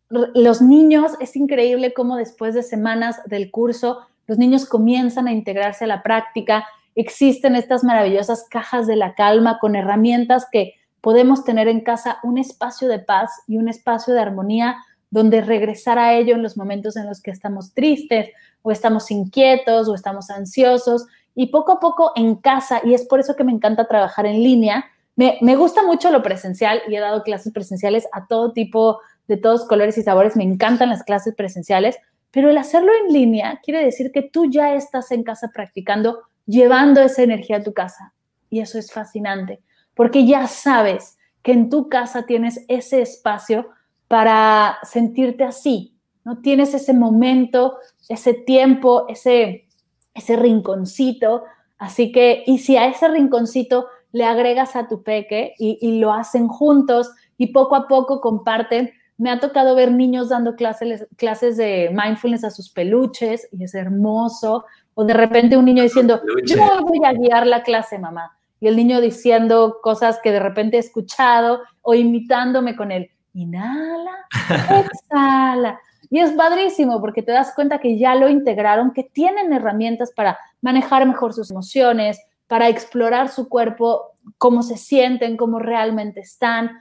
Los 0.09 0.61
niños, 0.61 1.13
es 1.19 1.35
increíble 1.35 1.93
cómo 1.93 2.17
después 2.17 2.53
de 2.55 2.63
semanas 2.63 3.21
del 3.25 3.51
curso 3.51 3.99
los 4.27 4.37
niños 4.37 4.65
comienzan 4.65 5.27
a 5.27 5.33
integrarse 5.33 5.85
a 5.85 5.87
la 5.87 6.01
práctica, 6.01 6.65
existen 6.95 7.55
estas 7.55 7.83
maravillosas 7.83 8.47
cajas 8.49 8.87
de 8.87 8.95
la 8.95 9.13
calma 9.13 9.59
con 9.59 9.75
herramientas 9.75 10.47
que 10.51 10.73
podemos 11.01 11.43
tener 11.43 11.67
en 11.67 11.81
casa 11.81 12.17
un 12.23 12.39
espacio 12.39 12.87
de 12.87 12.99
paz 12.99 13.29
y 13.47 13.57
un 13.57 13.69
espacio 13.69 14.13
de 14.15 14.21
armonía 14.21 14.77
donde 15.15 15.39
regresar 15.39 15.97
a 15.97 16.13
ello 16.13 16.35
en 16.35 16.43
los 16.43 16.57
momentos 16.57 16.97
en 16.97 17.07
los 17.07 17.21
que 17.21 17.31
estamos 17.31 17.73
tristes 17.73 18.31
o 18.63 18.69
estamos 18.69 19.09
inquietos 19.11 19.87
o 19.87 19.95
estamos 19.95 20.29
ansiosos 20.29 21.05
y 21.33 21.47
poco 21.47 21.71
a 21.71 21.79
poco 21.79 22.11
en 22.17 22.35
casa, 22.35 22.81
y 22.83 22.93
es 22.93 23.05
por 23.05 23.21
eso 23.21 23.33
que 23.33 23.45
me 23.45 23.53
encanta 23.53 23.87
trabajar 23.87 24.25
en 24.25 24.43
línea. 24.43 24.83
Me, 25.15 25.37
me 25.39 25.55
gusta 25.55 25.83
mucho 25.83 26.11
lo 26.11 26.21
presencial 26.21 26.81
y 26.89 26.97
he 26.97 26.99
dado 26.99 27.23
clases 27.23 27.53
presenciales 27.53 28.09
a 28.11 28.27
todo 28.27 28.51
tipo, 28.51 28.99
de 29.29 29.37
todos 29.37 29.65
colores 29.65 29.97
y 29.97 30.03
sabores. 30.03 30.35
Me 30.35 30.43
encantan 30.43 30.89
las 30.89 31.03
clases 31.03 31.33
presenciales, 31.33 31.97
pero 32.31 32.49
el 32.49 32.57
hacerlo 32.57 32.91
en 33.05 33.13
línea 33.13 33.61
quiere 33.63 33.85
decir 33.85 34.11
que 34.11 34.21
tú 34.21 34.51
ya 34.51 34.75
estás 34.75 35.13
en 35.13 35.23
casa 35.23 35.49
practicando, 35.53 36.23
llevando 36.45 36.99
esa 36.99 37.23
energía 37.23 37.57
a 37.57 37.63
tu 37.63 37.73
casa. 37.73 38.13
Y 38.49 38.59
eso 38.59 38.77
es 38.77 38.91
fascinante, 38.91 39.61
porque 39.93 40.27
ya 40.27 40.47
sabes 40.47 41.17
que 41.41 41.53
en 41.53 41.69
tu 41.69 41.87
casa 41.87 42.25
tienes 42.25 42.65
ese 42.67 43.01
espacio 43.01 43.69
para 44.15 44.77
sentirte 44.83 45.43
así, 45.43 45.93
¿no? 46.23 46.37
Tienes 46.37 46.73
ese 46.73 46.93
momento, 46.93 47.79
ese 48.07 48.33
tiempo, 48.33 49.07
ese, 49.09 49.67
ese 50.13 50.37
rinconcito. 50.37 51.43
Así 51.77 52.13
que, 52.13 52.45
y 52.47 52.59
si 52.59 52.77
a 52.77 52.87
ese 52.87 53.09
rinconcito 53.09 53.87
le 54.13 54.23
agregas 54.23 54.77
a 54.77 54.87
tu 54.87 55.03
peque 55.03 55.53
y, 55.59 55.79
y 55.81 55.99
lo 55.99 56.13
hacen 56.13 56.47
juntos 56.47 57.11
y 57.37 57.47
poco 57.47 57.75
a 57.75 57.89
poco 57.89 58.21
comparten 58.21 58.93
me 59.17 59.29
ha 59.31 59.41
tocado 59.41 59.75
ver 59.75 59.91
niños 59.91 60.29
dando 60.29 60.55
clases, 60.55 61.07
clases 61.17 61.57
de 61.57 61.93
mindfulness 61.93 62.45
a 62.45 62.51
sus 62.51 62.69
peluches 62.69 63.49
y 63.51 63.65
es 63.65 63.75
hermoso. 63.75 64.63
O 64.93 65.03
de 65.03 65.13
repente 65.13 65.57
un 65.57 65.65
niño 65.65 65.83
diciendo, 65.83 66.21
yo 66.45 66.55
voy 66.83 67.01
a 67.05 67.11
guiar 67.11 67.47
la 67.47 67.63
clase, 67.63 67.99
mamá. 67.99 68.37
Y 68.61 68.67
el 68.67 68.77
niño 68.77 69.01
diciendo 69.01 69.79
cosas 69.83 70.21
que 70.23 70.31
de 70.31 70.39
repente 70.39 70.77
he 70.77 70.79
escuchado 70.79 71.63
o 71.81 71.93
imitándome 71.93 72.77
con 72.77 72.93
él. 72.93 73.11
Inhala, 73.35 74.25
exhala. 74.69 75.79
Y 76.09 76.19
es 76.19 76.31
padrísimo 76.31 77.01
porque 77.01 77.21
te 77.21 77.33
das 77.33 77.53
cuenta 77.53 77.79
que 77.79 77.97
ya 77.97 78.15
lo 78.15 78.29
integraron, 78.29 78.93
que 78.93 79.03
tienen 79.03 79.51
herramientas 79.51 80.13
para 80.15 80.39
manejar 80.61 81.05
mejor 81.05 81.33
sus 81.33 81.51
emociones, 81.51 82.19
para 82.47 82.69
explorar 82.69 83.27
su 83.27 83.49
cuerpo, 83.49 84.13
cómo 84.37 84.63
se 84.63 84.77
sienten, 84.77 85.35
cómo 85.35 85.59
realmente 85.59 86.21
están, 86.21 86.79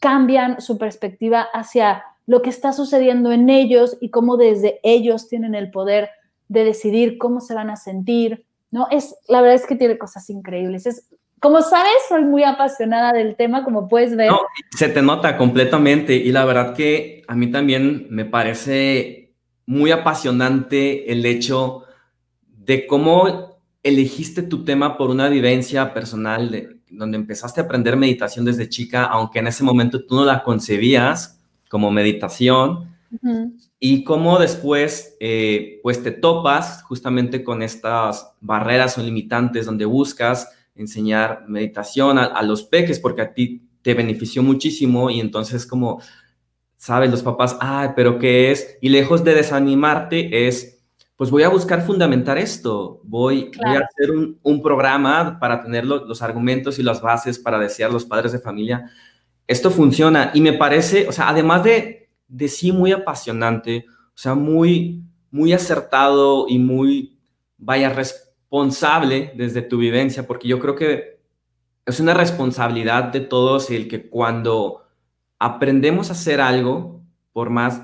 cambian 0.00 0.60
su 0.60 0.76
perspectiva 0.76 1.46
hacia 1.52 2.02
lo 2.26 2.42
que 2.42 2.50
está 2.50 2.72
sucediendo 2.72 3.30
en 3.30 3.48
ellos 3.48 3.96
y 4.00 4.10
cómo 4.10 4.36
desde 4.36 4.80
ellos 4.82 5.28
tienen 5.28 5.54
el 5.54 5.70
poder 5.70 6.10
de 6.48 6.64
decidir 6.64 7.18
cómo 7.18 7.40
se 7.40 7.54
van 7.54 7.70
a 7.70 7.76
sentir, 7.76 8.44
¿no? 8.72 8.88
Es, 8.90 9.16
la 9.28 9.40
verdad 9.40 9.54
es 9.56 9.66
que 9.66 9.76
tiene 9.76 9.98
cosas 9.98 10.28
increíbles. 10.30 10.86
Es, 10.86 11.08
como 11.40 11.60
sabes, 11.62 11.92
soy 12.08 12.24
muy 12.24 12.44
apasionada 12.44 13.12
del 13.12 13.36
tema, 13.36 13.64
como 13.64 13.88
puedes 13.88 14.16
ver. 14.16 14.30
se 14.70 14.88
te 14.88 15.02
nota 15.02 15.36
completamente 15.36 16.14
y 16.14 16.32
la 16.32 16.44
verdad 16.44 16.74
que 16.74 17.22
a 17.28 17.34
mí 17.34 17.50
también 17.50 18.06
me 18.10 18.24
parece 18.24 19.34
muy 19.66 19.90
apasionante 19.90 21.12
el 21.12 21.26
hecho 21.26 21.82
de 22.48 22.86
cómo 22.86 23.60
elegiste 23.82 24.42
tu 24.42 24.64
tema 24.64 24.96
por 24.96 25.10
una 25.10 25.28
vivencia 25.28 25.92
personal, 25.92 26.50
de, 26.50 26.78
donde 26.90 27.16
empezaste 27.16 27.60
a 27.60 27.64
aprender 27.64 27.96
meditación 27.96 28.44
desde 28.44 28.68
chica, 28.68 29.04
aunque 29.04 29.38
en 29.38 29.48
ese 29.48 29.62
momento 29.62 30.04
tú 30.04 30.16
no 30.16 30.24
la 30.24 30.42
concebías 30.42 31.40
como 31.68 31.90
meditación, 31.90 32.96
y 33.78 34.04
cómo 34.04 34.38
después 34.38 35.16
eh, 35.20 35.80
pues 35.82 36.02
te 36.02 36.10
topas 36.10 36.82
justamente 36.82 37.44
con 37.44 37.62
estas 37.62 38.32
barreras 38.40 38.98
o 38.98 39.02
limitantes 39.02 39.66
donde 39.66 39.84
buscas 39.84 40.48
enseñar 40.76 41.44
meditación 41.48 42.18
a, 42.18 42.42
los 42.42 42.64
peques 42.64 43.00
porque 43.00 43.22
a 43.22 43.32
ti 43.32 43.68
te 43.82 43.94
benefició 43.94 44.42
muchísimo 44.42 45.10
y 45.10 45.20
entonces 45.20 45.66
como, 45.66 46.00
sabes, 46.76 47.10
los 47.10 47.22
papás, 47.22 47.56
ah, 47.60 47.92
pero 47.96 48.18
¿qué 48.18 48.50
es? 48.50 48.78
Y 48.80 48.88
lejos 48.90 49.24
de 49.24 49.34
desanimarte 49.34 50.46
es, 50.46 50.84
pues 51.16 51.30
voy 51.30 51.42
a 51.44 51.48
buscar 51.48 51.84
fundamentar 51.84 52.36
esto, 52.36 53.00
voy, 53.04 53.50
a 53.64 53.78
hacer 53.78 54.10
un, 54.42 54.62
programa 54.62 55.38
para 55.40 55.62
tener 55.62 55.86
los 55.86 56.20
argumentos 56.20 56.78
y 56.78 56.82
las 56.82 57.00
bases 57.00 57.38
para 57.38 57.58
desear 57.58 57.90
los 57.90 58.04
padres 58.04 58.32
de 58.32 58.38
familia. 58.38 58.90
Esto 59.46 59.70
funciona 59.70 60.30
y 60.34 60.40
me 60.40 60.52
parece, 60.52 61.08
o 61.08 61.12
sea, 61.12 61.28
además 61.28 61.64
de, 61.64 62.10
de 62.28 62.48
sí 62.48 62.72
muy 62.72 62.92
apasionante, 62.92 63.86
o 63.88 64.18
sea, 64.18 64.34
muy, 64.34 65.04
muy 65.30 65.52
acertado 65.52 66.46
y 66.48 66.58
muy, 66.58 67.18
vaya, 67.56 67.92
responsable 68.56 69.32
desde 69.34 69.62
tu 69.62 69.78
vivencia, 69.78 70.26
porque 70.26 70.48
yo 70.48 70.58
creo 70.58 70.74
que 70.74 71.20
es 71.84 72.00
una 72.00 72.14
responsabilidad 72.14 73.04
de 73.04 73.20
todos 73.20 73.70
el 73.70 73.86
que 73.86 74.08
cuando 74.08 74.82
aprendemos 75.38 76.08
a 76.08 76.14
hacer 76.14 76.40
algo, 76.40 77.02
por 77.32 77.50
más 77.50 77.82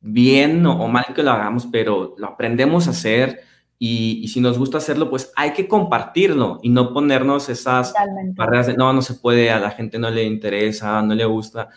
bien 0.00 0.64
o, 0.66 0.86
mal 0.88 1.06
que 1.14 1.22
lo 1.22 1.30
hagamos, 1.30 1.66
pero 1.66 2.14
lo 2.18 2.26
aprendemos 2.26 2.86
a 2.86 2.90
hacer 2.90 3.40
y, 3.78 4.28
si 4.28 4.40
nos 4.40 4.58
gusta 4.58 4.78
hacerlo, 4.78 5.08
pues 5.08 5.32
hay 5.34 5.52
que 5.52 5.66
compartirlo 5.66 6.60
y 6.62 6.68
no 6.68 6.92
ponernos 6.92 7.48
esas 7.48 7.94
barreras 8.34 8.66
de 8.66 8.74
no, 8.74 8.92
no 8.92 9.02
se 9.02 9.14
puede, 9.14 9.50
a 9.50 9.58
la 9.58 9.70
gente 9.70 9.98
no 9.98 10.10
le 10.10 10.24
interesa, 10.24 11.00
no 11.02 11.14
le 11.14 11.24
gusta. 11.24 11.70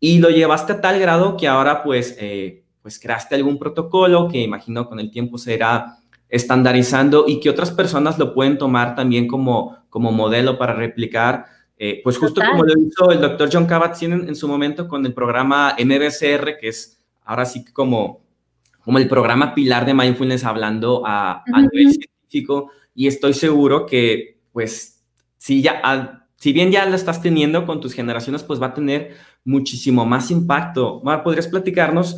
Y 0.00 0.18
lo 0.18 0.28
llevaste 0.28 0.74
a 0.74 0.80
tal 0.80 1.00
grado 1.00 1.36
que 1.36 1.48
ahora 1.48 1.82
pues, 1.82 2.16
eh, 2.20 2.64
pues 2.82 2.98
creaste 3.00 3.34
algún 3.34 3.58
protocolo 3.58 4.28
que 4.28 4.42
imagino 4.42 4.86
con 4.86 5.00
el 5.00 5.10
tiempo 5.10 5.38
será 5.38 5.98
estandarizando 6.34 7.26
y 7.28 7.38
que 7.38 7.48
otras 7.48 7.70
personas 7.70 8.18
lo 8.18 8.34
pueden 8.34 8.58
tomar 8.58 8.96
también 8.96 9.28
como, 9.28 9.78
como 9.88 10.10
modelo 10.10 10.58
para 10.58 10.74
replicar. 10.74 11.44
Eh, 11.78 12.00
pues 12.02 12.18
justo 12.18 12.40
como 12.50 12.64
lo 12.64 12.72
hizo 12.76 13.12
el 13.12 13.20
doctor 13.20 13.48
John 13.52 13.68
Kabat-Zinn 13.68 14.28
en, 14.28 14.34
su 14.34 14.48
momento 14.48 14.88
con 14.88 15.06
el 15.06 15.14
programa 15.14 15.76
MBCR, 15.78 16.58
que 16.58 16.68
es 16.68 16.98
ahora 17.24 17.44
sí 17.44 17.64
como, 17.72 18.24
como 18.80 18.98
el 18.98 19.06
programa 19.06 19.54
pilar 19.54 19.86
de 19.86 19.94
mindfulness 19.94 20.44
hablando 20.44 21.04
a, 21.06 21.44
nivel 21.46 21.92
científico 21.92 22.72
y 22.96 23.06
estoy 23.06 23.32
seguro 23.32 23.86
que 23.86 24.40
pues 24.50 25.04
si 25.36 25.62
ya, 25.62 26.26
si 26.36 26.52
bien 26.52 26.72
ya 26.72 26.84
lo 26.86 26.96
estás 26.96 27.22
teniendo 27.22 27.64
con 27.64 27.80
tus 27.80 27.94
generaciones, 27.94 28.42
pues 28.42 28.60
va 28.60 28.66
a 28.66 28.74
tener 28.74 29.14
muchísimo 29.44 30.04
más 30.04 30.32
impacto. 30.32 31.00
¿Podrías 31.22 31.46
platicarnos 31.46 32.16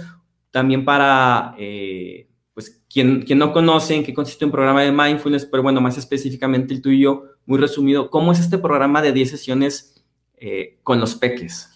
también 0.50 0.86
para... 0.86 1.54
Eh, 1.58 2.28
pues 2.56 2.82
quien, 2.88 3.20
quien 3.20 3.38
no 3.38 3.52
conoce 3.52 3.94
en 3.94 4.02
qué 4.02 4.14
consiste 4.14 4.46
un 4.46 4.50
programa 4.50 4.80
de 4.80 4.90
mindfulness, 4.90 5.44
pero 5.44 5.62
bueno, 5.62 5.82
más 5.82 5.98
específicamente 5.98 6.72
el 6.72 6.80
tuyo, 6.80 7.24
muy 7.44 7.58
resumido, 7.58 8.08
¿cómo 8.08 8.32
es 8.32 8.40
este 8.40 8.56
programa 8.56 9.02
de 9.02 9.12
10 9.12 9.28
sesiones 9.28 10.02
eh, 10.38 10.78
con 10.82 10.98
los 10.98 11.16
peques? 11.16 11.68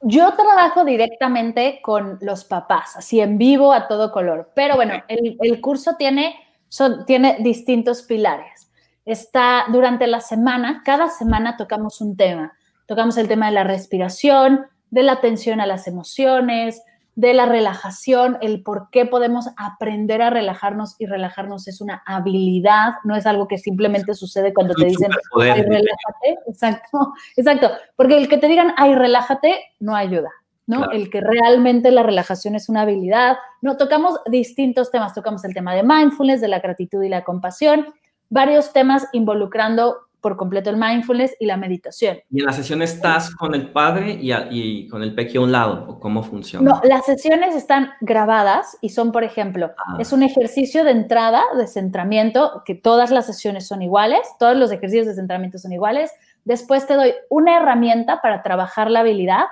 Yo 0.00 0.34
trabajo 0.34 0.84
directamente 0.84 1.78
con 1.80 2.18
los 2.22 2.44
papás, 2.44 2.96
así 2.96 3.20
en 3.20 3.38
vivo 3.38 3.72
a 3.72 3.86
todo 3.86 4.10
color, 4.10 4.50
pero 4.56 4.74
bueno, 4.74 4.94
el, 5.06 5.36
el 5.40 5.60
curso 5.60 5.94
tiene, 5.96 6.34
son, 6.68 7.06
tiene 7.06 7.36
distintos 7.38 8.02
pilares. 8.02 8.72
Está 9.04 9.66
durante 9.70 10.08
la 10.08 10.22
semana, 10.22 10.82
cada 10.84 11.08
semana 11.08 11.56
tocamos 11.56 12.00
un 12.00 12.16
tema. 12.16 12.54
Tocamos 12.86 13.16
el 13.16 13.28
tema 13.28 13.46
de 13.46 13.52
la 13.52 13.62
respiración, 13.62 14.66
de 14.90 15.04
la 15.04 15.12
atención 15.12 15.60
a 15.60 15.66
las 15.66 15.86
emociones, 15.86 16.82
de 17.16 17.32
la 17.32 17.46
relajación, 17.46 18.36
el 18.42 18.62
por 18.62 18.90
qué 18.90 19.06
podemos 19.06 19.48
aprender 19.56 20.20
a 20.20 20.28
relajarnos 20.28 20.96
y 20.98 21.06
relajarnos 21.06 21.66
es 21.66 21.80
una 21.80 22.02
habilidad, 22.04 22.96
no 23.04 23.16
es 23.16 23.24
algo 23.24 23.48
que 23.48 23.56
simplemente 23.56 24.14
sucede 24.14 24.52
cuando 24.52 24.74
te 24.74 24.84
dicen, 24.84 25.10
ay, 25.40 25.62
relájate. 25.62 26.38
Exacto, 26.46 27.14
exacto, 27.36 27.70
porque 27.96 28.18
el 28.18 28.28
que 28.28 28.36
te 28.36 28.48
digan, 28.48 28.74
ay, 28.76 28.94
relájate, 28.94 29.60
no 29.80 29.96
ayuda, 29.96 30.30
¿no? 30.66 30.90
El 30.90 31.08
que 31.08 31.22
realmente 31.22 31.90
la 31.90 32.02
relajación 32.02 32.54
es 32.54 32.68
una 32.68 32.82
habilidad. 32.82 33.38
No, 33.62 33.78
tocamos 33.78 34.20
distintos 34.26 34.90
temas, 34.90 35.14
tocamos 35.14 35.42
el 35.46 35.54
tema 35.54 35.74
de 35.74 35.82
mindfulness, 35.82 36.42
de 36.42 36.48
la 36.48 36.60
gratitud 36.60 37.02
y 37.02 37.08
la 37.08 37.24
compasión, 37.24 37.86
varios 38.28 38.74
temas 38.74 39.06
involucrando 39.12 39.96
por 40.26 40.36
completo 40.36 40.70
el 40.70 40.76
mindfulness 40.76 41.36
y 41.38 41.46
la 41.46 41.56
meditación. 41.56 42.18
¿Y 42.32 42.40
en 42.40 42.46
la 42.46 42.52
sesión 42.52 42.82
estás 42.82 43.32
con 43.32 43.54
el 43.54 43.70
padre 43.70 44.18
y, 44.20 44.88
con 44.88 45.04
el 45.04 45.14
peque 45.14 45.38
a 45.38 45.40
un 45.40 45.52
lado? 45.52 45.86
¿O 45.88 46.00
cómo 46.00 46.24
funciona? 46.24 46.68
No, 46.68 46.80
las 46.82 47.06
sesiones 47.06 47.54
están 47.54 47.90
grabadas 48.00 48.76
y 48.80 48.88
son, 48.88 49.12
por 49.12 49.22
ejemplo, 49.22 49.70
ah. 49.78 49.98
es 50.00 50.12
un 50.12 50.24
ejercicio 50.24 50.82
de 50.82 50.90
entrada, 50.90 51.44
de 51.56 51.68
centramiento, 51.68 52.64
que 52.64 52.74
todas 52.74 53.12
las 53.12 53.26
sesiones 53.26 53.68
son 53.68 53.82
iguales, 53.82 54.18
todos 54.40 54.56
los 54.56 54.72
ejercicios 54.72 55.06
de 55.06 55.14
centramiento 55.14 55.58
son 55.58 55.72
iguales. 55.72 56.10
Después 56.44 56.88
te 56.88 56.94
doy 56.94 57.14
una 57.30 57.58
herramienta 57.58 58.20
para 58.20 58.42
trabajar 58.42 58.90
la 58.90 59.00
habilidad. 59.00 59.44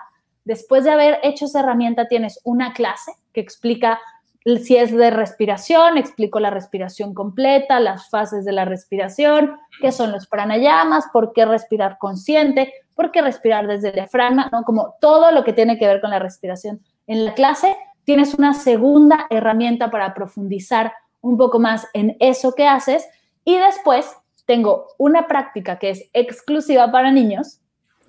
Después 0.45 0.83
de 0.83 0.91
haber 0.91 1.21
hecho 1.23 1.45
esa 1.45 1.61
herramienta, 1.61 2.09
tienes 2.09 2.41
una 2.43 2.73
clase 2.73 3.13
que 3.33 3.41
explica 3.41 4.01
si 4.45 4.77
es 4.77 4.93
de 4.93 5.11
respiración, 5.11 5.97
explico 5.97 6.39
la 6.39 6.51
respiración 6.51 7.15
completa, 7.15 7.81
las 7.81 8.11
fases 8.11 8.45
de 8.45 8.53
la 8.53 8.65
respiración, 8.65 9.57
qué 9.81 9.91
son 9.91 10.13
los 10.13 10.27
pranayamas, 10.27 11.07
por 11.13 11.33
qué 11.33 11.47
respirar 11.47 11.97
consciente, 11.99 12.73
por 12.95 13.11
qué 13.11 13.23
respirar 13.23 13.67
desde 13.67 13.89
el 13.89 13.95
diafragma, 13.95 14.51
¿no? 14.53 14.65
Como 14.65 14.95
todo 15.01 15.33
lo 15.33 15.45
que 15.45 15.55
tiene 15.55 15.79
que 15.79 15.87
ver 15.87 16.01
con 16.01 16.11
la 16.11 16.19
respiración. 16.19 16.81
En 17.07 17.25
la 17.25 17.35
clase 17.35 17.75
tienes 18.05 18.35
una 18.35 18.53
segunda 18.53 19.27
herramienta 19.31 19.91
para 19.91 20.13
profundizar 20.13 20.93
un 21.23 21.39
poco 21.39 21.59
más 21.59 21.87
en 21.95 22.17
eso 22.21 22.55
que 22.55 22.67
haces 22.67 23.09
y 23.45 23.57
después 23.57 24.15
tengo 24.45 24.89
una 24.99 25.27
práctica 25.27 25.79
que 25.79 25.91
es 25.91 26.11
exclusiva 26.13 26.93
para 26.93 27.11
niños. 27.11 27.61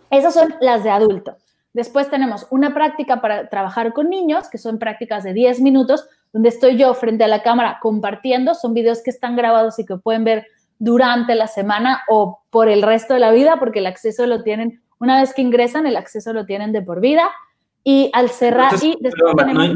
Esas 0.09 0.33
son 0.33 0.53
las 0.59 0.83
de 0.83 0.89
adulto. 0.89 1.37
Después 1.73 2.09
tenemos 2.09 2.47
una 2.51 2.73
práctica 2.73 3.21
para 3.21 3.49
trabajar 3.49 3.91
con 3.91 4.09
niños, 4.09 4.49
que 4.49 4.57
son 4.57 4.79
prácticas 4.79 5.23
de 5.23 5.33
10 5.33 5.59
minutos, 5.59 6.07
donde 6.35 6.49
estoy 6.49 6.75
yo 6.75 6.93
frente 6.93 7.23
a 7.23 7.29
la 7.29 7.41
cámara 7.43 7.79
compartiendo. 7.81 8.55
Son 8.55 8.73
videos 8.73 9.01
que 9.01 9.09
están 9.09 9.37
grabados 9.37 9.79
y 9.79 9.85
que 9.85 9.95
pueden 9.95 10.25
ver 10.25 10.45
durante 10.77 11.33
la 11.33 11.47
semana 11.47 12.01
o 12.09 12.41
por 12.49 12.67
el 12.67 12.81
resto 12.81 13.13
de 13.13 13.21
la 13.21 13.31
vida, 13.31 13.55
porque 13.57 13.79
el 13.79 13.85
acceso 13.85 14.25
lo 14.25 14.43
tienen, 14.43 14.81
una 14.99 15.21
vez 15.21 15.33
que 15.33 15.41
ingresan, 15.41 15.87
el 15.87 15.95
acceso 15.95 16.33
lo 16.33 16.45
tienen 16.45 16.73
de 16.73 16.81
por 16.81 16.99
vida. 16.99 17.31
Y 17.85 18.09
al 18.11 18.31
cerrar... 18.31 18.73
y 18.83 18.97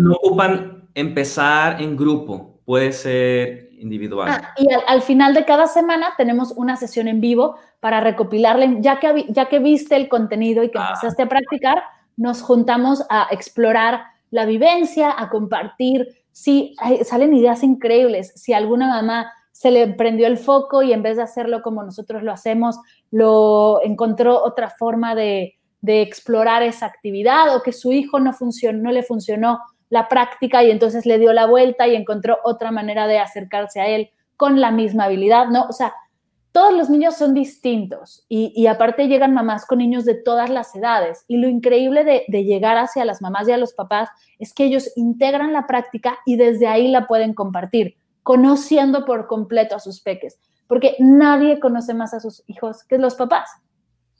no, 0.01 0.15
ocupan 0.15 0.89
empezar 0.95 1.81
en 1.81 1.95
grupo, 1.95 2.59
puede 2.65 2.91
ser 2.91 3.69
individual. 3.79 4.27
Ah, 4.29 4.53
y 4.57 4.67
al, 4.85 5.01
final 5.01 5.33
de 5.33 5.45
cada 5.45 5.65
semana 5.65 6.07
tenemos 6.17 6.51
una 6.57 6.75
sesión 6.75 7.07
en 7.07 7.21
vivo 7.21 7.55
para 7.79 8.01
recopilarle, 8.01 8.79
ya 8.81 8.99
que, 8.99 9.27
ya 9.29 9.45
que 9.45 9.59
viste 9.59 9.95
el 9.95 10.09
contenido 10.09 10.61
y 10.61 10.71
que 10.71 10.77
ah. 10.77 10.89
empezaste 10.89 11.23
a 11.23 11.29
practicar, 11.29 11.83
nos 12.17 12.41
juntamos 12.41 13.05
a 13.09 13.29
explorar 13.31 14.01
la 14.31 14.45
vivencia, 14.45 15.13
a 15.17 15.29
compartir. 15.29 16.18
Si 16.31 16.75
salen 17.03 17.33
ideas 17.33 17.63
increíbles, 17.63 18.31
si 18.35 18.53
alguna 18.53 18.87
mamá 18.87 19.31
se 19.51 19.71
le 19.71 19.87
prendió 19.87 20.27
el 20.27 20.37
foco 20.37 20.83
y 20.83 20.93
en 20.93 21.03
vez 21.03 21.17
de 21.17 21.23
hacerlo 21.23 21.61
como 21.61 21.83
nosotros 21.83 22.23
lo 22.23 22.31
hacemos, 22.31 22.79
lo 23.11 23.81
encontró 23.83 24.41
otra 24.41 24.69
forma 24.69 25.15
de, 25.15 25.59
de 25.81 26.01
explorar 26.01 26.63
esa 26.63 26.85
actividad 26.85 27.55
o 27.55 27.61
que 27.61 27.73
su 27.73 27.91
hijo 27.91 28.19
no 28.19 28.33
funcionó, 28.33 28.79
no 28.83 28.91
le 28.91 29.03
funcionó 29.03 29.59
la 29.89 30.07
práctica 30.07 30.63
y 30.63 30.71
entonces 30.71 31.05
le 31.05 31.17
dio 31.19 31.33
la 31.33 31.45
vuelta 31.45 31.87
y 31.87 31.95
encontró 31.95 32.37
otra 32.43 32.71
manera 32.71 33.07
de 33.07 33.19
acercarse 33.19 33.81
a 33.81 33.87
él 33.87 34.11
con 34.37 34.61
la 34.61 34.71
misma 34.71 35.05
habilidad, 35.05 35.47
¿no? 35.47 35.65
O 35.65 35.73
sea, 35.73 35.93
todos 36.51 36.73
los 36.73 36.89
niños 36.89 37.15
son 37.15 37.33
distintos 37.33 38.25
y, 38.27 38.65
aparte 38.67 39.07
llegan 39.07 39.33
mamás 39.33 39.65
con 39.65 39.77
niños 39.77 40.03
de 40.03 40.15
todas 40.15 40.49
las 40.49 40.75
edades. 40.75 41.23
Y 41.27 41.37
lo 41.37 41.47
increíble 41.47 42.03
de, 42.03 42.25
de, 42.27 42.43
llegar 42.43 42.77
hacia 42.77 43.05
las 43.05 43.21
mamás 43.21 43.47
y 43.47 43.51
a 43.51 43.57
los 43.57 43.73
papás 43.73 44.09
es 44.39 44.53
que 44.53 44.65
ellos 44.65 44.91
integran 44.95 45.53
la 45.53 45.67
práctica 45.67 46.17
y 46.25 46.37
desde 46.37 46.67
ahí 46.67 46.87
la 46.87 47.07
pueden 47.07 47.33
compartir, 47.33 47.97
conociendo 48.23 49.05
por 49.05 49.27
completo 49.27 49.75
a 49.75 49.79
sus 49.79 50.01
peques, 50.01 50.39
porque 50.67 50.95
nadie 50.99 51.59
conoce 51.59 51.93
más 51.93 52.13
a 52.13 52.19
sus 52.19 52.43
hijos 52.47 52.83
que 52.83 52.97
los 52.97 53.15
papás. 53.15 53.49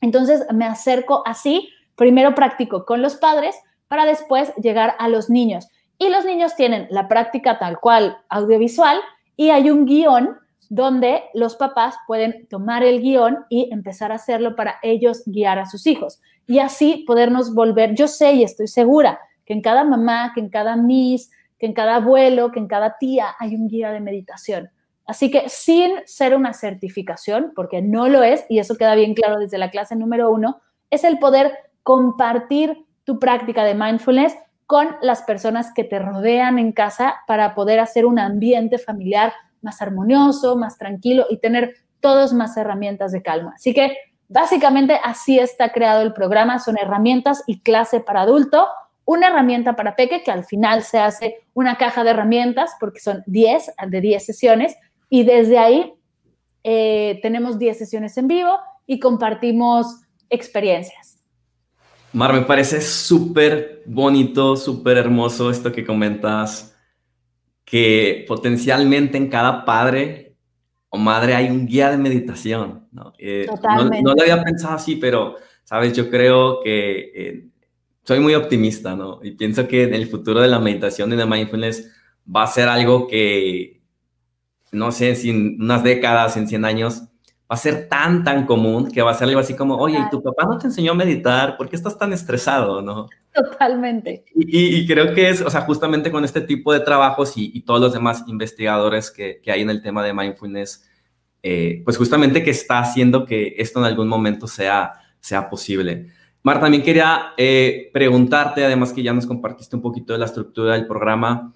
Entonces 0.01 0.45
me 0.53 0.65
acerco 0.65 1.23
así, 1.25 1.69
primero 1.95 2.35
practico 2.35 2.85
con 2.85 3.01
los 3.01 3.15
padres 3.15 3.55
para 3.87 4.05
después 4.05 4.53
llegar 4.55 4.95
a 4.99 5.09
los 5.09 5.29
niños. 5.29 5.67
Y 5.97 6.09
los 6.09 6.23
niños 6.25 6.55
tienen 6.55 6.87
la 6.91 7.07
práctica 7.07 7.59
tal 7.59 7.79
cual 7.79 8.17
audiovisual 8.29 8.99
y 9.35 9.49
hay 9.49 9.69
un 9.69 9.85
guion 9.85 10.37
donde 10.69 11.23
los 11.33 11.55
papás 11.55 11.95
pueden 12.07 12.47
tomar 12.47 12.83
el 12.83 13.01
guion 13.01 13.39
y 13.49 13.69
empezar 13.71 14.11
a 14.11 14.15
hacerlo 14.15 14.55
para 14.55 14.75
ellos 14.83 15.23
guiar 15.25 15.59
a 15.59 15.65
sus 15.65 15.87
hijos. 15.87 16.21
Y 16.47 16.59
así 16.59 17.03
podernos 17.05 17.53
volver, 17.53 17.95
yo 17.95 18.07
sé 18.07 18.33
y 18.33 18.43
estoy 18.43 18.67
segura 18.67 19.19
que 19.45 19.53
en 19.53 19.61
cada 19.61 19.83
mamá, 19.83 20.31
que 20.33 20.41
en 20.41 20.49
cada 20.49 20.75
miss, 20.75 21.31
que 21.57 21.65
en 21.65 21.73
cada 21.73 21.95
abuelo, 21.95 22.51
que 22.51 22.59
en 22.59 22.67
cada 22.67 22.97
tía 22.99 23.35
hay 23.39 23.55
un 23.55 23.67
guía 23.67 23.91
de 23.91 23.99
meditación. 23.99 24.69
Así 25.05 25.31
que 25.31 25.49
sin 25.49 25.91
ser 26.05 26.35
una 26.35 26.53
certificación, 26.53 27.51
porque 27.55 27.81
no 27.81 28.07
lo 28.07 28.21
es, 28.21 28.45
y 28.47 28.59
eso 28.59 28.75
queda 28.75 28.93
bien 28.93 29.15
claro 29.15 29.39
desde 29.39 29.57
la 29.57 29.71
clase 29.71 29.95
número 29.95 30.29
uno, 30.29 30.61
es 30.91 31.03
el 31.03 31.17
poder 31.17 31.51
compartir 31.81 32.85
tu 33.05 33.17
práctica 33.17 33.63
de 33.63 33.73
mindfulness 33.73 34.35
con 34.67 34.95
las 35.01 35.23
personas 35.23 35.73
que 35.73 35.83
te 35.83 35.97
rodean 35.97 36.59
en 36.59 36.71
casa 36.73 37.15
para 37.25 37.55
poder 37.55 37.79
hacer 37.79 38.05
un 38.05 38.19
ambiente 38.19 38.77
familiar 38.77 39.33
más 39.61 39.81
armonioso, 39.81 40.55
más 40.55 40.77
tranquilo 40.77 41.25
y 41.29 41.37
tener 41.37 41.75
todos 41.99 42.33
más 42.33 42.55
herramientas 42.57 43.11
de 43.11 43.21
calma. 43.21 43.53
Así 43.55 43.73
que 43.73 43.95
básicamente 44.27 44.99
así 45.03 45.39
está 45.39 45.71
creado 45.71 46.01
el 46.01 46.13
programa. 46.13 46.59
Son 46.59 46.77
herramientas 46.77 47.43
y 47.47 47.59
clase 47.59 47.99
para 47.99 48.21
adulto, 48.21 48.67
una 49.05 49.27
herramienta 49.27 49.75
para 49.75 49.95
peque 49.95 50.21
que 50.23 50.31
al 50.31 50.43
final 50.43 50.83
se 50.83 50.99
hace 50.99 51.37
una 51.53 51.77
caja 51.77 52.03
de 52.03 52.11
herramientas 52.11 52.71
porque 52.79 52.99
son 52.99 53.23
10 53.25 53.71
de 53.87 54.01
10 54.01 54.25
sesiones 54.25 54.75
y 55.09 55.23
desde 55.23 55.57
ahí 55.57 55.93
eh, 56.63 57.19
tenemos 57.21 57.57
10 57.57 57.77
sesiones 57.77 58.17
en 58.17 58.27
vivo 58.27 58.59
y 58.85 58.99
compartimos 58.99 60.01
experiencias. 60.29 61.17
Mar, 62.11 62.33
me 62.33 62.41
parece 62.41 62.81
súper 62.81 63.83
bonito, 63.85 64.55
súper 64.55 64.97
hermoso 64.97 65.51
esto 65.51 65.71
que 65.71 65.85
comentas 65.85 66.68
que 67.69 68.25
potencialmente 68.27 69.17
en 69.17 69.29
cada 69.29 69.63
padre 69.63 70.35
o 70.89 70.97
madre 70.97 71.35
hay 71.35 71.49
un 71.49 71.67
guía 71.67 71.91
de 71.91 71.97
meditación. 71.97 72.87
¿no? 72.91 73.13
Eh, 73.19 73.47
no, 74.01 74.13
lo 74.15 74.21
había 74.21 74.43
pensado 74.43 74.75
así, 74.75 74.95
pero, 74.95 75.35
sabes, 75.63 75.93
yo 75.93 76.09
creo 76.09 76.61
que 76.63 77.11
eh, 77.13 77.47
soy 78.03 78.19
muy 78.19 78.33
optimista, 78.33 78.95
¿no? 78.95 79.19
Y 79.21 79.31
pienso 79.31 79.67
que 79.67 79.83
en 79.83 79.93
el 79.93 80.07
futuro 80.07 80.41
de 80.41 80.47
la 80.47 80.57
meditación 80.57 81.13
y 81.13 81.15
de 81.15 81.27
mindfulness 81.27 81.91
va 82.35 82.43
a 82.43 82.47
ser 82.47 82.67
algo 82.67 83.07
que, 83.07 83.83
no 84.71 84.91
sé, 84.91 85.11
en 85.29 85.61
unas 85.61 85.83
décadas, 85.83 86.37
en 86.37 86.47
100 86.47 86.65
años, 86.65 87.03
va 87.03 87.55
a 87.55 87.57
ser 87.57 87.87
tan, 87.87 88.23
tan 88.23 88.47
común 88.47 88.91
que 88.91 89.03
va 89.03 89.11
a 89.11 89.13
ser 89.13 89.27
algo 89.27 89.41
así 89.41 89.55
como, 89.55 89.75
oye, 89.77 89.99
¿y 89.99 90.09
tu 90.09 90.23
papá 90.23 90.45
no 90.45 90.57
te 90.57 90.67
enseñó 90.67 90.93
a 90.93 90.95
meditar? 90.95 91.55
¿Por 91.55 91.69
qué 91.69 91.75
estás 91.75 91.99
tan 91.99 92.13
estresado, 92.13 92.81
no? 92.81 93.07
Totalmente. 93.33 94.25
Y, 94.35 94.87
creo 94.87 95.13
que 95.13 95.29
es, 95.29 95.41
o 95.41 95.49
sea, 95.49 95.61
justamente 95.61 96.11
con 96.11 96.25
este 96.25 96.41
tipo 96.41 96.73
de 96.73 96.79
trabajos 96.79 97.33
y, 97.35 97.61
todos 97.61 97.79
los 97.79 97.93
demás 97.93 98.23
investigadores 98.27 99.11
que, 99.11 99.41
hay 99.47 99.61
en 99.61 99.69
el 99.69 99.81
tema 99.81 100.03
de 100.03 100.13
mindfulness, 100.13 100.89
eh, 101.43 101.81
pues 101.85 101.97
justamente 101.97 102.43
que 102.43 102.51
está 102.51 102.79
haciendo 102.79 103.25
que 103.25 103.55
esto 103.57 103.79
en 103.79 103.85
algún 103.85 104.07
momento 104.07 104.47
sea, 104.47 104.93
sea 105.19 105.49
posible. 105.49 106.07
Mar, 106.41 106.59
también 106.59 106.83
quería 106.83 107.33
eh, 107.37 107.89
preguntarte, 107.93 108.65
además 108.65 108.93
que 108.93 109.03
ya 109.03 109.13
nos 109.13 109.25
compartiste 109.25 109.75
un 109.75 109.81
poquito 109.81 110.13
de 110.13 110.19
la 110.19 110.25
estructura 110.25 110.73
del 110.73 110.87
programa, 110.87 111.53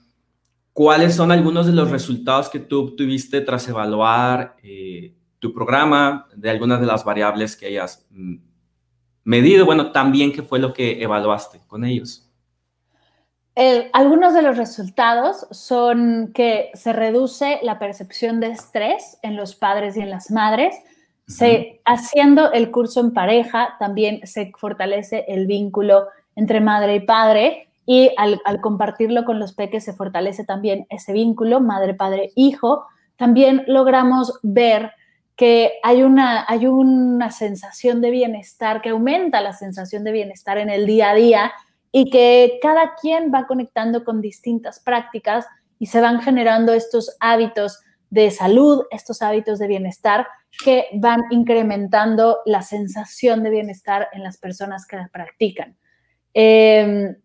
¿cuáles 0.73 1.15
son 1.15 1.31
algunos 1.31 1.65
de 1.65 1.73
los 1.73 1.89
resultados 1.89 2.49
que 2.49 2.59
tú 2.59 2.81
obtuviste 2.81 3.41
tras 3.41 3.67
evaluar 3.67 4.57
eh, 4.61 5.13
tu 5.39 5.53
programa, 5.53 6.27
de 6.35 6.49
algunas 6.49 6.79
de 6.79 6.85
las 6.85 7.03
variables 7.03 7.55
que 7.55 7.65
hayas 7.65 8.05
mm, 8.11 8.35
medido, 9.23 9.65
bueno, 9.65 9.91
también 9.91 10.31
qué 10.31 10.43
fue 10.43 10.59
lo 10.59 10.73
que 10.73 11.01
evaluaste 11.01 11.61
con 11.67 11.85
ellos. 11.85 12.29
algunos 13.93 14.33
de 14.33 14.41
los 14.41 14.57
resultados 14.57 15.47
son 15.51 16.31
que 16.33 16.71
se 16.73 16.93
reduce 16.93 17.59
la 17.61 17.79
percepción 17.79 18.39
de 18.39 18.47
estrés 18.47 19.17
en 19.21 19.35
los 19.35 19.55
padres 19.55 19.95
y 19.97 20.01
en 20.01 20.09
las 20.09 20.31
madres. 20.31 20.75
se, 21.25 21.81
haciendo 21.85 22.51
el 22.51 22.69
curso 22.69 22.99
en 22.99 23.13
pareja, 23.13 23.75
también 23.79 24.25
se 24.27 24.51
fortalece 24.57 25.25
el 25.27 25.47
vínculo 25.47 26.07
entre 26.35 26.59
madre 26.59 26.95
y 26.95 26.99
padre 26.99 27.67
y 27.85 28.11
al, 28.17 28.41
al 28.45 28.61
compartirlo 28.61 29.23
con 29.25 29.39
los 29.39 29.53
peques 29.53 29.83
se 29.85 29.93
fortalece 29.93 30.43
también 30.43 30.85
ese 30.89 31.13
vínculo 31.13 31.59
madre, 31.59 31.93
padre, 31.93 32.31
hijo. 32.35 32.85
También 33.17 33.63
logramos 33.67 34.39
ver 34.41 34.91
que 35.35 35.73
hay 35.81 36.03
una, 36.03 36.45
hay 36.47 36.67
una 36.67 37.31
sensación 37.31 38.01
de 38.01 38.11
bienestar, 38.11 38.81
que 38.81 38.89
aumenta 38.89 39.41
la 39.41 39.53
sensación 39.53 40.03
de 40.03 40.11
bienestar 40.11 40.57
en 40.57 40.69
el 40.69 40.85
día 40.85 41.11
a 41.11 41.15
día 41.15 41.53
y 41.91 42.09
que 42.09 42.59
cada 42.61 42.95
quien 42.95 43.31
va 43.33 43.47
conectando 43.47 44.03
con 44.03 44.21
distintas 44.21 44.79
prácticas 44.79 45.45
y 45.79 45.87
se 45.87 46.01
van 46.01 46.21
generando 46.21 46.73
estos 46.73 47.15
hábitos 47.19 47.81
de 48.09 48.29
salud, 48.29 48.83
estos 48.91 49.21
hábitos 49.23 49.57
de 49.57 49.67
bienestar 49.67 50.27
que 50.63 50.85
van 50.93 51.21
incrementando 51.31 52.39
la 52.45 52.61
sensación 52.61 53.41
de 53.41 53.49
bienestar 53.49 54.07
en 54.13 54.21
las 54.21 54.37
personas 54.37 54.85
que 54.85 54.97
la 54.97 55.09
practican. 55.11 55.75
Em, 56.33 57.15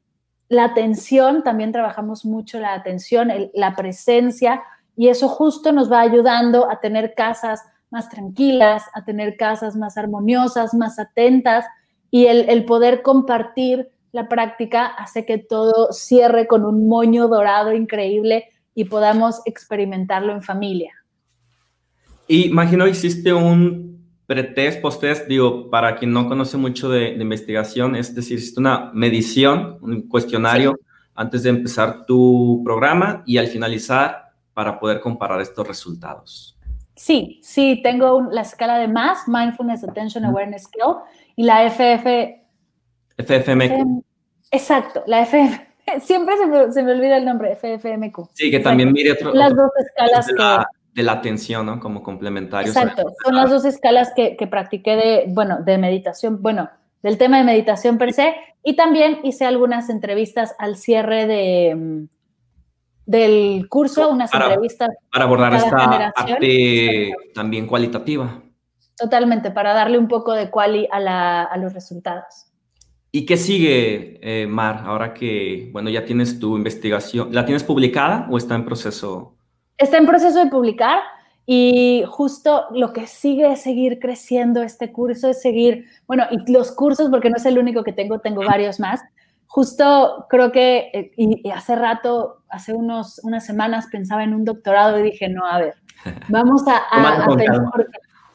la 0.48 0.64
atención, 0.64 1.42
también 1.42 1.72
trabajamos 1.72 2.24
mucho 2.24 2.59
la 2.59 2.72
atención, 2.72 3.30
la 3.52 3.76
presencia, 3.76 4.62
y 4.96 5.09
eso 5.09 5.28
justo 5.28 5.72
nos 5.72 5.92
va 5.92 6.00
ayudando 6.00 6.70
a 6.70 6.80
tener 6.80 7.14
casas 7.14 7.62
más 7.91 8.09
tranquilas, 8.09 8.84
a 8.95 9.05
tener 9.05 9.36
casas 9.36 9.76
más 9.76 9.97
armoniosas, 9.97 10.74
más 10.74 10.99
atentas 10.99 11.64
y 12.11 12.26
el, 12.26 12.64
poder 12.64 13.03
compartir 13.03 13.89
la 14.12 14.28
práctica 14.28 14.86
hace 14.86 15.26
que 15.26 15.39
todo 15.39 15.93
cierre 15.93 16.47
con 16.47 16.64
un 16.64 16.89
moño 16.89 17.28
dorado 17.28 17.72
increíble 17.72 18.47
y 18.74 18.84
podamos 18.84 19.41
experimentarlo 19.45 20.32
en 20.32 20.43
familia. 20.43 20.93
Y 22.26 22.47
imagino 22.47 22.86
hiciste 22.86 23.32
un 23.32 23.89
pretest, 24.26 24.80
posttest, 24.80 25.26
digo, 25.26 25.70
para 25.70 25.97
quien 25.97 26.12
no 26.12 26.28
conoce 26.28 26.57
mucho 26.57 26.91
de, 26.91 27.12
investigación, 27.14 27.97
es 27.97 28.14
decir, 28.14 28.39
hiciste 28.39 28.61
una 28.61 28.91
medición, 28.93 29.78
un 29.80 30.09
cuestionario 30.09 30.78
antes 31.14 31.43
de 31.43 31.51
empezar 31.51 32.05
tu 32.07 32.62
programa 32.64 33.22
y 33.26 33.39
al 33.39 33.49
finalizar 33.49 34.32
para 34.55 34.78
poder 34.78 35.01
comparar 35.01 35.41
estos 35.41 35.66
resultados. 35.66 36.57
Sí, 36.99 37.38
sí, 37.44 37.80
tengo 37.80 38.22
la 38.32 38.40
escala 38.40 38.76
de 38.76 38.88
MAS, 38.88 39.28
Mindfulness 39.28 39.84
Attention 39.84 40.24
Awareness 40.24 40.64
Skill, 40.64 40.96
y 41.36 41.44
la 41.44 41.64
FF... 41.70 42.07
FFMQ. 43.16 44.03
exacto, 44.51 45.05
la 45.07 45.24
FF... 45.24 45.61
Siempre 46.01 46.36
se 46.36 46.46
me, 46.46 46.72
se 46.72 46.82
me, 46.82 46.92
olvida 46.92 47.16
el 47.16 47.24
nombre, 47.24 47.55
FFMQ. 47.55 48.30
Sí, 48.34 48.51
que 48.51 48.59
también 48.59 48.92
mire 48.92 49.12
otro, 49.12 49.32
Las 49.32 49.55
dos 49.55 49.70
escalas 49.78 50.26
de 50.26 50.32
la, 50.34 50.68
de 50.92 51.03
la 51.05 51.12
atención, 51.12 51.64
¿no? 51.64 51.78
Como 51.78 52.03
complementarios. 52.03 52.76
Exacto, 52.76 53.14
son 53.24 53.36
las 53.36 53.49
dos 53.49 53.64
escalas 53.64 54.12
que, 54.14 54.36
que 54.36 54.49
practiqué 54.49 54.96
de, 54.96 55.24
bueno, 55.28 55.62
de 55.62 55.78
meditación, 55.78 56.42
bueno, 56.42 56.68
del 57.05 57.16
tema 57.16 57.38
de 57.38 57.44
meditación 57.44 57.96
per 57.96 58.12
se, 58.12 58.34
y 58.64 58.74
también 58.74 59.20
hice 59.22 59.46
algunas 59.46 59.88
entrevistas 59.88 60.57
al 60.59 60.76
cierre 60.76 61.28
de 61.28 61.74
mm, 61.76 62.17
del 63.09 63.66
curso, 63.70 64.11
unas 64.11 64.32
entrevistas. 64.34 64.90
Para 65.11 65.24
abordar 65.24 65.54
esta 65.54 66.12
parte 66.14 67.11
también 67.34 67.66
cualitativa. 67.66 68.42
Totalmente, 68.98 69.50
para 69.50 69.72
darle 69.72 69.96
un 69.96 70.09
poco 70.09 70.34
de 70.34 70.50
quali 70.50 70.86
a, 70.92 71.56
los 71.56 71.72
resultados. 71.72 72.52
¿Y 73.11 73.24
qué 73.24 73.38
sigue, 73.38 74.20
eh, 74.20 74.46
Mar, 74.46 74.82
ahora 74.84 75.14
que, 75.14 75.70
bueno, 75.72 75.88
ya 75.88 76.04
tienes 76.04 76.38
tu 76.38 76.54
investigación? 76.54 77.28
¿La 77.32 77.46
tienes 77.46 77.64
publicada 77.64 78.28
o 78.30 78.36
está 78.36 78.54
en 78.54 78.66
proceso? 78.66 79.34
Está 79.78 79.96
en 79.96 80.04
proceso 80.04 80.44
de 80.44 80.50
publicar 80.50 81.00
y 81.46 82.04
justo 82.06 82.66
lo 82.72 82.92
que 82.92 83.06
sigue 83.06 83.50
es 83.50 83.62
seguir 83.62 84.00
creciendo 84.00 84.62
este 84.62 84.92
curso, 84.92 85.30
es 85.30 85.40
seguir, 85.40 85.86
bueno, 86.06 86.24
y 86.30 86.52
los 86.52 86.72
cursos, 86.72 87.09
porque 87.09 87.30
no 87.30 87.36
es 87.36 87.46
el 87.46 87.59
único 87.59 87.82
que 87.84 87.94
tengo, 87.94 88.18
tengo 88.18 88.44
varios 88.44 88.78
más, 88.78 89.00
justo 89.49 90.26
creo 90.28 90.53
que, 90.53 90.90
eh, 90.92 91.11
y, 91.16 91.51
hace 91.51 91.74
rato, 91.74 92.42
hace 92.49 92.74
unos, 92.74 93.20
unas 93.24 93.44
semanas 93.44 93.88
pensaba 93.90 94.22
en 94.22 94.34
un 94.34 94.44
doctorado 94.44 94.99
y 94.99 95.03
dije, 95.03 95.28
no, 95.28 95.44
a 95.44 95.59
ver, 95.59 95.74
vamos 96.28 96.62
a, 96.68 97.26
pensar, 97.36 97.86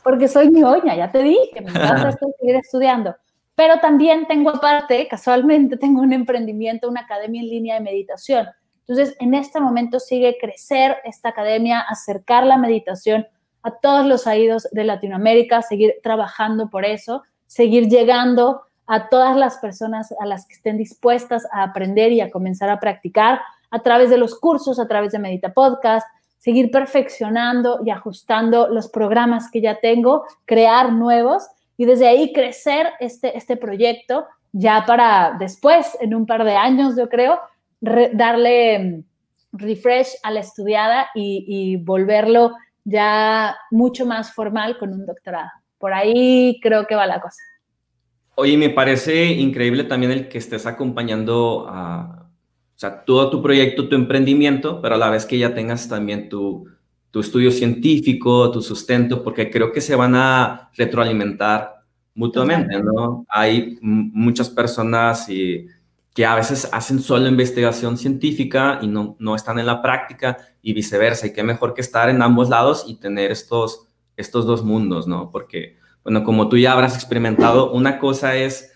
porque, 0.04 0.28
soy 0.28 0.50
mi 0.50 0.64
oña, 0.64 0.96
ya 0.96 1.12
te 1.12 1.24
dije, 1.24 1.62
me 1.62 1.70
encanta 1.70 2.12
seguir 2.40 2.56
estudiando. 2.58 3.16
Pero 3.56 3.80
también 3.80 4.28
tengo 4.28 4.50
aparte, 4.50 5.08
casualmente, 5.08 5.78
tengo 5.78 6.02
un 6.02 6.12
emprendimiento, 6.12 6.90
una 6.90 7.02
academia 7.02 7.42
en 7.42 7.50
línea 7.50 7.76
de 7.76 7.82
meditación. 7.82 8.48
Entonces, 8.80 9.16
en 9.20 9.36
este 9.36 9.62
momento 9.62 10.00
sigue 10.00 10.38
crecer 10.42 10.98
esta 11.06 11.30
academia, 11.30 11.80
acercar 11.80 12.46
la 12.46 12.58
meditación 12.58 13.28
a 13.62 13.72
todos 13.80 14.06
los 14.08 14.26
oídos 14.26 14.68
de 14.72 14.84
Latinoamérica, 14.84 15.62
seguir 15.62 15.94
trabajando 16.02 16.70
por 16.70 16.84
eso, 16.84 17.22
seguir 17.46 17.88
llegando 17.88 18.64
a 18.94 19.10
todas 19.10 19.36
las 19.36 19.58
personas 19.58 20.14
a 20.20 20.26
las 20.28 20.46
que 20.46 20.54
estén 20.54 20.78
dispuestas 20.78 21.48
a 21.52 21.64
aprender 21.64 22.12
y 22.12 22.22
a 22.22 22.30
comenzar 22.30 22.70
a 22.70 22.80
practicar 22.80 23.42
a 23.72 23.80
través 23.80 24.12
de 24.12 24.18
los 24.18 24.40
cursos, 24.40 24.80
a 24.80 24.88
través 24.88 25.14
de 25.14 25.18
Medita 25.18 25.52
Podcast, 25.52 26.08
seguir 26.38 26.70
perfeccionando 26.70 27.80
y 27.84 27.90
ajustando 27.90 28.68
los 28.68 28.88
programas 28.90 29.50
que 29.50 29.62
ya 29.62 29.80
tengo, 29.80 30.26
crear 30.46 30.94
nuevos 30.94 31.48
y 31.76 31.86
desde 31.86 32.08
ahí 32.08 32.34
crecer 32.34 32.88
este, 33.00 33.36
este 33.36 33.58
proyecto 33.58 34.28
ya 34.52 34.84
para 34.86 35.38
después, 35.40 35.98
en 36.00 36.14
un 36.14 36.28
par 36.28 36.44
de 36.44 36.56
años, 36.56 36.96
yo 36.96 37.10
creo, 37.10 37.40
darle 37.82 38.78
mm, 38.78 39.04
refresh 39.54 40.10
a 40.22 40.30
la 40.30 40.42
estudiada 40.42 41.08
y, 41.16 41.46
y 41.48 41.78
volverlo 41.78 42.54
ya 42.84 43.58
mucho 43.72 44.06
más 44.06 44.32
formal 44.36 44.78
con 44.78 44.94
un 44.94 45.08
doctorado. 45.08 45.50
Por 45.80 45.96
ahí 45.96 46.60
creo 46.62 46.86
que 46.86 46.94
va 46.94 47.08
la 47.08 47.20
cosa. 47.20 47.42
Oye, 48.36 48.58
me 48.58 48.70
parece 48.70 49.26
increíble 49.26 49.84
también 49.84 50.12
el 50.12 50.28
que 50.28 50.38
estés 50.38 50.66
acompañando 50.66 51.68
a, 51.70 52.30
o 52.76 52.80
sea, 52.80 53.04
todo 53.06 53.30
tu 53.30 53.42
proyecto, 53.42 53.88
tu 53.88 53.96
emprendimiento, 53.96 54.82
pero 54.82 54.96
a 54.96 54.98
la 54.98 55.10
vez 55.10 55.26
que 55.26 55.38
ya 55.38 55.54
tengas 55.54 55.88
también 55.88 56.30
tu, 56.30 56.68
tu 57.12 57.20
estudio 57.20 57.52
científico, 57.52 58.52
tu 58.52 58.62
sustento, 58.62 59.24
porque 59.24 59.52
creo 59.52 59.72
que 59.72 59.82
se 59.82 59.96
van 59.96 60.16
a 60.16 60.72
retroalimentar 60.76 61.84
mutuamente, 62.16 62.82
¿no? 62.82 63.26
Hay 63.30 63.78
muchas 63.82 64.50
personas 64.50 65.30
y, 65.30 65.68
que 66.14 66.26
a 66.26 66.36
veces 66.36 66.70
hacen 66.72 67.00
solo 67.00 67.28
investigación 67.28 67.98
científica 67.98 68.80
y 68.82 68.88
no, 68.88 69.16
no 69.20 69.36
están 69.36 69.58
en 69.58 69.66
la 69.66 69.82
práctica 69.82 70.38
y 70.62 70.74
viceversa. 70.74 71.28
Y 71.28 71.34
qué 71.34 71.44
mejor 71.44 71.74
que 71.74 71.82
estar 71.82 72.10
en 72.10 72.22
ambos 72.22 72.50
lados 72.50 72.86
y 72.88 72.96
tener 72.96 73.32
estos, 73.32 73.88
estos 74.16 74.46
dos 74.46 74.64
mundos, 74.64 75.08
¿no? 75.08 75.32
Porque, 75.32 75.78
bueno, 76.04 76.24
como 76.24 76.50
tú 76.50 76.58
ya 76.58 76.74
habrás 76.74 76.96
experimentado, 76.96 77.72
una 77.72 78.00
cosa 78.00 78.36
es 78.36 78.74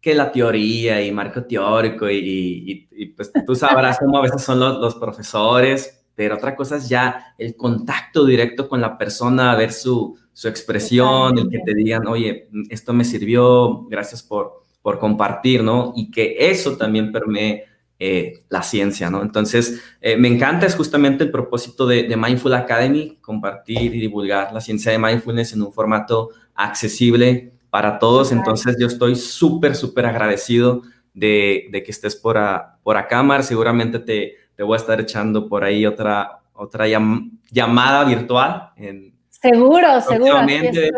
que 0.00 0.14
la 0.14 0.32
teoría 0.32 1.04
y 1.04 1.12
marco 1.12 1.44
teórico 1.44 2.08
y, 2.08 2.88
y, 2.90 3.06
pues 3.06 3.30
tú 3.46 3.54
sabrás 3.54 3.98
cómo 3.98 4.18
a 4.18 4.22
veces 4.22 4.42
son 4.42 4.58
los, 4.58 4.78
los, 4.78 4.94
profesores, 4.94 6.06
pero 6.14 6.36
otra 6.36 6.56
cosa 6.56 6.76
es 6.76 6.88
ya 6.88 7.34
el 7.36 7.54
contacto 7.54 8.24
directo 8.24 8.68
con 8.68 8.80
la 8.80 8.96
persona, 8.96 9.54
ver 9.56 9.72
su, 9.72 10.16
su 10.32 10.48
expresión, 10.48 11.38
el 11.38 11.50
que 11.50 11.58
te 11.58 11.74
digan, 11.74 12.06
oye, 12.06 12.48
esto 12.70 12.94
me 12.94 13.04
sirvió, 13.04 13.84
gracias 13.88 14.22
por, 14.22 14.62
por 14.80 14.98
compartir, 14.98 15.62
¿no? 15.62 15.92
Y 15.94 16.10
que 16.10 16.36
eso 16.38 16.76
también 16.78 17.12
permee 17.12 17.64
eh, 17.98 18.44
la 18.48 18.62
ciencia, 18.62 19.10
¿no? 19.10 19.20
Entonces, 19.20 19.82
eh, 20.00 20.16
me 20.16 20.28
encanta, 20.28 20.64
es 20.64 20.74
justamente 20.74 21.24
el 21.24 21.30
propósito 21.30 21.86
de, 21.86 22.04
de, 22.04 22.16
Mindful 22.16 22.54
Academy, 22.54 23.18
compartir 23.20 23.94
y 23.94 24.00
divulgar 24.00 24.54
la 24.54 24.62
ciencia 24.62 24.92
de 24.92 24.98
mindfulness 24.98 25.52
en 25.52 25.60
un 25.60 25.72
formato 25.72 26.30
accesible 26.64 27.52
para 27.70 27.98
todos. 27.98 28.32
Entonces, 28.32 28.76
yo 28.78 28.86
estoy 28.86 29.16
súper, 29.16 29.74
súper 29.74 30.06
agradecido 30.06 30.82
de, 31.14 31.68
de, 31.70 31.82
que 31.82 31.90
estés 31.90 32.16
por, 32.16 32.38
a, 32.38 32.78
por 32.82 32.96
acá, 32.96 33.22
Mar. 33.22 33.42
Seguramente 33.42 33.98
te, 33.98 34.34
te, 34.56 34.62
voy 34.62 34.74
a 34.74 34.76
estar 34.78 35.00
echando 35.00 35.48
por 35.48 35.64
ahí 35.64 35.86
otra, 35.86 36.40
otra 36.52 36.86
llamada 36.86 38.04
virtual. 38.04 38.70
En, 38.76 39.14
seguro, 39.28 40.00
seguro. 40.00 40.34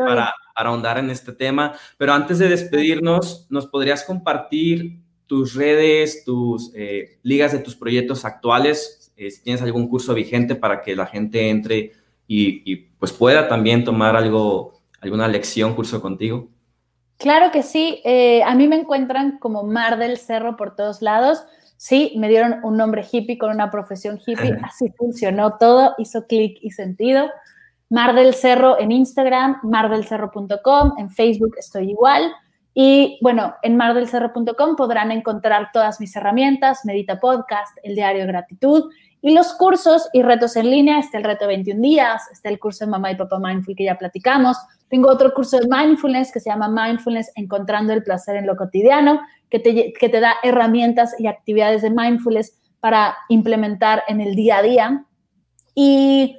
Para, 0.06 0.34
para 0.54 0.68
ahondar 0.68 0.98
en 0.98 1.10
este 1.10 1.32
tema. 1.32 1.74
Pero 1.96 2.12
antes 2.12 2.38
de 2.38 2.48
despedirnos, 2.48 3.46
¿nos 3.50 3.66
podrías 3.66 4.04
compartir 4.04 4.98
tus 5.26 5.54
redes, 5.54 6.24
tus 6.24 6.72
eh, 6.74 7.18
ligas 7.22 7.52
de 7.52 7.58
tus 7.58 7.74
proyectos 7.74 8.24
actuales? 8.24 9.12
Eh, 9.16 9.30
si 9.30 9.42
tienes 9.42 9.62
algún 9.62 9.88
curso 9.88 10.14
vigente 10.14 10.54
para 10.54 10.80
que 10.80 10.96
la 10.96 11.06
gente 11.06 11.48
entre 11.48 11.92
y, 12.26 12.76
pues 12.98 13.12
pueda 13.12 13.46
también 13.46 13.84
tomar 13.84 14.16
algo, 14.16 14.80
alguna 15.03 15.28
lección, 15.28 15.74
curso 15.74 16.00
contigo. 16.00 16.48
Claro 17.18 17.50
que 17.50 17.62
sí. 17.62 18.00
Eh, 18.05 18.42
a 18.44 18.55
mí 18.55 18.66
me 18.68 18.76
encuentran 18.76 19.38
como 19.38 19.64
Mar 19.64 19.98
del 19.98 20.16
Cerro 20.16 20.57
por 20.57 20.74
todos 20.74 21.03
lados. 21.03 21.44
Sí, 21.76 22.14
me 22.16 22.28
dieron 22.28 22.61
un 22.64 22.76
nombre 22.76 23.05
hippie 23.11 23.38
con 23.38 23.50
una 23.50 23.70
profesión 23.70 24.18
hippie. 24.24 24.57
Así 24.62 24.90
funcionó 24.96 25.59
todo, 25.59 25.94
hizo 25.98 26.26
clic 26.26 26.59
y 26.62 26.70
sentido. 26.70 27.28
Mar 27.90 28.14
del 28.14 28.34
Cerro 28.34 28.78
en 28.80 28.90
Instagram, 28.90 29.59
mardelcerro.com, 29.64 30.94
en 30.98 31.11
Facebook 31.11 31.55
estoy 31.59 31.90
igual. 31.90 32.32
Y 32.74 33.18
bueno, 33.20 33.55
en 33.62 33.76
mardelcerro.com 33.76 34.76
podrán 34.76 35.12
encontrar 35.12 35.70
todas 35.72 36.00
mis 36.00 36.16
herramientas, 36.16 36.84
Medita 36.84 37.20
Podcast, 37.20 37.76
el 37.82 37.94
diario 37.94 38.22
de 38.22 38.28
gratitud 38.28 38.90
y 39.22 39.32
los 39.32 39.54
cursos 39.54 40.08
y 40.12 40.22
retos 40.22 40.56
en 40.56 40.68
línea. 40.68 40.98
Está 40.98 41.16
el 41.16 41.24
reto 41.24 41.46
21 41.46 41.80
días, 41.80 42.22
está 42.32 42.48
el 42.48 42.58
curso 42.58 42.84
de 42.84 42.90
Mamá 42.90 43.12
y 43.12 43.16
Papá 43.16 43.38
Mindful 43.38 43.76
que 43.76 43.84
ya 43.84 43.96
platicamos. 43.96 44.58
Tengo 44.88 45.08
otro 45.08 45.32
curso 45.32 45.58
de 45.58 45.68
Mindfulness 45.68 46.32
que 46.32 46.40
se 46.40 46.50
llama 46.50 46.68
Mindfulness 46.68 47.30
Encontrando 47.36 47.92
el 47.92 48.02
Placer 48.02 48.36
en 48.36 48.46
lo 48.46 48.56
Cotidiano, 48.56 49.20
que 49.48 49.60
te, 49.60 49.92
que 49.92 50.08
te 50.08 50.20
da 50.20 50.34
herramientas 50.42 51.18
y 51.18 51.28
actividades 51.28 51.82
de 51.82 51.90
Mindfulness 51.90 52.58
para 52.80 53.16
implementar 53.28 54.02
en 54.08 54.20
el 54.20 54.34
día 54.34 54.58
a 54.58 54.62
día. 54.62 55.04
Y 55.72 56.36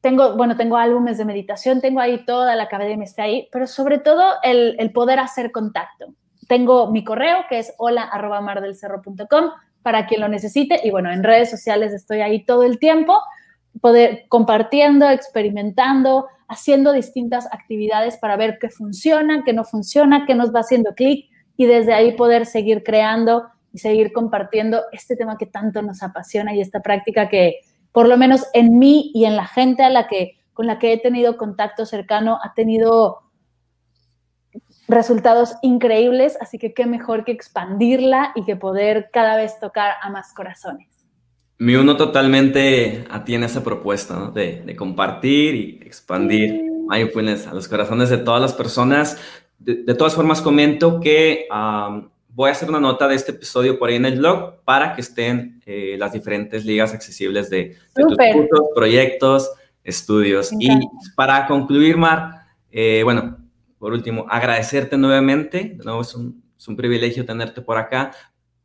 tengo, 0.00 0.36
bueno, 0.36 0.56
tengo 0.56 0.76
álbumes 0.76 1.18
de 1.18 1.24
meditación, 1.24 1.80
tengo 1.80 2.00
ahí 2.00 2.24
toda 2.26 2.56
la 2.56 2.64
academia 2.64 3.04
está 3.04 3.22
ahí, 3.22 3.48
pero 3.52 3.68
sobre 3.68 3.98
todo 3.98 4.34
el, 4.42 4.74
el 4.80 4.90
poder 4.90 5.20
hacer 5.20 5.52
contacto. 5.52 6.06
Tengo 6.48 6.90
mi 6.90 7.04
correo 7.04 7.44
que 7.48 7.60
es 7.60 7.72
hola 7.78 8.02
arroba 8.02 8.40
mardelcerro.com 8.40 9.50
para 9.86 10.04
quien 10.06 10.20
lo 10.20 10.26
necesite. 10.26 10.80
Y 10.82 10.90
bueno, 10.90 11.12
en 11.12 11.22
redes 11.22 11.48
sociales 11.48 11.92
estoy 11.92 12.20
ahí 12.20 12.44
todo 12.44 12.64
el 12.64 12.80
tiempo, 12.80 13.20
poder 13.80 14.24
compartiendo, 14.28 15.08
experimentando, 15.08 16.26
haciendo 16.48 16.92
distintas 16.92 17.46
actividades 17.52 18.16
para 18.16 18.34
ver 18.34 18.58
qué 18.60 18.68
funciona, 18.68 19.44
qué 19.46 19.52
no 19.52 19.62
funciona, 19.62 20.26
qué 20.26 20.34
nos 20.34 20.52
va 20.52 20.58
haciendo 20.58 20.92
clic 20.96 21.30
y 21.56 21.66
desde 21.66 21.94
ahí 21.94 22.16
poder 22.16 22.46
seguir 22.46 22.82
creando 22.82 23.44
y 23.72 23.78
seguir 23.78 24.12
compartiendo 24.12 24.82
este 24.90 25.14
tema 25.14 25.38
que 25.38 25.46
tanto 25.46 25.82
nos 25.82 26.02
apasiona 26.02 26.52
y 26.52 26.60
esta 26.60 26.80
práctica 26.80 27.28
que, 27.28 27.60
por 27.92 28.08
lo 28.08 28.16
menos 28.16 28.44
en 28.54 28.80
mí 28.80 29.12
y 29.14 29.24
en 29.24 29.36
la 29.36 29.46
gente 29.46 29.84
a 29.84 29.90
la 29.90 30.08
que, 30.08 30.32
con 30.52 30.66
la 30.66 30.80
que 30.80 30.94
he 30.94 30.98
tenido 30.98 31.36
contacto 31.36 31.86
cercano, 31.86 32.40
ha 32.42 32.54
tenido 32.54 33.18
resultados 34.88 35.54
increíbles, 35.62 36.36
así 36.40 36.58
que 36.58 36.72
qué 36.72 36.86
mejor 36.86 37.24
que 37.24 37.32
expandirla 37.32 38.32
y 38.34 38.44
que 38.44 38.56
poder 38.56 39.10
cada 39.12 39.36
vez 39.36 39.58
tocar 39.58 39.94
a 40.02 40.10
más 40.10 40.32
corazones. 40.32 40.88
Me 41.58 41.78
uno 41.78 41.96
totalmente 41.96 43.04
a 43.10 43.24
ti 43.24 43.34
en 43.34 43.44
esa 43.44 43.64
propuesta 43.64 44.30
de, 44.30 44.76
compartir 44.76 45.54
y 45.54 45.80
expandir 45.84 46.62
mindfulness 46.88 47.46
a 47.46 47.54
los 47.54 47.66
corazones 47.66 48.10
de 48.10 48.18
todas 48.18 48.42
las 48.42 48.52
personas. 48.52 49.18
De, 49.58 49.94
todas 49.94 50.14
formas, 50.14 50.42
comento 50.42 51.00
que 51.00 51.46
voy 52.28 52.50
a 52.50 52.52
hacer 52.52 52.68
una 52.68 52.78
nota 52.78 53.08
de 53.08 53.14
este 53.14 53.32
episodio 53.32 53.78
por 53.78 53.88
ahí 53.88 53.96
en 53.96 54.04
el 54.04 54.18
blog 54.18 54.62
para 54.64 54.94
que 54.94 55.00
estén 55.00 55.62
eh, 55.64 55.96
las 55.98 56.12
diferentes 56.12 56.66
ligas 56.66 56.92
accesibles 56.92 57.48
de, 57.48 57.74
tus 57.94 58.18
cursos, 58.18 58.68
proyectos, 58.74 59.50
estudios. 59.82 60.52
Y 60.60 60.68
para 61.16 61.46
concluir, 61.46 61.96
Mar, 61.96 62.42
eh, 62.70 63.00
bueno, 63.02 63.38
por 63.78 63.92
último, 63.92 64.26
agradecerte 64.28 64.96
nuevamente. 64.96 65.74
De 65.76 65.84
nuevo, 65.84 66.00
es 66.00 66.14
un, 66.14 66.42
privilegio 66.76 67.24
tenerte 67.24 67.60
por 67.60 67.78
acá. 67.78 68.12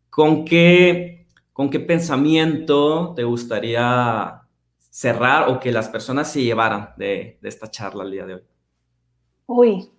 ¿Con 0.09 0.45
qué, 0.45 1.27
¿Con 1.53 1.69
qué 1.69 1.79
pensamiento 1.79 3.13
te 3.15 3.23
gustaría 3.23 4.41
cerrar 4.89 5.49
o 5.49 5.59
que 5.59 5.71
las 5.71 5.89
personas 5.89 6.31
se 6.31 6.43
llevaran 6.43 6.93
de, 6.97 7.37
de 7.41 7.49
esta 7.49 7.69
charla 7.69 8.03
el 8.03 8.11
día 8.11 8.25
de 8.25 8.33
hoy? 8.35 8.43
Uy, 9.45 9.91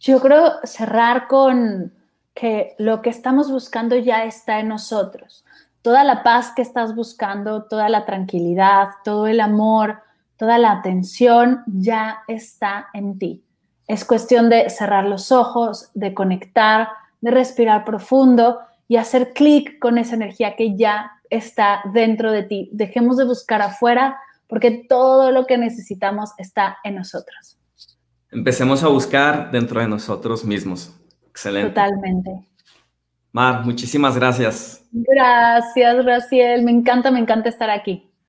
yo 0.00 0.20
creo 0.20 0.52
cerrar 0.64 1.26
con 1.28 1.92
que 2.34 2.74
lo 2.78 3.02
que 3.02 3.10
estamos 3.10 3.50
buscando 3.50 3.96
ya 3.96 4.24
está 4.24 4.60
en 4.60 4.68
nosotros. 4.68 5.44
Toda 5.82 6.04
la 6.04 6.22
paz 6.22 6.52
que 6.54 6.62
estás 6.62 6.94
buscando, 6.94 7.64
toda 7.64 7.88
la 7.88 8.04
tranquilidad, 8.04 8.90
todo 9.04 9.26
el 9.26 9.40
amor, 9.40 10.00
toda 10.36 10.58
la 10.58 10.72
atención 10.72 11.62
ya 11.66 12.20
está 12.28 12.88
en 12.94 13.18
ti. 13.18 13.44
Es 13.88 14.04
cuestión 14.04 14.50
de 14.50 14.70
cerrar 14.70 15.06
los 15.06 15.32
ojos, 15.32 15.90
de 15.94 16.14
conectar, 16.14 16.88
de 17.20 17.30
respirar 17.32 17.84
profundo 17.84 18.60
y 18.86 18.96
hacer 18.96 19.32
clic 19.32 19.78
con 19.80 19.98
esa 19.98 20.14
energía 20.14 20.54
que 20.54 20.76
ya 20.76 21.10
está 21.30 21.80
dentro 21.92 22.30
de 22.30 22.42
ti. 22.44 22.68
Dejemos 22.72 23.16
de 23.16 23.24
buscar 23.24 23.62
afuera 23.62 24.18
porque 24.46 24.86
todo 24.88 25.30
lo 25.30 25.46
que 25.46 25.58
necesitamos 25.58 26.30
está 26.38 26.78
en 26.84 26.96
nosotros. 26.96 27.58
Empecemos 28.30 28.82
a 28.84 28.88
buscar 28.88 29.50
dentro 29.50 29.80
de 29.80 29.88
nosotros 29.88 30.44
mismos. 30.44 30.94
Excelente. 31.30 31.70
Totalmente. 31.70 32.46
Mar, 33.32 33.64
muchísimas 33.64 34.16
gracias. 34.16 34.84
Gracias, 34.92 36.04
Raciel. 36.04 36.62
Me 36.62 36.70
encanta, 36.70 37.10
me 37.10 37.20
encanta 37.20 37.48
estar 37.48 37.70
aquí. 37.70 38.07